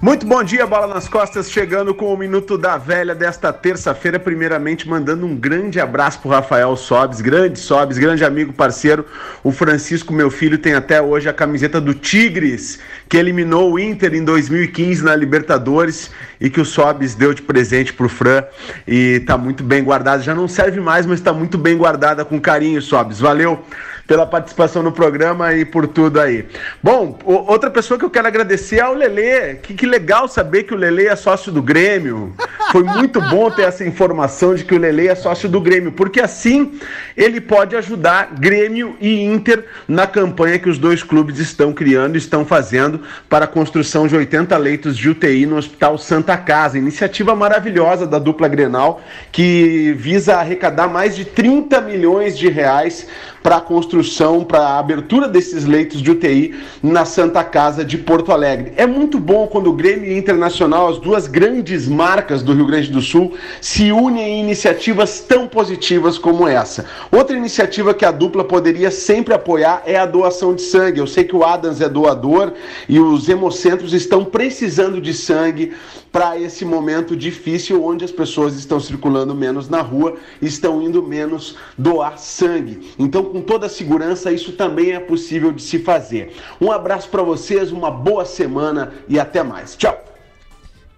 Muito 0.00 0.24
bom 0.24 0.44
dia, 0.44 0.64
Bola 0.64 0.86
nas 0.86 1.08
Costas, 1.08 1.50
chegando 1.50 1.92
com 1.92 2.14
o 2.14 2.16
Minuto 2.16 2.56
da 2.56 2.78
Velha 2.78 3.16
desta 3.16 3.52
terça-feira. 3.52 4.16
Primeiramente, 4.16 4.88
mandando 4.88 5.26
um 5.26 5.34
grande 5.34 5.80
abraço 5.80 6.20
pro 6.20 6.30
Rafael 6.30 6.76
Sobes, 6.76 7.20
grande 7.20 7.58
Sobes, 7.58 7.98
grande 7.98 8.24
amigo, 8.24 8.52
parceiro. 8.52 9.04
O 9.42 9.50
Francisco, 9.50 10.12
meu 10.12 10.30
filho, 10.30 10.56
tem 10.56 10.74
até 10.74 11.02
hoje 11.02 11.28
a 11.28 11.32
camiseta 11.32 11.80
do 11.80 11.94
Tigres, 11.94 12.78
que 13.08 13.16
eliminou 13.16 13.72
o 13.72 13.76
Inter 13.76 14.14
em 14.14 14.22
2015 14.22 15.02
na 15.02 15.16
Libertadores 15.16 16.12
e 16.40 16.48
que 16.48 16.60
o 16.60 16.64
Sobes 16.64 17.16
deu 17.16 17.34
de 17.34 17.42
presente 17.42 17.92
pro 17.92 18.08
Fran. 18.08 18.44
E 18.86 19.18
tá 19.26 19.36
muito 19.36 19.64
bem 19.64 19.82
guardada. 19.82 20.22
Já 20.22 20.32
não 20.32 20.46
serve 20.46 20.78
mais, 20.78 21.06
mas 21.06 21.20
tá 21.20 21.32
muito 21.32 21.58
bem 21.58 21.76
guardada 21.76 22.24
com 22.24 22.40
carinho, 22.40 22.80
Sobes. 22.80 23.18
Valeu 23.18 23.64
pela 24.08 24.24
participação 24.24 24.82
no 24.82 24.90
programa 24.90 25.52
e 25.52 25.66
por 25.66 25.86
tudo 25.86 26.18
aí. 26.18 26.46
Bom, 26.82 27.18
outra 27.24 27.70
pessoa 27.70 27.98
que 27.98 28.06
eu 28.06 28.10
quero 28.10 28.26
agradecer 28.26 28.78
é 28.78 28.88
o 28.88 28.94
Lelê. 28.94 29.56
Que, 29.56 29.74
que 29.74 29.84
legal 29.84 30.26
saber 30.26 30.62
que 30.62 30.72
o 30.72 30.76
Lelê 30.78 31.08
é 31.08 31.14
sócio 31.14 31.52
do 31.52 31.60
Grêmio. 31.60 32.32
Foi 32.72 32.82
muito 32.82 33.20
bom 33.20 33.50
ter 33.50 33.62
essa 33.62 33.84
informação 33.84 34.54
de 34.54 34.64
que 34.64 34.74
o 34.74 34.78
Lelê 34.78 35.08
é 35.08 35.14
sócio 35.14 35.46
do 35.46 35.60
Grêmio, 35.60 35.92
porque 35.92 36.20
assim 36.20 36.80
ele 37.14 37.38
pode 37.38 37.76
ajudar 37.76 38.34
Grêmio 38.38 38.96
e 38.98 39.22
Inter 39.22 39.66
na 39.86 40.06
campanha 40.06 40.58
que 40.58 40.70
os 40.70 40.78
dois 40.78 41.02
clubes 41.02 41.38
estão 41.38 41.70
criando 41.70 42.14
e 42.14 42.18
estão 42.18 42.46
fazendo 42.46 43.02
para 43.28 43.44
a 43.44 43.48
construção 43.48 44.06
de 44.06 44.16
80 44.16 44.56
leitos 44.56 44.96
de 44.96 45.10
UTI 45.10 45.44
no 45.44 45.56
Hospital 45.56 45.98
Santa 45.98 46.34
Casa. 46.38 46.78
Iniciativa 46.78 47.36
maravilhosa 47.36 48.06
da 48.06 48.18
dupla 48.18 48.48
Grenal 48.48 49.02
que 49.30 49.92
visa 49.98 50.36
arrecadar 50.36 50.88
mais 50.88 51.14
de 51.14 51.26
30 51.26 51.82
milhões 51.82 52.38
de 52.38 52.48
reais 52.48 53.06
para 53.42 53.56
a 53.56 53.60
construção, 53.60 54.44
para 54.44 54.60
a 54.60 54.78
abertura 54.78 55.28
desses 55.28 55.64
leitos 55.64 56.02
de 56.02 56.10
UTI 56.10 56.54
na 56.82 57.04
Santa 57.04 57.42
Casa 57.44 57.84
de 57.84 57.98
Porto 57.98 58.32
Alegre. 58.32 58.72
É 58.76 58.86
muito 58.86 59.18
bom 59.18 59.46
quando 59.46 59.70
o 59.70 59.72
Grêmio 59.72 60.16
Internacional, 60.16 60.88
as 60.88 60.98
duas 60.98 61.26
grandes 61.26 61.88
marcas 61.88 62.42
do 62.42 62.52
Rio 62.52 62.66
Grande 62.66 62.90
do 62.90 63.00
Sul, 63.00 63.34
se 63.60 63.92
unem 63.92 64.40
em 64.40 64.40
iniciativas 64.40 65.20
tão 65.20 65.46
positivas 65.46 66.18
como 66.18 66.46
essa. 66.46 66.86
Outra 67.10 67.36
iniciativa 67.36 67.94
que 67.94 68.04
a 68.04 68.10
dupla 68.10 68.44
poderia 68.44 68.90
sempre 68.90 69.34
apoiar 69.34 69.82
é 69.86 69.96
a 69.96 70.06
doação 70.06 70.54
de 70.54 70.62
sangue. 70.62 71.00
Eu 71.00 71.06
sei 71.06 71.24
que 71.24 71.36
o 71.36 71.44
Adams 71.44 71.80
é 71.80 71.88
doador 71.88 72.52
e 72.88 72.98
os 72.98 73.28
hemocentros 73.28 73.92
estão 73.92 74.24
precisando 74.24 75.00
de 75.00 75.14
sangue 75.14 75.72
para 76.10 76.38
esse 76.38 76.64
momento 76.64 77.16
difícil 77.16 77.84
onde 77.84 78.04
as 78.04 78.10
pessoas 78.10 78.56
estão 78.56 78.80
circulando 78.80 79.34
menos 79.34 79.68
na 79.68 79.82
rua, 79.82 80.16
estão 80.40 80.82
indo 80.82 81.02
menos 81.02 81.56
doar 81.76 82.18
sangue. 82.18 82.92
Então, 82.98 83.27
com 83.28 83.42
toda 83.42 83.66
a 83.66 83.68
segurança, 83.68 84.32
isso 84.32 84.52
também 84.52 84.92
é 84.92 85.00
possível 85.00 85.52
de 85.52 85.62
se 85.62 85.78
fazer. 85.78 86.34
Um 86.60 86.72
abraço 86.72 87.08
para 87.08 87.22
vocês, 87.22 87.70
uma 87.70 87.90
boa 87.90 88.24
semana 88.24 88.92
e 89.08 89.18
até 89.18 89.42
mais. 89.42 89.76
Tchau. 89.76 90.02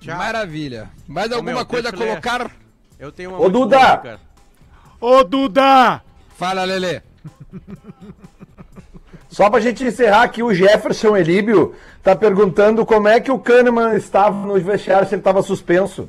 Tchau. 0.00 0.16
Maravilha. 0.16 0.90
Mais 1.06 1.30
alguma 1.32 1.52
meu, 1.52 1.66
coisa 1.66 1.88
a 1.88 1.92
ler. 1.92 1.98
colocar? 1.98 2.50
Eu 2.98 3.12
tenho 3.12 3.30
uma 3.30 3.40
Ô, 3.40 3.48
Duda! 3.48 3.96
boa. 3.96 4.20
Ô, 5.00 5.24
Duda! 5.24 6.02
Fala, 6.36 6.64
Lelê. 6.64 7.02
Só 9.28 9.48
pra 9.48 9.60
gente 9.60 9.84
encerrar 9.84 10.22
aqui, 10.22 10.42
o 10.42 10.52
Jefferson 10.52 11.16
Elíbio 11.16 11.74
tá 12.02 12.16
perguntando 12.16 12.84
como 12.84 13.08
é 13.08 13.20
que 13.20 13.30
o 13.30 13.38
Kahneman 13.38 13.94
estava 13.94 14.46
no 14.46 14.58
vestiário 14.60 15.08
se 15.08 15.14
ele 15.14 15.20
estava 15.20 15.42
suspenso. 15.42 16.08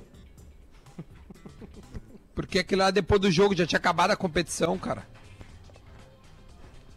Porque 2.34 2.60
aquilo 2.60 2.82
lá 2.82 2.90
depois 2.90 3.22
do 3.22 3.30
jogo 3.30 3.56
já 3.56 3.68
tinha 3.68 3.78
acabado 3.78 4.12
a 4.12 4.16
competição, 4.16 4.78
cara. 4.78 5.04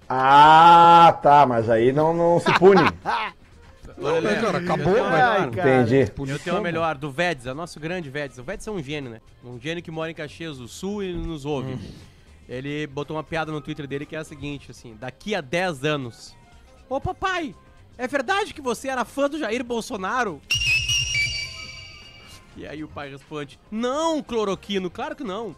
Ah, 0.08 1.18
tá, 1.22 1.46
mas 1.46 1.70
aí 1.70 1.92
não, 1.92 2.12
não 2.14 2.38
se 2.40 2.52
pune. 2.58 2.82
Ô, 3.96 4.08
Lelê, 4.08 4.40
cara, 4.40 4.58
acabou, 4.58 4.92
melhor. 4.92 5.50
cara. 5.50 5.82
Entendi. 5.82 6.12
Eu 6.28 6.38
tenho 6.38 6.56
uma 6.56 6.62
melhor, 6.62 6.96
do 6.96 7.10
Vedes, 7.10 7.46
é 7.46 7.54
nosso 7.54 7.78
grande 7.78 8.10
Vedes. 8.10 8.38
O 8.38 8.42
Vedes 8.42 8.66
é 8.66 8.70
um 8.70 8.82
gênio, 8.82 9.10
né? 9.10 9.20
Um 9.44 9.58
gênio 9.60 9.82
que 9.82 9.90
mora 9.90 10.10
em 10.10 10.14
Caxias 10.14 10.58
do 10.58 10.66
Sul 10.66 11.02
e 11.04 11.12
nos 11.12 11.44
ouve. 11.44 11.78
Ele 12.48 12.86
botou 12.88 13.16
uma 13.16 13.22
piada 13.22 13.52
no 13.52 13.60
Twitter 13.60 13.86
dele 13.86 14.04
que 14.04 14.16
é 14.16 14.18
a 14.18 14.24
seguinte, 14.24 14.70
assim, 14.70 14.96
daqui 14.98 15.34
a 15.34 15.40
10 15.40 15.84
anos. 15.84 16.36
Ô 16.88 17.00
papai, 17.00 17.54
é 17.96 18.06
verdade 18.06 18.52
que 18.52 18.60
você 18.60 18.88
era 18.88 19.04
fã 19.04 19.30
do 19.30 19.38
Jair 19.38 19.62
Bolsonaro? 19.64 20.42
E 22.56 22.66
aí 22.66 22.84
o 22.84 22.88
pai 22.88 23.10
responde, 23.10 23.58
não, 23.70 24.22
cloroquino, 24.22 24.90
claro 24.90 25.16
que 25.16 25.24
não. 25.24 25.56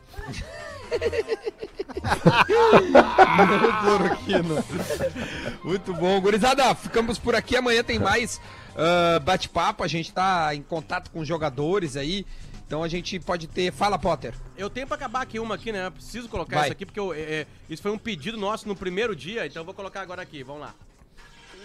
Muito 5.64 5.92
bom. 5.94 6.20
Gurizada, 6.20 6.74
ficamos 6.74 7.18
por 7.18 7.34
aqui. 7.34 7.56
Amanhã 7.56 7.82
tem 7.82 7.98
mais 7.98 8.40
ah, 8.76 9.18
bate-papo. 9.20 9.82
A 9.82 9.88
gente 9.88 10.12
tá 10.12 10.54
em 10.54 10.62
contato 10.62 11.10
com 11.10 11.24
jogadores 11.24 11.96
aí. 11.96 12.26
Então 12.66 12.82
a 12.82 12.88
gente 12.88 13.18
pode 13.20 13.46
ter. 13.46 13.72
Fala, 13.72 13.98
Potter. 13.98 14.34
Eu 14.56 14.68
tenho 14.68 14.86
pra 14.86 14.96
acabar 14.96 15.22
aqui 15.22 15.38
uma 15.38 15.54
aqui, 15.54 15.70
né? 15.70 15.86
Eu 15.86 15.92
preciso 15.92 16.28
colocar 16.28 16.56
Vai. 16.56 16.64
isso 16.64 16.72
aqui 16.72 16.84
porque 16.84 16.98
eu- 16.98 17.14
é- 17.14 17.20
é- 17.20 17.46
isso 17.70 17.80
foi 17.80 17.92
um 17.92 17.98
pedido 17.98 18.36
nosso 18.36 18.66
no 18.66 18.74
primeiro 18.74 19.14
dia, 19.14 19.46
então 19.46 19.60
eu 19.60 19.64
vou 19.64 19.72
colocar 19.74 20.00
agora 20.00 20.20
aqui, 20.22 20.42
vamos 20.42 20.62
lá. 20.62 20.74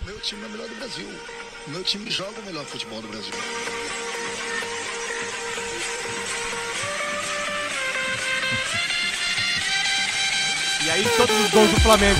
O 0.01 0.05
meu 0.05 0.19
time 0.19 0.43
é 0.43 0.45
o 0.45 0.49
melhor 0.49 0.67
do 0.67 0.76
Brasil. 0.76 1.07
O 1.67 1.69
meu 1.72 1.84
time 1.84 2.09
joga 2.11 2.39
o 2.39 2.43
melhor 2.45 2.65
futebol 2.65 3.01
do 3.01 3.07
Brasil. 3.07 3.34
E 10.84 10.89
aí 10.89 11.05
todos 11.15 11.39
os 11.39 11.51
gols 11.51 11.69
do 11.69 11.79
Flamengo. 11.82 12.19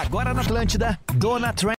Agora 0.00 0.32
na 0.32 0.42
Atlântida, 0.42 0.98
Dona 1.14 1.52
Trent. 1.52 1.74